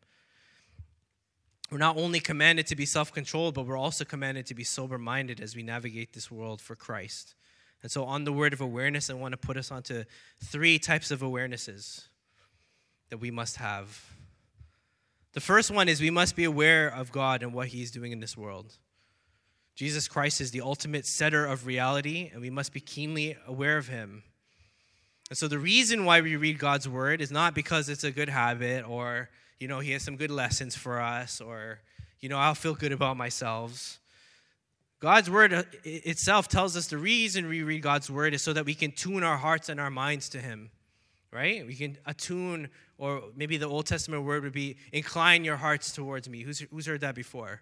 We're 1.72 1.78
not 1.78 1.96
only 1.96 2.20
commanded 2.20 2.66
to 2.68 2.76
be 2.76 2.86
self 2.86 3.14
controlled, 3.14 3.54
but 3.54 3.68
we're 3.68 3.78
also 3.78 4.04
commanded 4.04 4.48
to 4.48 4.56
be 4.56 4.64
sober 4.64 4.98
minded 4.98 5.40
as 5.40 5.56
we 5.56 5.62
navigate 5.62 6.14
this 6.14 6.30
world 6.32 6.60
for 6.60 6.76
Christ. 6.76 7.36
And 7.82 7.90
so, 7.90 8.04
on 8.04 8.26
the 8.26 8.34
word 8.34 8.52
of 8.52 8.60
awareness, 8.60 9.10
I 9.10 9.14
want 9.14 9.32
to 9.32 9.38
put 9.38 9.56
us 9.56 9.72
onto 9.72 10.04
three 10.44 10.80
types 10.80 11.12
of 11.12 11.22
awarenesses 11.22 12.08
that 13.10 13.20
we 13.20 13.32
must 13.32 13.56
have. 13.56 14.04
The 15.34 15.42
first 15.42 15.72
one 15.72 15.88
is 15.88 16.02
we 16.02 16.10
must 16.10 16.36
be 16.36 16.44
aware 16.44 16.88
of 16.88 17.12
God 17.12 17.44
and 17.44 17.54
what 17.54 17.68
He's 17.68 17.92
doing 17.92 18.12
in 18.12 18.20
this 18.20 18.36
world. 18.36 18.78
Jesus 19.76 20.08
Christ 20.08 20.42
is 20.42 20.52
the 20.52 20.62
ultimate 20.62 21.06
setter 21.06 21.46
of 21.46 21.66
reality, 21.66 22.30
and 22.34 22.42
we 22.42 22.50
must 22.50 22.74
be 22.74 22.82
keenly 22.82 23.38
aware 23.48 23.78
of 23.78 23.88
Him. 23.88 24.24
And 25.30 25.38
so, 25.38 25.48
the 25.48 25.60
reason 25.60 26.04
why 26.04 26.22
we 26.22 26.36
read 26.36 26.60
God's 26.60 26.90
word 26.90 27.22
is 27.22 27.32
not 27.32 27.56
because 27.56 27.88
it's 27.88 28.04
a 28.04 28.12
good 28.12 28.30
habit 28.30 28.88
or 28.88 29.30
you 29.62 29.68
know, 29.68 29.80
he 29.80 29.92
has 29.92 30.02
some 30.02 30.16
good 30.16 30.32
lessons 30.32 30.76
for 30.76 31.00
us, 31.00 31.40
or, 31.40 31.80
you 32.20 32.30
know, 32.30 32.38
I'll 32.38 32.56
feel 32.56 32.74
good 32.74 32.92
about 32.92 33.16
myself. 33.16 34.00
God's 35.00 35.30
word 35.30 35.54
uh, 35.54 35.64
itself 35.84 36.48
tells 36.48 36.76
us 36.76 36.88
the 36.88 36.98
reason 36.98 37.48
we 37.48 37.62
read 37.62 37.84
God's 37.84 38.10
word 38.10 38.34
is 38.34 38.42
so 38.42 38.54
that 38.54 38.66
we 38.66 38.74
can 38.74 38.92
tune 38.92 39.24
our 39.24 39.38
hearts 39.38 39.70
and 39.70 39.80
our 39.80 39.92
minds 39.92 40.30
to 40.30 40.40
Him, 40.40 40.72
right? 41.32 41.66
We 41.66 41.76
can 41.76 41.98
attune, 42.06 42.70
or 42.98 43.24
maybe 43.36 43.58
the 43.58 43.68
Old 43.68 43.86
Testament 43.86 44.24
word 44.24 44.44
would 44.44 44.54
be 44.54 44.78
incline 44.92 45.44
your 45.44 45.58
hearts 45.58 45.92
towards 45.92 46.30
me. 46.30 46.42
Who's, 46.42 46.60
who's 46.60 46.86
heard 46.86 47.02
that 47.02 47.16
before? 47.16 47.62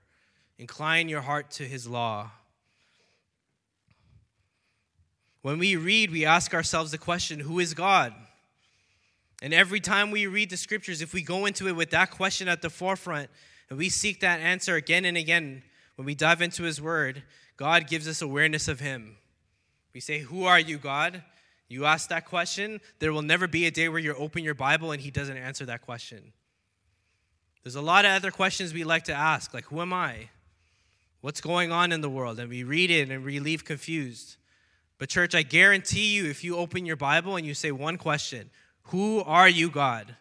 Incline 0.57 1.07
your 1.07 1.21
heart 1.21 1.51
to 1.51 1.63
His 1.63 1.87
law. 1.87 2.31
When 5.41 5.57
we 5.57 5.75
read, 5.75 6.11
we 6.11 6.25
ask 6.25 6.53
ourselves 6.53 6.91
the 6.91 6.97
question 6.97 7.39
who 7.39 7.59
is 7.59 7.73
God? 7.73 8.13
And 9.41 9.53
every 9.53 9.79
time 9.79 10.11
we 10.11 10.27
read 10.27 10.49
the 10.49 10.57
scriptures, 10.57 11.01
if 11.01 11.13
we 11.13 11.21
go 11.21 11.45
into 11.45 11.67
it 11.67 11.75
with 11.75 11.91
that 11.91 12.11
question 12.11 12.49
at 12.49 12.61
the 12.61 12.69
forefront 12.69 13.29
and 13.69 13.77
we 13.77 13.87
seek 13.87 14.19
that 14.19 14.41
answer 14.41 14.75
again 14.75 15.05
and 15.05 15.15
again, 15.15 15.63
when 15.95 16.05
we 16.05 16.15
dive 16.15 16.41
into 16.41 16.63
His 16.63 16.81
Word, 16.81 17.23
God 17.55 17.87
gives 17.87 18.07
us 18.07 18.21
awareness 18.21 18.67
of 18.67 18.81
Him. 18.81 19.15
We 19.93 20.01
say, 20.01 20.19
Who 20.19 20.43
are 20.43 20.59
you, 20.59 20.77
God? 20.77 21.23
You 21.69 21.85
ask 21.85 22.09
that 22.09 22.25
question, 22.25 22.81
there 22.97 23.13
will 23.13 23.21
never 23.21 23.47
be 23.47 23.67
a 23.67 23.71
day 23.71 23.87
where 23.87 23.99
you 23.99 24.13
open 24.15 24.43
your 24.43 24.55
Bible 24.55 24.91
and 24.91 24.99
He 24.99 25.11
doesn't 25.11 25.37
answer 25.37 25.65
that 25.67 25.81
question. 25.81 26.33
There's 27.63 27.75
a 27.75 27.81
lot 27.81 28.05
of 28.05 28.11
other 28.11 28.31
questions 28.31 28.73
we 28.73 28.83
like 28.83 29.03
to 29.05 29.13
ask, 29.13 29.53
like, 29.53 29.65
Who 29.65 29.79
am 29.79 29.93
I? 29.93 30.29
What's 31.21 31.41
going 31.41 31.71
on 31.71 31.91
in 31.91 32.01
the 32.01 32.09
world? 32.09 32.39
And 32.39 32.49
we 32.49 32.63
read 32.63 32.89
it 32.89 33.09
and 33.09 33.23
we 33.23 33.39
leave 33.39 33.65
confused. 33.65 34.37
But, 34.97 35.09
church, 35.09 35.35
I 35.35 35.43
guarantee 35.43 36.15
you, 36.15 36.25
if 36.25 36.43
you 36.43 36.57
open 36.57 36.85
your 36.85 36.95
Bible 36.95 37.35
and 37.35 37.45
you 37.45 37.53
say 37.53 37.71
one 37.71 37.97
question, 37.97 38.49
who 38.83 39.21
are 39.21 39.47
you, 39.47 39.69
God? 39.69 40.15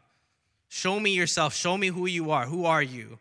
Show 0.68 1.00
me 1.00 1.10
yourself. 1.10 1.54
Show 1.54 1.78
me 1.78 1.88
who 1.88 2.06
you 2.06 2.30
are. 2.30 2.46
Who 2.46 2.64
are 2.64 2.82
you? 2.82 3.18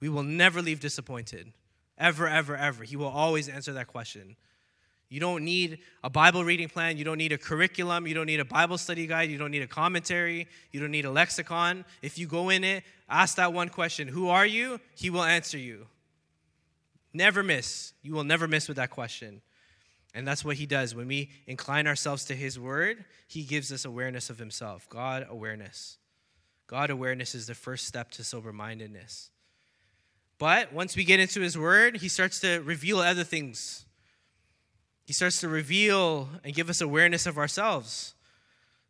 We 0.00 0.08
will 0.08 0.22
never 0.22 0.62
leave 0.62 0.80
disappointed. 0.80 1.52
Ever, 1.98 2.26
ever, 2.28 2.56
ever. 2.56 2.84
He 2.84 2.96
will 2.96 3.08
always 3.08 3.48
answer 3.48 3.72
that 3.74 3.86
question. 3.86 4.36
You 5.08 5.20
don't 5.20 5.44
need 5.44 5.78
a 6.02 6.10
Bible 6.10 6.44
reading 6.44 6.68
plan. 6.68 6.96
You 6.96 7.04
don't 7.04 7.18
need 7.18 7.32
a 7.32 7.38
curriculum. 7.38 8.06
You 8.06 8.14
don't 8.14 8.26
need 8.26 8.40
a 8.40 8.44
Bible 8.44 8.76
study 8.76 9.06
guide. 9.06 9.30
You 9.30 9.38
don't 9.38 9.52
need 9.52 9.62
a 9.62 9.66
commentary. 9.68 10.48
You 10.72 10.80
don't 10.80 10.90
need 10.90 11.04
a 11.04 11.10
lexicon. 11.10 11.84
If 12.02 12.18
you 12.18 12.26
go 12.26 12.48
in 12.48 12.64
it, 12.64 12.82
ask 13.08 13.36
that 13.36 13.52
one 13.52 13.68
question 13.68 14.08
Who 14.08 14.28
are 14.28 14.46
you? 14.46 14.80
He 14.96 15.10
will 15.10 15.22
answer 15.22 15.58
you. 15.58 15.86
Never 17.12 17.42
miss. 17.42 17.92
You 18.02 18.12
will 18.12 18.24
never 18.24 18.48
miss 18.48 18.68
with 18.68 18.76
that 18.76 18.90
question. 18.90 19.42
And 20.12 20.26
that's 20.26 20.44
what 20.44 20.56
he 20.56 20.66
does. 20.66 20.94
When 20.94 21.08
we 21.08 21.30
incline 21.46 21.86
ourselves 21.86 22.24
to 22.26 22.34
his 22.34 22.58
word, 22.58 23.04
he 23.26 23.42
gives 23.42 23.70
us 23.72 23.84
awareness 23.84 24.28
of 24.28 24.38
himself. 24.38 24.88
God 24.88 25.26
awareness. 25.28 25.98
God 26.66 26.90
awareness 26.90 27.34
is 27.34 27.46
the 27.46 27.54
first 27.54 27.86
step 27.86 28.10
to 28.12 28.24
sober 28.24 28.52
mindedness. 28.52 29.30
But 30.38 30.72
once 30.72 30.96
we 30.96 31.04
get 31.04 31.20
into 31.20 31.40
his 31.40 31.56
word, 31.56 31.98
he 31.98 32.08
starts 32.08 32.40
to 32.40 32.58
reveal 32.58 32.98
other 32.98 33.24
things. 33.24 33.85
He 35.06 35.12
starts 35.12 35.40
to 35.40 35.48
reveal 35.48 36.28
and 36.44 36.52
give 36.52 36.68
us 36.68 36.80
awareness 36.80 37.26
of 37.26 37.38
ourselves. 37.38 38.14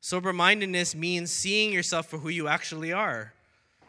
Sober 0.00 0.32
mindedness 0.32 0.94
means 0.94 1.30
seeing 1.30 1.72
yourself 1.72 2.06
for 2.06 2.18
who 2.18 2.30
you 2.30 2.48
actually 2.48 2.92
are. 2.92 3.34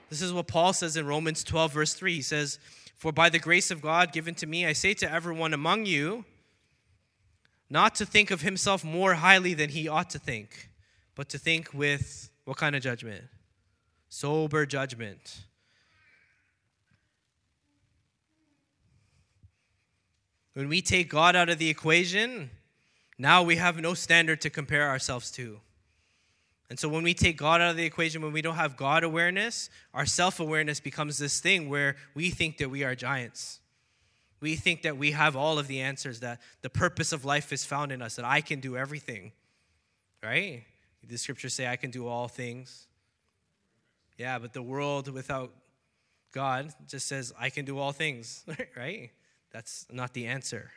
This 0.10 0.22
is 0.22 0.34
what 0.34 0.48
Paul 0.48 0.74
says 0.74 0.98
in 0.98 1.08
Romans 1.08 1.44
12, 1.44 1.74
verse 1.74 1.94
3. 1.94 2.16
He 2.16 2.22
says, 2.22 2.60
For 2.96 3.14
by 3.14 3.30
the 3.30 3.40
grace 3.40 3.72
of 3.72 3.82
God 3.82 4.12
given 4.12 4.36
to 4.36 4.48
me, 4.48 4.66
I 4.66 4.74
say 4.74 4.94
to 4.96 5.12
everyone 5.12 5.54
among 5.54 5.86
you, 5.86 6.26
not 7.70 7.96
to 7.96 8.06
think 8.06 8.30
of 8.30 8.42
himself 8.42 8.84
more 8.84 9.16
highly 9.16 9.54
than 9.54 9.70
he 9.70 9.88
ought 9.88 10.10
to 10.12 10.20
think, 10.20 10.70
but 11.16 11.30
to 11.30 11.38
think 11.38 11.74
with 11.74 12.30
what 12.46 12.58
kind 12.58 12.76
of 12.76 12.82
judgment? 12.82 13.24
Sober 14.10 14.66
judgment. 14.66 15.44
When 20.58 20.70
we 20.70 20.82
take 20.82 21.08
God 21.08 21.36
out 21.36 21.50
of 21.50 21.60
the 21.60 21.70
equation, 21.70 22.50
now 23.20 23.44
we 23.44 23.58
have 23.58 23.80
no 23.80 23.94
standard 23.94 24.42
to 24.42 24.50
compare 24.50 24.90
ourselves 24.90 25.30
to. 25.34 25.60
And 26.72 26.80
so 26.80 26.90
when 26.90 27.04
we 27.04 27.14
take 27.14 27.38
God 27.38 27.62
out 27.62 27.70
of 27.70 27.78
the 27.78 27.86
equation, 27.86 28.24
when 28.24 28.34
we 28.34 28.42
don't 28.42 28.56
have 28.56 28.76
God 28.76 29.04
awareness, 29.04 29.70
our 29.94 30.08
self 30.08 30.40
awareness 30.40 30.80
becomes 30.80 31.20
this 31.20 31.40
thing 31.40 31.70
where 31.70 31.96
we 32.16 32.32
think 32.32 32.58
that 32.58 32.72
we 32.72 32.84
are 32.84 32.96
giants. 32.96 33.60
We 34.40 34.56
think 34.56 34.82
that 34.82 34.98
we 34.98 35.12
have 35.12 35.36
all 35.36 35.60
of 35.60 35.68
the 35.68 35.80
answers, 35.80 36.22
that 36.22 36.42
the 36.64 36.72
purpose 36.72 37.12
of 37.12 37.24
life 37.24 37.54
is 37.54 37.64
found 37.64 37.92
in 37.92 38.02
us, 38.02 38.16
that 38.16 38.26
I 38.26 38.42
can 38.42 38.60
do 38.60 38.76
everything. 38.76 39.34
Right? 40.24 40.64
The 41.08 41.20
scriptures 41.20 41.54
say, 41.54 41.68
I 41.68 41.76
can 41.76 41.92
do 41.92 42.08
all 42.08 42.28
things. 42.28 42.88
Yeah, 44.18 44.40
but 44.40 44.54
the 44.54 44.64
world 44.64 45.08
without 45.08 45.52
God 46.32 46.74
just 46.88 47.08
says, 47.08 47.32
I 47.40 47.52
can 47.52 47.64
do 47.64 47.78
all 47.78 47.92
things. 47.92 48.44
right? 48.76 49.12
That's 49.52 49.86
not 49.92 50.14
the 50.14 50.26
answer. 50.26 50.72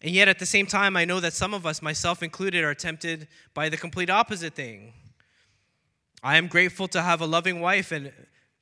And 0.00 0.10
yet, 0.10 0.28
at 0.28 0.38
the 0.38 0.46
same 0.46 0.66
time, 0.66 0.96
I 0.96 1.04
know 1.04 1.20
that 1.20 1.32
some 1.32 1.54
of 1.54 1.64
us, 1.64 1.80
myself 1.80 2.22
included, 2.22 2.64
are 2.64 2.74
tempted 2.74 3.28
by 3.54 3.68
the 3.68 3.76
complete 3.76 4.10
opposite 4.10 4.54
thing. 4.54 4.94
I 6.22 6.36
am 6.36 6.48
grateful 6.48 6.88
to 6.88 7.02
have 7.02 7.20
a 7.20 7.26
loving 7.26 7.60
wife 7.60 7.92
and 7.92 8.12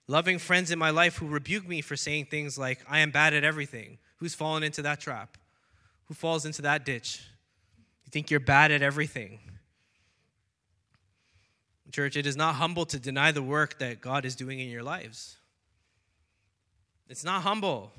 loving 0.07 0.39
friends 0.39 0.71
in 0.71 0.79
my 0.79 0.91
life 0.91 1.17
who 1.17 1.27
rebuke 1.27 1.67
me 1.67 1.81
for 1.81 1.97
saying 1.97 2.27
things 2.27 2.59
like, 2.59 2.81
I 2.89 2.99
am 2.99 3.11
bad 3.11 3.33
at 3.33 3.45
everything. 3.45 3.99
Who's 4.17 4.35
fallen 4.35 4.63
into 4.63 4.83
that 4.83 5.01
trap? 5.01 5.39
Who 6.07 6.15
falls 6.15 6.45
into 6.45 6.63
that 6.63 6.85
ditch? 6.85 7.23
You 8.05 8.11
think 8.11 8.31
you're 8.31 8.41
bad 8.41 8.71
at 8.71 8.83
everything. 8.83 9.39
Church, 11.93 12.17
it 12.17 12.27
is 12.27 12.37
not 12.37 12.57
humble 12.57 12.87
to 12.87 12.99
deny 12.99 13.33
the 13.33 13.43
work 13.43 13.79
that 13.79 14.01
God 14.01 14.25
is 14.25 14.37
doing 14.37 14.61
in 14.61 14.69
your 14.69 14.83
lives. 14.83 15.37
It's 17.09 17.25
not 17.25 17.43
humble. 17.43 17.93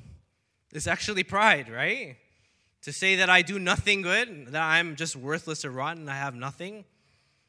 It's 0.74 0.88
actually 0.88 1.24
pride, 1.24 1.70
right? 1.70 2.18
To 2.84 2.92
say 2.92 3.18
that 3.18 3.30
I 3.30 3.42
do 3.42 3.60
nothing 3.60 4.02
good, 4.02 4.48
that 4.48 4.62
I'm 4.62 4.96
just 4.96 5.16
worthless 5.16 5.66
or 5.66 5.72
rotten, 5.72 6.10
I 6.10 6.16
have 6.16 6.34
nothing, 6.34 6.86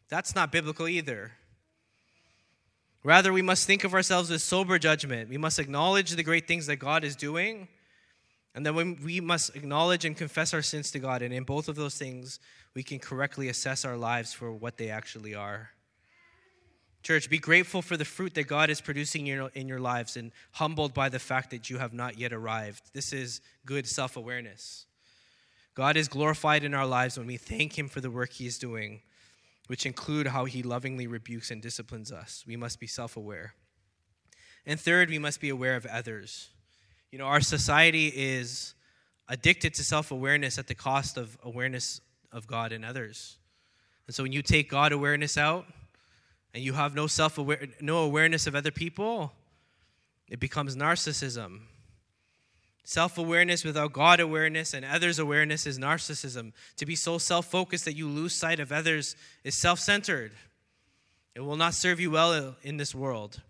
that's 0.09 0.35
not 0.35 0.53
biblical 0.53 0.87
either. 0.87 1.33
Rather, 3.03 3.33
we 3.33 3.43
must 3.43 3.67
think 3.67 3.83
of 3.83 3.95
ourselves 3.95 4.29
with 4.31 4.43
sober 4.43 4.79
judgment. 4.79 5.31
We 5.31 5.39
must 5.39 5.59
acknowledge 5.59 6.11
the 6.11 6.23
great 6.23 6.47
things 6.47 6.67
that 6.67 6.77
God 6.77 7.03
is 7.03 7.17
doing, 7.17 7.69
and 8.55 8.67
then 8.67 8.99
we 9.03 9.21
must 9.21 9.57
acknowledge 9.57 10.05
and 10.05 10.15
confess 10.15 10.53
our 10.53 10.61
sins 10.61 10.91
to 10.91 10.99
God. 10.99 11.23
And 11.23 11.33
in 11.33 11.45
both 11.45 11.69
of 11.69 11.77
those 11.77 11.97
things, 11.97 12.39
we 12.75 12.83
can 12.83 12.99
correctly 12.99 13.49
assess 13.49 13.87
our 13.87 13.97
lives 13.97 14.35
for 14.35 14.53
what 14.53 14.77
they 14.77 14.91
actually 14.91 15.35
are. 15.35 15.71
Church, 17.03 17.29
be 17.29 17.39
grateful 17.39 17.83
for 17.83 17.97
the 17.97 18.05
fruit 18.05 18.35
that 18.35 18.47
God 18.47 18.71
is 18.71 18.81
producing 18.81 19.27
in 19.27 19.69
your, 19.69 19.81
lives 19.81 20.17
and 20.17 20.31
humbled 20.53 20.95
by 20.95 21.09
the 21.09 21.19
fact 21.19 21.51
that 21.51 21.69
you 21.69 21.79
have 21.79 21.93
not 21.93 22.17
yet 22.17 22.33
arrived. 22.33 22.91
This 22.93 23.13
is 23.13 23.41
good 23.67 23.89
self 23.89 24.17
awareness. 24.17 24.87
God 25.75 25.97
is 25.97 26.07
glorified 26.07 26.63
in 26.63 26.75
our 26.75 26.87
lives 26.87 27.19
when 27.19 27.27
we 27.27 27.37
thank 27.37 27.77
Him 27.77 27.89
for 27.89 28.01
the 28.01 28.11
work 28.11 28.33
He 28.33 28.47
is 28.47 28.57
doing, 28.57 29.01
which 29.67 29.85
include 29.85 30.29
how 30.29 30.45
He 30.45 30.63
lovingly 30.63 31.09
rebukes 31.09 31.51
and 31.51 31.61
disciplines 31.61 32.13
us. 32.13 32.45
We 32.47 32.57
must 32.57 32.79
be 32.79 32.87
self 32.87 33.17
aware. 33.17 33.55
And 34.65 34.79
third, 34.79 35.11
we 35.11 35.19
must 35.19 35.41
be 35.41 35.49
aware 35.49 35.75
of 35.75 35.87
others. 35.87 36.51
You 37.11 37.19
know, 37.19 37.25
our 37.25 37.41
society 37.41 38.13
is 38.15 38.75
addicted 39.29 39.75
to 39.75 39.83
self 39.83 40.13
awareness 40.13 40.57
at 40.57 40.69
the 40.69 40.75
cost 40.77 41.17
of 41.17 41.37
awareness 41.43 42.01
of 42.31 42.47
God 42.47 42.71
and 42.71 42.85
others. 42.85 43.39
And 44.07 44.15
so 44.15 44.23
when 44.23 44.33
you 44.33 44.43
take 44.43 44.71
God 44.71 44.93
awareness 44.93 45.37
out, 45.37 45.67
and 46.55 46.63
you 46.63 46.73
have 46.75 46.95
no 46.95 47.07
self 47.07 47.39
aware 47.39 47.67
no 47.81 47.99
awareness 47.99 48.47
of 48.47 48.55
other 48.55 48.71
people, 48.71 49.33
it 50.29 50.41
becomes 50.41 50.77
narcissism. 50.77 51.61
Self 52.85 53.17
awareness 53.17 53.65
without 53.65 53.93
God 53.93 54.19
awareness 54.19 54.75
and 54.75 54.85
others' 54.85 55.19
awareness 55.19 55.67
is 55.67 55.79
narcissism. 55.79 56.53
To 56.77 56.87
be 56.87 56.97
so 56.97 57.19
self 57.19 57.47
focused 57.47 57.85
that 57.85 57.95
you 57.95 58.09
lose 58.09 58.35
sight 58.35 58.61
of 58.61 58.73
others 58.73 59.17
is 59.45 59.55
self 59.55 59.79
centered. 59.79 60.33
It 61.35 61.41
will 61.41 61.57
not 61.57 61.75
serve 61.75 62.01
you 62.01 62.11
well 62.11 62.57
in 62.63 62.77
this 62.77 62.95
world. 62.95 63.41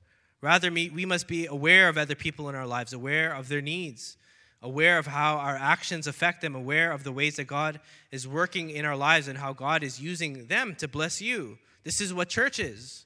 Rather, 0.40 0.70
we 0.70 1.06
must 1.06 1.28
be 1.28 1.46
aware 1.46 1.88
of 1.88 1.96
other 1.96 2.16
people 2.16 2.48
in 2.48 2.54
our 2.54 2.66
lives, 2.66 2.92
aware 2.92 3.32
of 3.32 3.48
their 3.48 3.60
needs, 3.60 4.16
aware 4.60 4.98
of 4.98 5.06
how 5.06 5.36
our 5.36 5.56
actions 5.56 6.06
affect 6.06 6.40
them, 6.40 6.54
aware 6.54 6.92
of 6.92 7.04
the 7.04 7.12
ways 7.12 7.36
that 7.36 7.44
God 7.44 7.80
is 8.10 8.26
working 8.26 8.70
in 8.70 8.84
our 8.84 8.96
lives 8.96 9.28
and 9.28 9.38
how 9.38 9.52
God 9.52 9.84
is 9.84 10.00
using 10.00 10.46
them 10.46 10.74
to 10.76 10.88
bless 10.88 11.22
you. 11.22 11.58
This 11.84 12.00
is 12.00 12.14
what 12.14 12.28
church 12.28 12.58
is, 12.58 13.04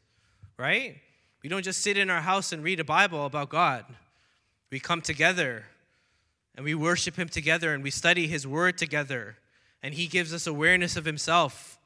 right? 0.58 0.96
We 1.42 1.48
don't 1.48 1.62
just 1.62 1.80
sit 1.82 1.96
in 1.96 2.10
our 2.10 2.20
house 2.20 2.52
and 2.52 2.62
read 2.62 2.80
a 2.80 2.84
Bible 2.84 3.24
about 3.24 3.48
God. 3.48 3.84
We 4.70 4.80
come 4.80 5.00
together 5.00 5.64
and 6.54 6.64
we 6.64 6.74
worship 6.74 7.16
Him 7.16 7.28
together 7.28 7.72
and 7.72 7.82
we 7.82 7.90
study 7.90 8.26
His 8.26 8.46
Word 8.46 8.76
together 8.76 9.36
and 9.82 9.94
He 9.94 10.06
gives 10.06 10.34
us 10.34 10.46
awareness 10.46 10.96
of 10.96 11.04
Himself. 11.04 11.78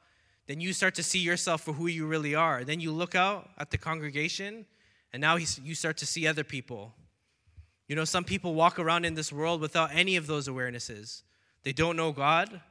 Then 0.47 0.59
you 0.59 0.73
start 0.73 0.95
to 0.95 1.03
see 1.03 1.19
yourself 1.19 1.61
for 1.61 1.73
who 1.73 1.87
you 1.87 2.07
really 2.07 2.35
are. 2.35 2.63
Then 2.63 2.79
you 2.79 2.91
look 2.91 3.15
out 3.15 3.49
at 3.57 3.69
the 3.69 3.77
congregation 3.77 4.65
and 5.13 5.21
now 5.21 5.35
you 5.35 5.75
start 5.75 5.97
to 5.97 6.05
see 6.05 6.27
other 6.27 6.43
people. 6.43 6.93
You 7.87 7.95
know, 7.95 8.05
some 8.05 8.23
people 8.23 8.53
walk 8.53 8.79
around 8.79 9.05
in 9.05 9.15
this 9.15 9.31
world 9.31 9.59
without 9.59 9.89
any 9.93 10.15
of 10.15 10.25
those 10.25 10.47
awarenesses. 10.47 11.23
They 11.63 11.73
don't 11.73 11.97
know 11.97 12.11
God, 12.13 12.61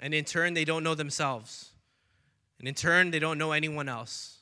and 0.00 0.12
in 0.12 0.24
turn, 0.24 0.52
they 0.54 0.64
don't 0.64 0.84
know 0.84 0.94
themselves. 0.94 1.70
And 2.58 2.68
in 2.68 2.74
turn, 2.74 3.10
they 3.10 3.18
don't 3.18 3.38
know 3.38 3.52
anyone 3.52 3.88
else. 3.88 4.38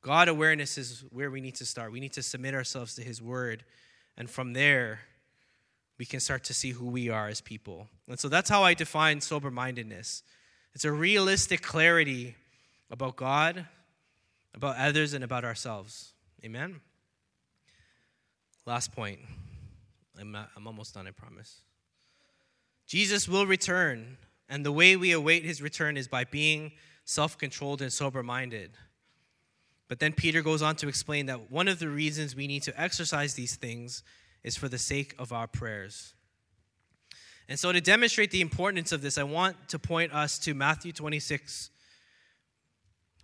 God 0.00 0.28
awareness 0.28 0.78
is 0.78 1.04
where 1.10 1.30
we 1.30 1.40
need 1.40 1.56
to 1.56 1.66
start. 1.66 1.92
We 1.92 2.00
need 2.00 2.12
to 2.12 2.22
submit 2.22 2.54
ourselves 2.54 2.94
to 2.96 3.02
His 3.02 3.20
Word. 3.20 3.64
And 4.16 4.30
from 4.30 4.52
there, 4.52 5.00
we 5.98 6.04
can 6.04 6.20
start 6.20 6.44
to 6.44 6.54
see 6.54 6.70
who 6.70 6.86
we 6.86 7.08
are 7.08 7.28
as 7.28 7.40
people. 7.40 7.88
And 8.08 8.18
so 8.18 8.28
that's 8.28 8.48
how 8.48 8.62
I 8.62 8.74
define 8.74 9.20
sober 9.20 9.50
mindedness 9.50 10.22
it's 10.74 10.84
a 10.84 10.92
realistic 10.92 11.60
clarity 11.60 12.36
about 12.88 13.16
God, 13.16 13.66
about 14.54 14.76
others, 14.76 15.12
and 15.12 15.24
about 15.24 15.44
ourselves. 15.44 16.12
Amen? 16.44 16.80
Last 18.64 18.92
point. 18.92 19.18
I'm, 20.20 20.36
I'm 20.36 20.66
almost 20.66 20.94
done, 20.94 21.08
I 21.08 21.10
promise. 21.10 21.62
Jesus 22.86 23.26
will 23.26 23.44
return, 23.44 24.18
and 24.48 24.64
the 24.64 24.70
way 24.70 24.94
we 24.94 25.10
await 25.10 25.44
his 25.44 25.60
return 25.60 25.96
is 25.96 26.06
by 26.06 26.22
being 26.22 26.72
self 27.08 27.38
controlled, 27.38 27.80
and 27.80 27.90
sober 27.90 28.22
minded. 28.22 28.72
But 29.88 29.98
then 29.98 30.12
Peter 30.12 30.42
goes 30.42 30.60
on 30.60 30.76
to 30.76 30.88
explain 30.88 31.24
that 31.26 31.50
one 31.50 31.66
of 31.66 31.78
the 31.78 31.88
reasons 31.88 32.36
we 32.36 32.46
need 32.46 32.62
to 32.64 32.80
exercise 32.80 33.32
these 33.32 33.56
things 33.56 34.02
is 34.44 34.58
for 34.58 34.68
the 34.68 34.76
sake 34.76 35.14
of 35.18 35.32
our 35.32 35.46
prayers. 35.46 36.12
And 37.48 37.58
so, 37.58 37.72
to 37.72 37.80
demonstrate 37.80 38.30
the 38.30 38.42
importance 38.42 38.92
of 38.92 39.00
this, 39.00 39.16
I 39.16 39.22
want 39.22 39.56
to 39.70 39.78
point 39.78 40.12
us 40.12 40.38
to 40.40 40.52
Matthew 40.52 40.92
26. 40.92 41.70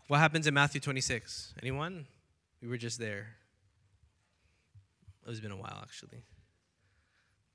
What 0.08 0.18
happens 0.18 0.46
in 0.46 0.54
Matthew 0.54 0.80
26? 0.80 1.52
Anyone? 1.60 2.06
We 2.62 2.68
were 2.68 2.78
just 2.78 2.98
there. 2.98 3.36
It's 5.26 5.40
been 5.40 5.50
a 5.50 5.56
while, 5.56 5.78
actually. 5.82 6.22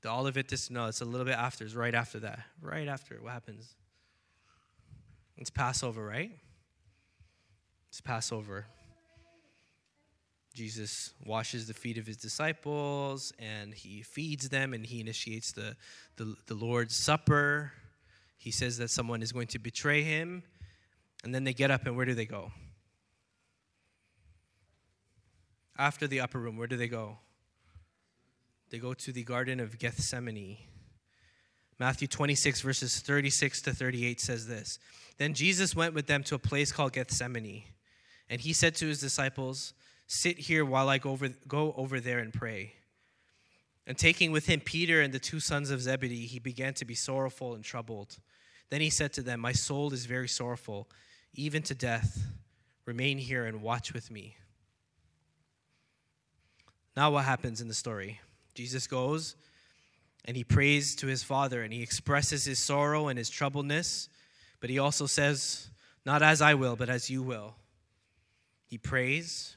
The 0.02 0.10
Olivet, 0.10 0.48
this, 0.48 0.70
no, 0.70 0.86
it's 0.86 1.00
a 1.00 1.04
little 1.04 1.26
bit 1.26 1.34
after. 1.34 1.64
It's 1.64 1.74
right 1.74 1.94
after 1.94 2.20
that. 2.20 2.38
Right 2.62 2.86
after. 2.86 3.16
What 3.20 3.32
happens? 3.32 3.74
It's 5.40 5.48
Passover, 5.48 6.04
right? 6.04 6.30
It's 7.88 8.02
Passover. 8.02 8.66
Jesus 10.54 11.14
washes 11.24 11.66
the 11.66 11.72
feet 11.72 11.96
of 11.96 12.06
his 12.06 12.18
disciples 12.18 13.32
and 13.38 13.72
he 13.72 14.02
feeds 14.02 14.50
them 14.50 14.74
and 14.74 14.84
he 14.84 15.00
initiates 15.00 15.52
the, 15.52 15.76
the, 16.16 16.36
the, 16.46 16.54
Lord's 16.54 16.94
Supper. 16.94 17.72
He 18.36 18.50
says 18.50 18.76
that 18.78 18.90
someone 18.90 19.22
is 19.22 19.32
going 19.32 19.46
to 19.48 19.58
betray 19.58 20.02
him. 20.02 20.42
And 21.24 21.34
then 21.34 21.44
they 21.44 21.54
get 21.54 21.70
up 21.70 21.86
and 21.86 21.96
where 21.96 22.06
do 22.06 22.14
they 22.14 22.26
go? 22.26 22.52
After 25.78 26.06
the 26.06 26.20
upper 26.20 26.38
room, 26.38 26.58
where 26.58 26.66
do 26.66 26.76
they 26.76 26.88
go? 26.88 27.16
They 28.68 28.78
go 28.78 28.92
to 28.92 29.12
the 29.12 29.24
Garden 29.24 29.58
of 29.58 29.78
Gethsemane. 29.78 30.58
Matthew 31.80 32.08
26, 32.08 32.60
verses 32.60 33.00
36 33.00 33.62
to 33.62 33.72
38 33.72 34.20
says 34.20 34.46
this 34.46 34.78
Then 35.16 35.32
Jesus 35.32 35.74
went 35.74 35.94
with 35.94 36.06
them 36.06 36.22
to 36.24 36.34
a 36.34 36.38
place 36.38 36.72
called 36.72 36.92
Gethsemane, 36.92 37.64
and 38.28 38.42
he 38.42 38.52
said 38.52 38.74
to 38.76 38.86
his 38.86 39.00
disciples, 39.00 39.72
Sit 40.06 40.38
here 40.38 40.62
while 40.62 40.90
I 40.90 40.98
go 40.98 41.12
over, 41.12 41.30
go 41.48 41.72
over 41.78 41.98
there 41.98 42.18
and 42.18 42.34
pray. 42.34 42.74
And 43.86 43.96
taking 43.96 44.30
with 44.30 44.44
him 44.46 44.60
Peter 44.60 45.00
and 45.00 45.12
the 45.12 45.18
two 45.18 45.40
sons 45.40 45.70
of 45.70 45.80
Zebedee, 45.80 46.26
he 46.26 46.38
began 46.38 46.74
to 46.74 46.84
be 46.84 46.94
sorrowful 46.94 47.54
and 47.54 47.64
troubled. 47.64 48.18
Then 48.68 48.82
he 48.82 48.90
said 48.90 49.14
to 49.14 49.22
them, 49.22 49.40
My 49.40 49.52
soul 49.52 49.92
is 49.94 50.04
very 50.04 50.28
sorrowful, 50.28 50.86
even 51.34 51.62
to 51.62 51.74
death. 51.74 52.26
Remain 52.84 53.16
here 53.16 53.46
and 53.46 53.62
watch 53.62 53.94
with 53.94 54.10
me. 54.10 54.36
Now, 56.94 57.10
what 57.10 57.24
happens 57.24 57.62
in 57.62 57.68
the 57.68 57.74
story? 57.74 58.20
Jesus 58.54 58.86
goes 58.86 59.34
and 60.24 60.36
he 60.36 60.44
prays 60.44 60.94
to 60.96 61.06
his 61.06 61.22
father 61.22 61.62
and 61.62 61.72
he 61.72 61.82
expresses 61.82 62.44
his 62.44 62.58
sorrow 62.58 63.08
and 63.08 63.18
his 63.18 63.30
troubledness, 63.30 64.08
but 64.60 64.70
he 64.70 64.78
also 64.78 65.06
says, 65.06 65.68
Not 66.04 66.22
as 66.22 66.42
I 66.42 66.54
will, 66.54 66.76
but 66.76 66.88
as 66.88 67.10
you 67.10 67.22
will. 67.22 67.54
He 68.66 68.78
prays, 68.78 69.56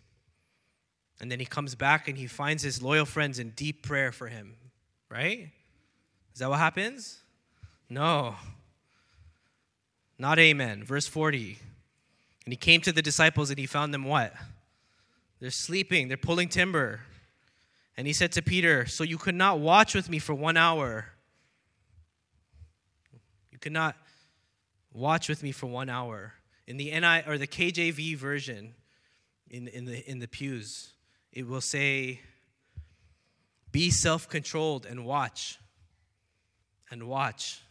and 1.22 1.32
then 1.32 1.40
he 1.40 1.46
comes 1.46 1.76
back 1.76 2.08
and 2.08 2.18
he 2.18 2.28
finds 2.28 2.64
his 2.64 2.82
loyal 2.82 3.06
friends 3.06 3.40
in 3.40 3.52
deep 3.52 3.84
prayer 3.84 4.12
for 4.12 4.28
him, 4.28 4.56
right? 5.10 5.50
Is 6.34 6.40
that 6.40 6.50
what 6.50 6.60
happens? 6.60 7.22
No. 7.90 8.36
Not 10.18 10.40
amen. 10.40 10.84
Verse 10.84 11.08
40. 11.08 11.60
And 12.46 12.52
he 12.52 12.58
came 12.58 12.82
to 12.82 12.92
the 12.92 13.02
disciples 13.02 13.50
and 13.50 13.60
he 13.60 13.66
found 13.66 13.94
them 13.94 14.04
what? 14.04 14.34
They're 15.40 15.52
sleeping, 15.52 16.08
they're 16.08 16.18
pulling 16.18 16.50
timber. 16.50 17.02
And 17.96 18.08
he 18.08 18.14
said 18.14 18.32
to 18.34 18.42
Peter, 18.42 18.86
So 18.86 19.04
you 19.04 19.18
could 19.18 19.36
not 19.36 19.60
watch 19.60 19.94
with 19.94 20.10
me 20.10 20.20
for 20.20 20.34
one 20.34 20.58
hour. 20.58 21.08
You 23.52 23.60
could 23.60 23.72
not 23.72 23.96
watch 24.94 25.30
with 25.30 25.44
me 25.44 25.52
for 25.52 25.68
one 25.68 25.90
hour. 25.90 26.34
In 26.66 26.78
the 26.78 26.92
NI 26.92 27.24
or 27.28 27.38
the 27.38 27.48
KJV 27.48 28.18
version, 28.18 28.74
in, 29.50 29.68
in 29.68 29.86
the 29.86 30.10
in 30.10 30.20
the 30.20 30.28
pews, 30.28 30.94
it 31.32 31.48
will 31.48 31.62
say, 31.62 32.22
Be 33.72 33.92
self-controlled 33.92 34.86
and 34.86 35.06
watch. 35.06 35.60
And 36.90 37.08
watch. 37.08 37.62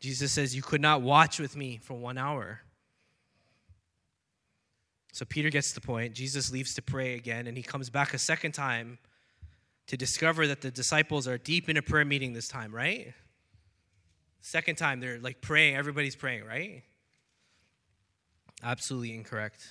Jesus 0.00 0.32
says, 0.32 0.56
You 0.56 0.62
could 0.62 0.80
not 0.80 1.02
watch 1.02 1.38
with 1.38 1.56
me 1.56 1.78
for 1.80 1.94
one 1.94 2.18
hour. 2.18 2.60
So 5.12 5.26
Peter 5.26 5.50
gets 5.50 5.72
the 5.72 5.80
point. 5.80 6.14
Jesus 6.14 6.50
leaves 6.50 6.74
to 6.74 6.82
pray 6.82 7.14
again, 7.14 7.46
and 7.46 7.56
he 7.56 7.62
comes 7.62 7.90
back 7.90 8.14
a 8.14 8.18
second 8.18 8.52
time 8.52 8.98
to 9.92 9.96
discover 9.98 10.46
that 10.46 10.62
the 10.62 10.70
disciples 10.70 11.28
are 11.28 11.36
deep 11.36 11.68
in 11.68 11.76
a 11.76 11.82
prayer 11.82 12.06
meeting 12.06 12.32
this 12.32 12.48
time, 12.48 12.74
right? 12.74 13.12
Second 14.40 14.76
time, 14.76 15.00
they're 15.00 15.18
like 15.18 15.42
praying, 15.42 15.76
everybody's 15.76 16.16
praying, 16.16 16.46
right? 16.46 16.82
Absolutely 18.62 19.14
incorrect. 19.14 19.68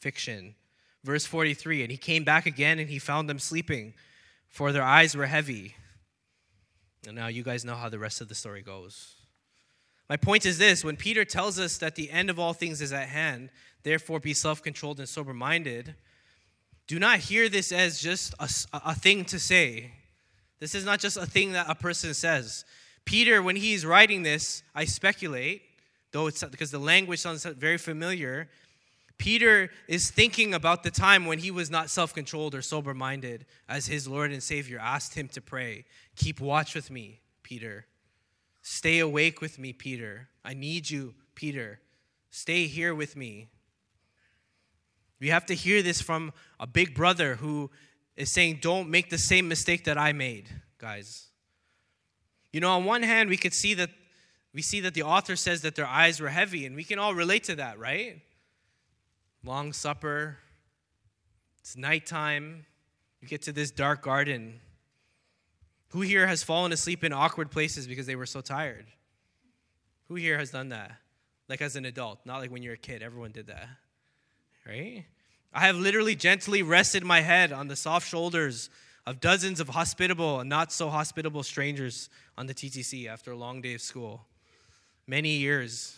Fiction. 0.00 0.54
Verse 1.02 1.24
43 1.24 1.80
And 1.80 1.90
he 1.90 1.96
came 1.96 2.24
back 2.24 2.44
again 2.44 2.78
and 2.78 2.90
he 2.90 2.98
found 2.98 3.26
them 3.26 3.38
sleeping, 3.38 3.94
for 4.50 4.70
their 4.70 4.82
eyes 4.82 5.16
were 5.16 5.24
heavy. 5.24 5.76
And 7.06 7.16
now 7.16 7.28
you 7.28 7.42
guys 7.42 7.64
know 7.64 7.74
how 7.74 7.88
the 7.88 7.98
rest 7.98 8.20
of 8.20 8.28
the 8.28 8.34
story 8.34 8.60
goes. 8.60 9.14
My 10.10 10.18
point 10.18 10.44
is 10.44 10.58
this 10.58 10.84
when 10.84 10.96
Peter 10.96 11.24
tells 11.24 11.58
us 11.58 11.78
that 11.78 11.94
the 11.94 12.10
end 12.10 12.28
of 12.28 12.38
all 12.38 12.52
things 12.52 12.82
is 12.82 12.92
at 12.92 13.08
hand, 13.08 13.48
therefore 13.82 14.20
be 14.20 14.34
self 14.34 14.62
controlled 14.62 14.98
and 14.98 15.08
sober 15.08 15.32
minded, 15.32 15.94
do 16.88 16.98
not 16.98 17.20
hear 17.20 17.48
this 17.48 17.70
as 17.70 18.00
just 18.00 18.34
a, 18.40 18.48
a 18.72 18.94
thing 18.94 19.24
to 19.26 19.38
say. 19.38 19.92
This 20.58 20.74
is 20.74 20.84
not 20.84 20.98
just 20.98 21.16
a 21.16 21.26
thing 21.26 21.52
that 21.52 21.66
a 21.68 21.74
person 21.74 22.12
says. 22.14 22.64
Peter, 23.04 23.42
when 23.42 23.56
he's 23.56 23.86
writing 23.86 24.22
this, 24.22 24.62
I 24.74 24.86
speculate, 24.86 25.62
though 26.10 26.26
it's 26.26 26.42
because 26.42 26.70
the 26.70 26.78
language 26.78 27.20
sounds 27.20 27.44
very 27.44 27.78
familiar, 27.78 28.48
Peter 29.18 29.70
is 29.86 30.10
thinking 30.10 30.54
about 30.54 30.82
the 30.82 30.90
time 30.90 31.26
when 31.26 31.38
he 31.38 31.50
was 31.50 31.70
not 31.70 31.90
self 31.90 32.14
controlled 32.14 32.54
or 32.54 32.62
sober 32.62 32.94
minded, 32.94 33.44
as 33.68 33.86
his 33.86 34.08
Lord 34.08 34.32
and 34.32 34.42
Savior 34.42 34.78
asked 34.78 35.14
him 35.14 35.28
to 35.28 35.40
pray, 35.40 35.84
Keep 36.16 36.40
watch 36.40 36.74
with 36.74 36.90
me, 36.90 37.20
Peter. 37.42 37.86
Stay 38.62 38.98
awake 38.98 39.40
with 39.40 39.58
me, 39.58 39.72
Peter. 39.72 40.28
I 40.44 40.54
need 40.54 40.88
you, 40.88 41.14
Peter. 41.34 41.80
Stay 42.30 42.66
here 42.66 42.94
with 42.94 43.16
me. 43.16 43.48
We 45.20 45.28
have 45.28 45.46
to 45.46 45.54
hear 45.54 45.82
this 45.82 46.00
from 46.00 46.32
a 46.60 46.66
big 46.66 46.94
brother 46.94 47.36
who 47.36 47.70
is 48.16 48.30
saying, 48.30 48.58
Don't 48.60 48.88
make 48.88 49.10
the 49.10 49.18
same 49.18 49.48
mistake 49.48 49.84
that 49.84 49.98
I 49.98 50.12
made, 50.12 50.48
guys. 50.78 51.28
You 52.52 52.60
know, 52.60 52.70
on 52.70 52.84
one 52.84 53.02
hand, 53.02 53.28
we 53.28 53.36
could 53.36 53.54
see 53.54 53.74
that 53.74 53.90
we 54.54 54.62
see 54.62 54.80
that 54.80 54.94
the 54.94 55.02
author 55.02 55.36
says 55.36 55.62
that 55.62 55.74
their 55.74 55.86
eyes 55.86 56.20
were 56.20 56.30
heavy, 56.30 56.64
and 56.64 56.74
we 56.74 56.82
can 56.82 56.98
all 56.98 57.14
relate 57.14 57.44
to 57.44 57.56
that, 57.56 57.78
right? 57.78 58.22
Long 59.44 59.72
supper, 59.72 60.38
it's 61.60 61.76
nighttime, 61.76 62.64
you 63.20 63.28
get 63.28 63.42
to 63.42 63.52
this 63.52 63.70
dark 63.70 64.02
garden. 64.02 64.60
Who 65.90 66.00
here 66.00 66.26
has 66.26 66.42
fallen 66.42 66.72
asleep 66.72 67.04
in 67.04 67.12
awkward 67.12 67.50
places 67.50 67.86
because 67.86 68.06
they 68.06 68.16
were 68.16 68.26
so 68.26 68.40
tired? 68.40 68.86
Who 70.08 70.14
here 70.14 70.38
has 70.38 70.50
done 70.50 70.70
that? 70.70 70.92
Like 71.48 71.60
as 71.60 71.76
an 71.76 71.84
adult, 71.84 72.20
not 72.24 72.40
like 72.40 72.50
when 72.50 72.62
you're 72.62 72.74
a 72.74 72.78
kid. 72.78 73.02
Everyone 73.02 73.32
did 73.32 73.46
that 73.46 73.68
right? 74.68 75.04
I 75.52 75.60
have 75.60 75.76
literally 75.76 76.14
gently 76.14 76.62
rested 76.62 77.02
my 77.02 77.20
head 77.22 77.52
on 77.52 77.68
the 77.68 77.76
soft 77.76 78.06
shoulders 78.06 78.68
of 79.06 79.20
dozens 79.20 79.60
of 79.60 79.70
hospitable 79.70 80.40
and 80.40 80.50
not 80.50 80.70
so 80.70 80.90
hospitable 80.90 81.42
strangers 81.42 82.10
on 82.36 82.46
the 82.46 82.54
TTC 82.54 83.08
after 83.08 83.32
a 83.32 83.36
long 83.36 83.62
day 83.62 83.74
of 83.74 83.80
school. 83.80 84.26
Many 85.06 85.30
years 85.30 85.96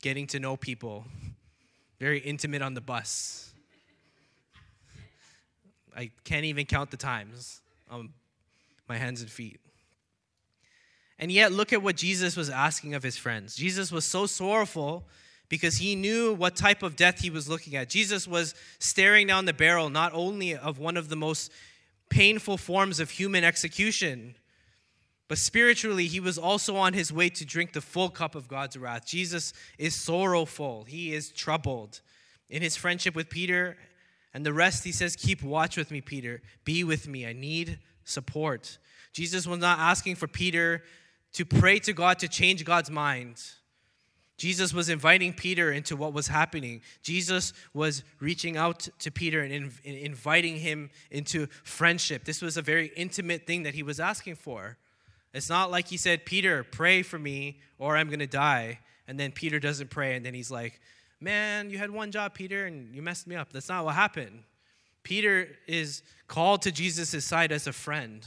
getting 0.00 0.28
to 0.28 0.38
know 0.38 0.56
people, 0.56 1.04
very 1.98 2.20
intimate 2.20 2.62
on 2.62 2.74
the 2.74 2.80
bus. 2.80 3.52
I 5.96 6.10
can't 6.24 6.44
even 6.44 6.64
count 6.64 6.90
the 6.92 6.96
times 6.96 7.60
on 7.90 8.10
my 8.88 8.96
hands 8.96 9.20
and 9.20 9.30
feet. 9.30 9.58
And 11.18 11.30
yet, 11.30 11.52
look 11.52 11.72
at 11.72 11.82
what 11.82 11.96
Jesus 11.96 12.36
was 12.36 12.48
asking 12.48 12.94
of 12.94 13.02
his 13.02 13.16
friends. 13.16 13.54
Jesus 13.54 13.92
was 13.92 14.04
so 14.04 14.26
sorrowful 14.26 15.06
because 15.52 15.76
he 15.76 15.94
knew 15.94 16.32
what 16.32 16.56
type 16.56 16.82
of 16.82 16.96
death 16.96 17.18
he 17.18 17.28
was 17.28 17.46
looking 17.46 17.76
at. 17.76 17.90
Jesus 17.90 18.26
was 18.26 18.54
staring 18.78 19.26
down 19.26 19.44
the 19.44 19.52
barrel 19.52 19.90
not 19.90 20.10
only 20.14 20.56
of 20.56 20.78
one 20.78 20.96
of 20.96 21.10
the 21.10 21.14
most 21.14 21.52
painful 22.08 22.56
forms 22.56 22.98
of 22.98 23.10
human 23.10 23.44
execution, 23.44 24.34
but 25.28 25.36
spiritually, 25.36 26.06
he 26.06 26.20
was 26.20 26.38
also 26.38 26.76
on 26.76 26.94
his 26.94 27.12
way 27.12 27.28
to 27.28 27.44
drink 27.44 27.74
the 27.74 27.82
full 27.82 28.08
cup 28.08 28.34
of 28.34 28.48
God's 28.48 28.78
wrath. 28.78 29.04
Jesus 29.04 29.52
is 29.76 29.94
sorrowful, 29.94 30.84
he 30.84 31.12
is 31.12 31.30
troubled. 31.30 32.00
In 32.48 32.62
his 32.62 32.74
friendship 32.74 33.14
with 33.14 33.28
Peter 33.28 33.76
and 34.32 34.46
the 34.46 34.54
rest, 34.54 34.84
he 34.84 34.92
says, 34.92 35.16
Keep 35.16 35.42
watch 35.42 35.76
with 35.76 35.90
me, 35.90 36.00
Peter. 36.00 36.40
Be 36.64 36.82
with 36.82 37.06
me. 37.06 37.26
I 37.26 37.34
need 37.34 37.78
support. 38.04 38.78
Jesus 39.12 39.46
was 39.46 39.58
not 39.58 39.78
asking 39.78 40.14
for 40.14 40.28
Peter 40.28 40.82
to 41.34 41.44
pray 41.44 41.78
to 41.80 41.92
God 41.92 42.20
to 42.20 42.28
change 42.28 42.64
God's 42.64 42.90
mind. 42.90 43.36
Jesus 44.38 44.72
was 44.72 44.88
inviting 44.88 45.32
Peter 45.32 45.70
into 45.70 45.94
what 45.94 46.12
was 46.12 46.28
happening. 46.28 46.80
Jesus 47.02 47.52
was 47.74 48.02
reaching 48.18 48.56
out 48.56 48.88
to 48.98 49.10
Peter 49.10 49.42
and 49.42 49.72
inviting 49.84 50.56
him 50.56 50.90
into 51.10 51.46
friendship. 51.62 52.24
This 52.24 52.42
was 52.42 52.56
a 52.56 52.62
very 52.62 52.92
intimate 52.96 53.46
thing 53.46 53.62
that 53.64 53.74
he 53.74 53.82
was 53.82 54.00
asking 54.00 54.36
for. 54.36 54.78
It's 55.32 55.48
not 55.48 55.70
like 55.70 55.88
he 55.88 55.96
said, 55.96 56.26
Peter, 56.26 56.64
pray 56.64 57.02
for 57.02 57.18
me 57.18 57.60
or 57.78 57.96
I'm 57.96 58.08
going 58.08 58.18
to 58.18 58.26
die. 58.26 58.80
And 59.06 59.18
then 59.18 59.32
Peter 59.32 59.58
doesn't 59.58 59.90
pray. 59.90 60.16
And 60.16 60.24
then 60.24 60.34
he's 60.34 60.50
like, 60.50 60.80
Man, 61.20 61.70
you 61.70 61.78
had 61.78 61.92
one 61.92 62.10
job, 62.10 62.34
Peter, 62.34 62.66
and 62.66 62.92
you 62.92 63.00
messed 63.00 63.28
me 63.28 63.36
up. 63.36 63.52
That's 63.52 63.68
not 63.68 63.84
what 63.84 63.94
happened. 63.94 64.42
Peter 65.04 65.50
is 65.68 66.02
called 66.26 66.62
to 66.62 66.72
Jesus' 66.72 67.24
side 67.24 67.52
as 67.52 67.68
a 67.68 67.72
friend. 67.72 68.26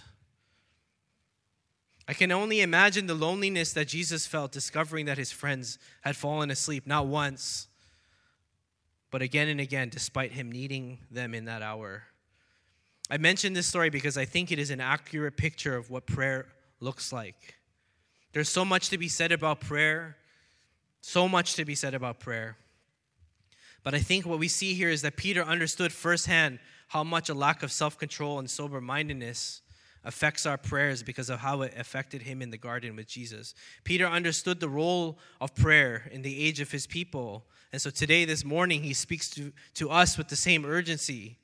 I 2.08 2.14
can 2.14 2.32
only 2.32 2.62
imagine 2.62 3.08
the 3.08 3.16
loneliness 3.16 3.74
that 3.74 3.88
Jesus 3.88 4.28
felt 4.28 4.52
discovering 4.52 5.06
that 5.08 5.18
his 5.18 5.32
friends 5.32 5.80
had 6.02 6.16
fallen 6.16 6.52
asleep, 6.52 6.86
not 6.86 7.08
once, 7.08 7.68
but 9.10 9.22
again 9.22 9.48
and 9.48 9.60
again, 9.60 9.90
despite 9.90 10.34
him 10.34 10.52
needing 10.52 11.00
them 11.10 11.34
in 11.34 11.46
that 11.46 11.62
hour. 11.62 12.04
I 13.10 13.18
mention 13.18 13.54
this 13.54 13.68
story 13.68 13.90
because 13.90 14.18
I 14.18 14.26
think 14.26 14.52
it 14.52 14.60
is 14.60 14.70
an 14.70 14.82
accurate 14.82 15.38
picture 15.38 15.76
of 15.76 15.90
what 15.90 16.06
prayer 16.06 16.48
looks 16.80 17.12
like. 17.12 17.56
There's 18.34 18.50
so 18.50 18.66
much 18.66 18.90
to 18.90 18.98
be 18.98 19.08
said 19.08 19.32
about 19.32 19.62
prayer, 19.62 20.18
so 21.02 21.28
much 21.28 21.56
to 21.56 21.66
be 21.66 21.76
said 21.76 21.94
about 21.94 22.20
prayer. 22.20 22.58
But 23.84 23.94
I 23.94 24.00
think 24.00 24.26
what 24.26 24.40
we 24.40 24.48
see 24.48 24.74
here 24.74 24.90
is 24.90 25.04
that 25.04 25.16
Peter 25.16 25.44
understood 25.44 25.92
firsthand 25.94 26.60
how 26.90 27.04
much 27.04 27.30
a 27.30 27.34
lack 27.34 27.64
of 27.64 27.72
self 27.72 27.98
control 27.98 28.40
and 28.40 28.50
sober 28.50 28.82
mindedness 28.82 29.62
affects 30.06 30.46
our 30.46 30.58
prayers 30.58 31.04
because 31.04 31.30
of 31.30 31.40
how 31.40 31.64
it 31.64 31.74
affected 31.78 32.22
him 32.22 32.42
in 32.42 32.52
the 32.52 32.58
garden 32.58 32.96
with 32.96 33.08
Jesus. 33.08 33.56
Peter 33.84 34.06
understood 34.06 34.60
the 34.60 34.70
role 34.70 35.18
of 35.42 35.56
prayer 35.56 36.08
in 36.12 36.22
the 36.22 36.46
age 36.46 36.62
of 36.62 36.72
his 36.72 36.88
people. 36.88 37.44
And 37.74 37.82
so 37.82 37.90
today, 37.90 38.24
this 38.24 38.46
morning, 38.46 38.84
he 38.84 38.94
speaks 38.94 39.30
to, 39.32 39.52
to 39.74 39.90
us 39.90 40.18
with 40.18 40.30
the 40.30 40.36
same 40.36 40.64
urgency. 40.64 41.40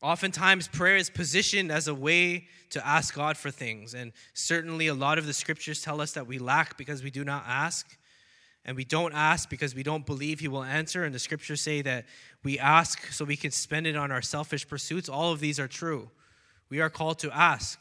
Oftentimes, 0.00 0.68
prayer 0.68 0.96
is 0.96 1.10
positioned 1.10 1.72
as 1.72 1.88
a 1.88 1.94
way 1.94 2.46
to 2.70 2.86
ask 2.86 3.14
God 3.14 3.36
for 3.36 3.50
things. 3.50 3.94
And 3.94 4.12
certainly, 4.32 4.86
a 4.86 4.94
lot 4.94 5.18
of 5.18 5.26
the 5.26 5.32
scriptures 5.32 5.82
tell 5.82 6.00
us 6.00 6.12
that 6.12 6.26
we 6.26 6.38
lack 6.38 6.78
because 6.78 7.02
we 7.02 7.10
do 7.10 7.24
not 7.24 7.44
ask. 7.46 7.98
And 8.64 8.76
we 8.76 8.84
don't 8.84 9.14
ask 9.14 9.48
because 9.48 9.74
we 9.74 9.82
don't 9.82 10.06
believe 10.06 10.40
He 10.40 10.48
will 10.48 10.64
answer. 10.64 11.04
And 11.04 11.14
the 11.14 11.18
scriptures 11.18 11.60
say 11.60 11.82
that 11.82 12.06
we 12.42 12.58
ask 12.58 13.12
so 13.12 13.24
we 13.24 13.36
can 13.36 13.50
spend 13.50 13.86
it 13.86 13.96
on 13.96 14.10
our 14.12 14.22
selfish 14.22 14.68
pursuits. 14.68 15.08
All 15.08 15.32
of 15.32 15.40
these 15.40 15.58
are 15.58 15.68
true. 15.68 16.10
We 16.68 16.80
are 16.80 16.90
called 16.90 17.18
to 17.20 17.30
ask. 17.36 17.80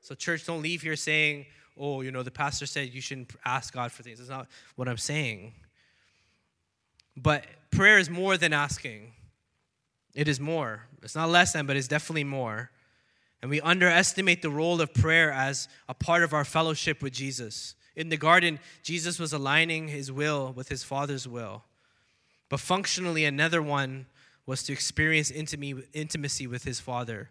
So, 0.00 0.14
church, 0.14 0.46
don't 0.46 0.62
leave 0.62 0.82
here 0.82 0.96
saying, 0.96 1.46
oh, 1.78 2.00
you 2.00 2.10
know, 2.10 2.22
the 2.22 2.30
pastor 2.30 2.66
said 2.66 2.92
you 2.92 3.00
shouldn't 3.00 3.32
ask 3.44 3.72
God 3.72 3.92
for 3.92 4.02
things. 4.02 4.18
That's 4.18 4.30
not 4.30 4.48
what 4.76 4.88
I'm 4.88 4.96
saying. 4.96 5.52
But 7.16 7.44
prayer 7.70 7.98
is 7.98 8.10
more 8.10 8.36
than 8.36 8.52
asking, 8.52 9.12
it 10.14 10.28
is 10.28 10.40
more. 10.40 10.82
It's 11.02 11.14
not 11.14 11.28
less 11.28 11.52
than, 11.52 11.66
but 11.66 11.76
it's 11.76 11.88
definitely 11.88 12.24
more. 12.24 12.70
And 13.42 13.50
we 13.50 13.60
underestimate 13.60 14.42
the 14.42 14.50
role 14.50 14.80
of 14.80 14.92
prayer 14.94 15.30
as 15.30 15.68
a 15.88 15.94
part 15.94 16.22
of 16.22 16.32
our 16.32 16.44
fellowship 16.44 17.02
with 17.02 17.12
Jesus. 17.12 17.74
In 17.94 18.08
the 18.08 18.16
garden, 18.16 18.58
Jesus 18.82 19.18
was 19.18 19.32
aligning 19.32 19.88
his 19.88 20.10
will 20.10 20.52
with 20.54 20.68
his 20.68 20.82
Father's 20.82 21.28
will. 21.28 21.64
But 22.48 22.60
functionally, 22.60 23.24
another 23.24 23.62
one 23.62 24.06
was 24.46 24.62
to 24.64 24.72
experience 24.72 25.30
intimacy 25.30 26.46
with 26.46 26.64
his 26.64 26.80
Father 26.80 27.30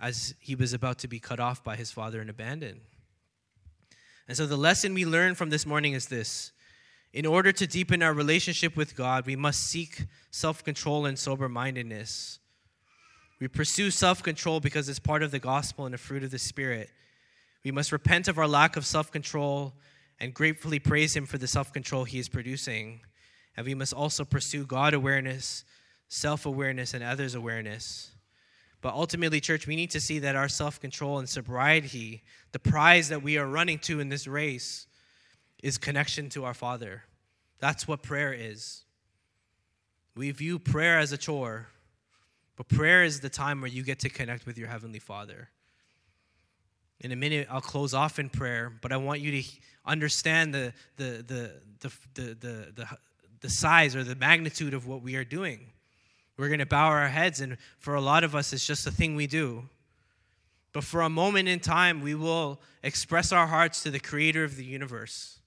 as 0.00 0.34
he 0.40 0.54
was 0.54 0.72
about 0.72 0.98
to 0.98 1.08
be 1.08 1.20
cut 1.20 1.40
off 1.40 1.62
by 1.62 1.76
his 1.76 1.90
father 1.90 2.20
and 2.20 2.28
abandoned. 2.28 2.80
And 4.26 4.36
so, 4.36 4.46
the 4.46 4.56
lesson 4.56 4.94
we 4.94 5.04
learn 5.04 5.34
from 5.34 5.50
this 5.50 5.66
morning 5.66 5.92
is 5.92 6.06
this 6.06 6.52
in 7.14 7.26
order 7.26 7.52
to 7.52 7.66
deepen 7.66 8.02
our 8.02 8.12
relationship 8.12 8.76
with 8.76 8.96
God, 8.96 9.24
we 9.24 9.36
must 9.36 9.62
seek 9.62 10.06
self 10.32 10.64
control 10.64 11.06
and 11.06 11.16
sober 11.16 11.48
mindedness. 11.48 12.40
We 13.40 13.46
pursue 13.46 13.92
self 13.92 14.22
control 14.22 14.58
because 14.58 14.88
it's 14.88 14.98
part 14.98 15.22
of 15.22 15.30
the 15.30 15.38
gospel 15.38 15.84
and 15.84 15.94
the 15.94 15.98
fruit 15.98 16.24
of 16.24 16.32
the 16.32 16.38
Spirit. 16.38 16.90
We 17.64 17.70
must 17.70 17.92
repent 17.92 18.26
of 18.26 18.36
our 18.36 18.48
lack 18.48 18.76
of 18.76 18.84
self 18.84 19.12
control 19.12 19.74
and 20.18 20.34
gratefully 20.34 20.80
praise 20.80 21.14
Him 21.14 21.24
for 21.24 21.38
the 21.38 21.46
self 21.46 21.72
control 21.72 22.02
He 22.02 22.18
is 22.18 22.28
producing. 22.28 23.00
And 23.56 23.64
we 23.64 23.74
must 23.74 23.92
also 23.92 24.24
pursue 24.24 24.66
God 24.66 24.92
awareness, 24.92 25.64
self 26.08 26.46
awareness, 26.46 26.94
and 26.94 27.04
others' 27.04 27.36
awareness. 27.36 28.10
But 28.84 28.92
ultimately, 28.92 29.40
church, 29.40 29.66
we 29.66 29.76
need 29.76 29.92
to 29.92 30.00
see 30.00 30.18
that 30.18 30.36
our 30.36 30.46
self 30.46 30.78
control 30.78 31.18
and 31.18 31.26
sobriety, 31.26 32.22
the 32.52 32.58
prize 32.58 33.08
that 33.08 33.22
we 33.22 33.38
are 33.38 33.46
running 33.46 33.78
to 33.78 33.98
in 33.98 34.10
this 34.10 34.26
race, 34.26 34.86
is 35.62 35.78
connection 35.78 36.28
to 36.28 36.44
our 36.44 36.52
Father. 36.52 37.04
That's 37.60 37.88
what 37.88 38.02
prayer 38.02 38.34
is. 38.34 38.84
We 40.14 40.30
view 40.32 40.58
prayer 40.58 40.98
as 40.98 41.12
a 41.12 41.16
chore, 41.16 41.68
but 42.56 42.68
prayer 42.68 43.04
is 43.04 43.20
the 43.20 43.30
time 43.30 43.62
where 43.62 43.70
you 43.70 43.82
get 43.82 44.00
to 44.00 44.10
connect 44.10 44.44
with 44.44 44.58
your 44.58 44.68
Heavenly 44.68 44.98
Father. 44.98 45.48
In 47.00 47.10
a 47.10 47.16
minute, 47.16 47.48
I'll 47.50 47.62
close 47.62 47.94
off 47.94 48.18
in 48.18 48.28
prayer, 48.28 48.70
but 48.82 48.92
I 48.92 48.98
want 48.98 49.22
you 49.22 49.42
to 49.42 49.48
understand 49.86 50.52
the, 50.52 50.74
the, 50.98 51.24
the, 51.26 51.52
the, 51.80 51.92
the, 52.12 52.22
the, 52.34 52.72
the, 52.74 52.88
the 53.40 53.48
size 53.48 53.96
or 53.96 54.04
the 54.04 54.14
magnitude 54.14 54.74
of 54.74 54.86
what 54.86 55.00
we 55.00 55.16
are 55.16 55.24
doing. 55.24 55.70
We're 56.36 56.48
going 56.48 56.58
to 56.58 56.66
bow 56.66 56.88
our 56.88 57.08
heads, 57.08 57.40
and 57.40 57.56
for 57.78 57.94
a 57.94 58.00
lot 58.00 58.24
of 58.24 58.34
us, 58.34 58.52
it's 58.52 58.66
just 58.66 58.86
a 58.86 58.90
thing 58.90 59.14
we 59.14 59.26
do. 59.26 59.68
But 60.72 60.82
for 60.82 61.02
a 61.02 61.08
moment 61.08 61.48
in 61.48 61.60
time, 61.60 62.00
we 62.00 62.14
will 62.16 62.60
express 62.82 63.30
our 63.30 63.46
hearts 63.46 63.82
to 63.84 63.90
the 63.90 64.00
creator 64.00 64.42
of 64.42 64.56
the 64.56 64.64
universe, 64.64 65.38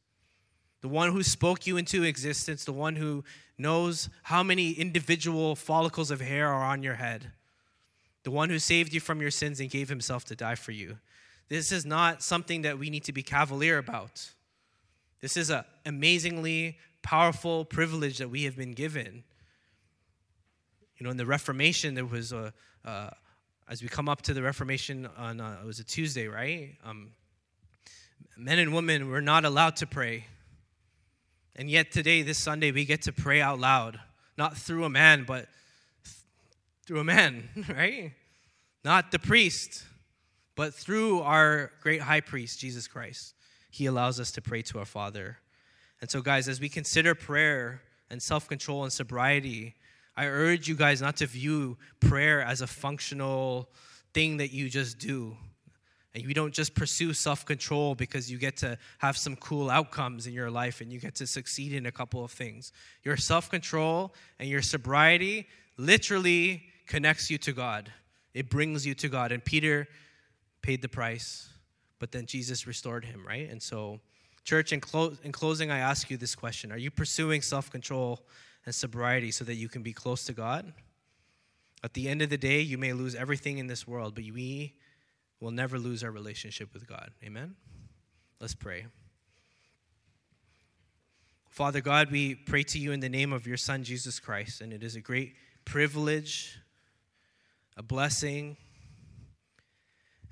the 0.81 0.87
one 0.87 1.11
who 1.11 1.23
spoke 1.23 1.67
you 1.67 1.75
into 1.75 2.03
existence, 2.03 2.63
the 2.63 2.71
one 2.71 2.95
who 2.95 3.25
knows 3.57 4.09
how 4.23 4.41
many 4.43 4.71
individual 4.71 5.55
follicles 5.55 6.11
of 6.11 6.21
hair 6.21 6.47
are 6.47 6.63
on 6.63 6.81
your 6.81 6.93
head, 6.95 7.31
the 8.23 8.31
one 8.31 8.49
who 8.49 8.59
saved 8.59 8.93
you 8.93 9.01
from 9.01 9.19
your 9.19 9.31
sins 9.31 9.59
and 9.59 9.69
gave 9.69 9.89
himself 9.89 10.23
to 10.25 10.35
die 10.35 10.55
for 10.55 10.71
you. 10.71 10.97
This 11.49 11.71
is 11.71 11.85
not 11.85 12.21
something 12.21 12.61
that 12.61 12.79
we 12.79 12.89
need 12.89 13.03
to 13.05 13.13
be 13.13 13.23
cavalier 13.23 13.77
about. 13.77 14.31
This 15.21 15.35
is 15.35 15.49
an 15.49 15.63
amazingly 15.85 16.77
powerful 17.01 17.65
privilege 17.65 18.17
that 18.19 18.29
we 18.29 18.43
have 18.43 18.55
been 18.55 18.73
given. 18.73 19.23
You 20.97 21.03
know, 21.03 21.11
in 21.11 21.17
the 21.17 21.25
Reformation, 21.25 21.93
there 21.93 22.05
was 22.05 22.31
a, 22.31 22.51
uh, 22.83 23.09
as 23.69 23.83
we 23.83 23.87
come 23.87 24.09
up 24.09 24.23
to 24.23 24.33
the 24.33 24.41
Reformation 24.41 25.07
on, 25.15 25.39
uh, 25.39 25.59
it 25.61 25.65
was 25.65 25.79
a 25.79 25.83
Tuesday, 25.83 26.27
right? 26.27 26.75
Um, 26.83 27.11
men 28.35 28.57
and 28.57 28.73
women 28.73 29.09
were 29.09 29.21
not 29.21 29.45
allowed 29.45 29.75
to 29.77 29.87
pray. 29.87 30.25
And 31.55 31.69
yet 31.69 31.91
today, 31.91 32.23
this 32.23 32.39
Sunday, 32.39 32.71
we 32.71 32.83
get 32.83 33.03
to 33.03 33.11
pray 33.11 33.41
out 33.41 33.59
loud, 33.59 33.99
not 34.37 34.57
through 34.57 34.85
a 34.85 34.89
man, 34.89 35.23
but 35.27 35.47
through 36.85 36.99
a 36.99 37.03
man, 37.03 37.49
right? 37.69 38.13
Not 38.83 39.11
the 39.11 39.19
priest, 39.19 39.83
but 40.55 40.73
through 40.73 41.21
our 41.21 41.71
great 41.81 42.01
high 42.01 42.21
priest, 42.21 42.59
Jesus 42.59 42.87
Christ. 42.87 43.35
He 43.69 43.85
allows 43.85 44.19
us 44.19 44.31
to 44.31 44.41
pray 44.41 44.63
to 44.63 44.79
our 44.79 44.85
Father. 44.85 45.37
And 46.01 46.09
so, 46.09 46.21
guys, 46.21 46.47
as 46.47 46.59
we 46.59 46.69
consider 46.69 47.13
prayer 47.13 47.81
and 48.09 48.21
self 48.21 48.47
control 48.47 48.83
and 48.83 48.91
sobriety, 48.91 49.75
I 50.17 50.25
urge 50.25 50.67
you 50.67 50.75
guys 50.75 50.99
not 50.99 51.17
to 51.17 51.27
view 51.27 51.77
prayer 51.99 52.41
as 52.41 52.61
a 52.61 52.67
functional 52.67 53.69
thing 54.15 54.37
that 54.37 54.51
you 54.51 54.67
just 54.67 54.97
do. 54.97 55.37
And 56.15 56.23
you 56.23 56.33
don't 56.33 56.53
just 56.53 56.73
pursue 56.73 57.13
self 57.13 57.45
control 57.45 57.93
because 57.93 58.31
you 58.31 58.39
get 58.39 58.57
to 58.57 58.79
have 58.97 59.15
some 59.15 59.35
cool 59.35 59.69
outcomes 59.69 60.25
in 60.25 60.33
your 60.33 60.49
life 60.49 60.81
and 60.81 60.91
you 60.91 60.99
get 60.99 61.13
to 61.15 61.27
succeed 61.27 61.71
in 61.71 61.85
a 61.85 61.91
couple 61.91 62.25
of 62.25 62.31
things. 62.31 62.71
Your 63.03 63.15
self 63.15 63.51
control 63.51 64.15
and 64.39 64.49
your 64.49 64.63
sobriety 64.63 65.47
literally 65.77 66.63
connects 66.87 67.29
you 67.29 67.37
to 67.37 67.53
God, 67.53 67.93
it 68.33 68.49
brings 68.49 68.87
you 68.87 68.95
to 68.95 69.09
God. 69.09 69.31
And 69.31 69.45
Peter 69.45 69.87
paid 70.63 70.81
the 70.81 70.89
price, 70.89 71.47
but 71.99 72.11
then 72.11 72.25
Jesus 72.25 72.65
restored 72.65 73.05
him, 73.05 73.23
right? 73.27 73.47
And 73.47 73.61
so, 73.61 73.99
church, 74.43 74.73
in, 74.73 74.79
clo- 74.79 75.15
in 75.23 75.31
closing, 75.31 75.69
I 75.69 75.77
ask 75.77 76.09
you 76.09 76.17
this 76.17 76.33
question 76.33 76.71
Are 76.71 76.77
you 76.77 76.89
pursuing 76.89 77.43
self 77.43 77.69
control 77.69 78.25
and 78.67 78.75
sobriety 78.75 79.31
so 79.31 79.43
that 79.45 79.55
you 79.55 79.67
can 79.67 79.81
be 79.81 79.93
close 79.93 80.25
to 80.25 80.33
God? 80.33 80.71
At 81.83 81.95
the 81.95 82.07
end 82.07 82.21
of 82.21 82.29
the 82.29 82.37
day, 82.37 82.61
you 82.61 82.77
may 82.77 82.93
lose 82.93 83.15
everything 83.15 83.57
in 83.57 83.65
this 83.65 83.87
world, 83.87 84.13
but 84.13 84.25
we 84.25 84.75
will 85.39 85.49
never 85.49 85.79
lose 85.79 86.03
our 86.03 86.11
relationship 86.11 86.71
with 86.73 86.87
God. 86.87 87.09
Amen? 87.23 87.55
Let's 88.39 88.53
pray. 88.53 88.85
Father 91.49 91.81
God, 91.81 92.11
we 92.11 92.35
pray 92.35 92.61
to 92.63 92.77
you 92.77 92.91
in 92.91 92.99
the 92.99 93.09
name 93.09 93.33
of 93.33 93.47
your 93.47 93.57
Son, 93.57 93.83
Jesus 93.83 94.19
Christ, 94.19 94.61
and 94.61 94.71
it 94.71 94.83
is 94.83 94.95
a 94.95 95.01
great 95.01 95.33
privilege, 95.65 96.59
a 97.75 97.81
blessing, 97.81 98.57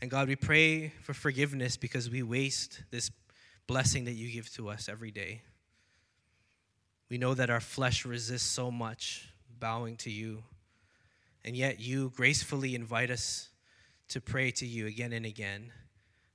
and 0.02 0.12
God, 0.12 0.28
we 0.28 0.36
pray 0.36 0.90
for 1.04 1.14
forgiveness 1.14 1.78
because 1.78 2.10
we 2.10 2.22
waste 2.22 2.84
this 2.92 3.10
blessing 3.66 4.06
that 4.06 4.12
you 4.12 4.32
give 4.32 4.54
to 4.54 4.70
us 4.70 4.90
every 4.90 5.12
day. 5.12 5.42
We 7.10 7.18
know 7.18 7.34
that 7.34 7.50
our 7.50 7.60
flesh 7.60 8.06
resists 8.06 8.48
so 8.48 8.72
much 8.72 9.30
bowing 9.60 9.96
to 9.98 10.10
you, 10.10 10.44
and 11.44 11.56
yet 11.56 11.80
you 11.80 12.12
gracefully 12.16 12.76
invite 12.76 13.12
us 13.12 13.50
to 14.10 14.22
pray 14.22 14.52
to 14.52 14.66
you 14.66 14.88
again 14.88 15.14
and 15.14 15.26
again. 15.26 15.72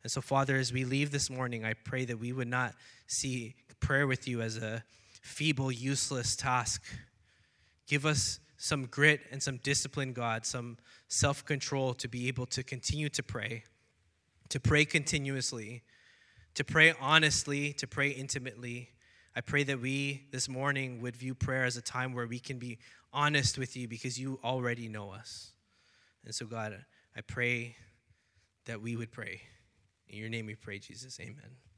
And 0.03 0.11
so, 0.11 0.21
Father, 0.21 0.57
as 0.57 0.73
we 0.73 0.85
leave 0.85 1.11
this 1.11 1.29
morning, 1.29 1.65
I 1.65 1.75
pray 1.75 2.05
that 2.07 2.19
we 2.19 2.33
would 2.33 2.49
not 2.49 2.75
see 3.07 3.55
prayer 3.81 4.07
with 4.07 4.29
you 4.29 4.41
as 4.43 4.57
a 4.57 4.85
feeble, 5.23 5.73
useless 5.73 6.37
task. 6.37 6.85
Give 7.87 8.07
us 8.07 8.41
some 8.57 8.87
grit 8.87 9.21
and 9.33 9.43
some 9.43 9.57
discipline, 9.59 10.13
God, 10.13 10.47
some 10.47 10.77
self 11.09 11.45
control 11.45 11.95
to 11.95 12.09
be 12.09 12.29
able 12.29 12.47
to 12.47 12.63
continue 12.63 13.09
to 13.11 13.23
pray, 13.23 13.65
to 14.51 14.61
pray 14.61 14.85
continuously, 14.85 15.83
to 16.55 16.65
pray 16.65 16.95
honestly, 17.01 17.73
to 17.75 17.87
pray 17.87 18.11
intimately. 18.11 18.91
I 19.35 19.41
pray 19.41 19.63
that 19.65 19.81
we 19.81 20.27
this 20.33 20.49
morning 20.49 21.01
would 21.03 21.17
view 21.17 21.35
prayer 21.35 21.65
as 21.65 21.77
a 21.77 21.83
time 21.83 22.13
where 22.13 22.27
we 22.27 22.41
can 22.41 22.59
be 22.59 22.79
honest 23.13 23.59
with 23.59 23.77
you 23.77 23.87
because 23.87 24.19
you 24.19 24.41
already 24.43 24.89
know 24.89 25.11
us. 25.11 25.53
And 26.25 26.35
so, 26.35 26.47
God, 26.47 26.85
I 27.17 27.21
pray 27.21 27.77
that 28.67 28.81
we 28.81 28.97
would 28.97 29.13
pray. 29.13 29.41
In 30.09 30.19
your 30.19 30.29
name 30.29 30.47
we 30.47 30.57
pray, 30.57 30.79
Jesus. 30.79 31.19
Amen. 31.21 31.70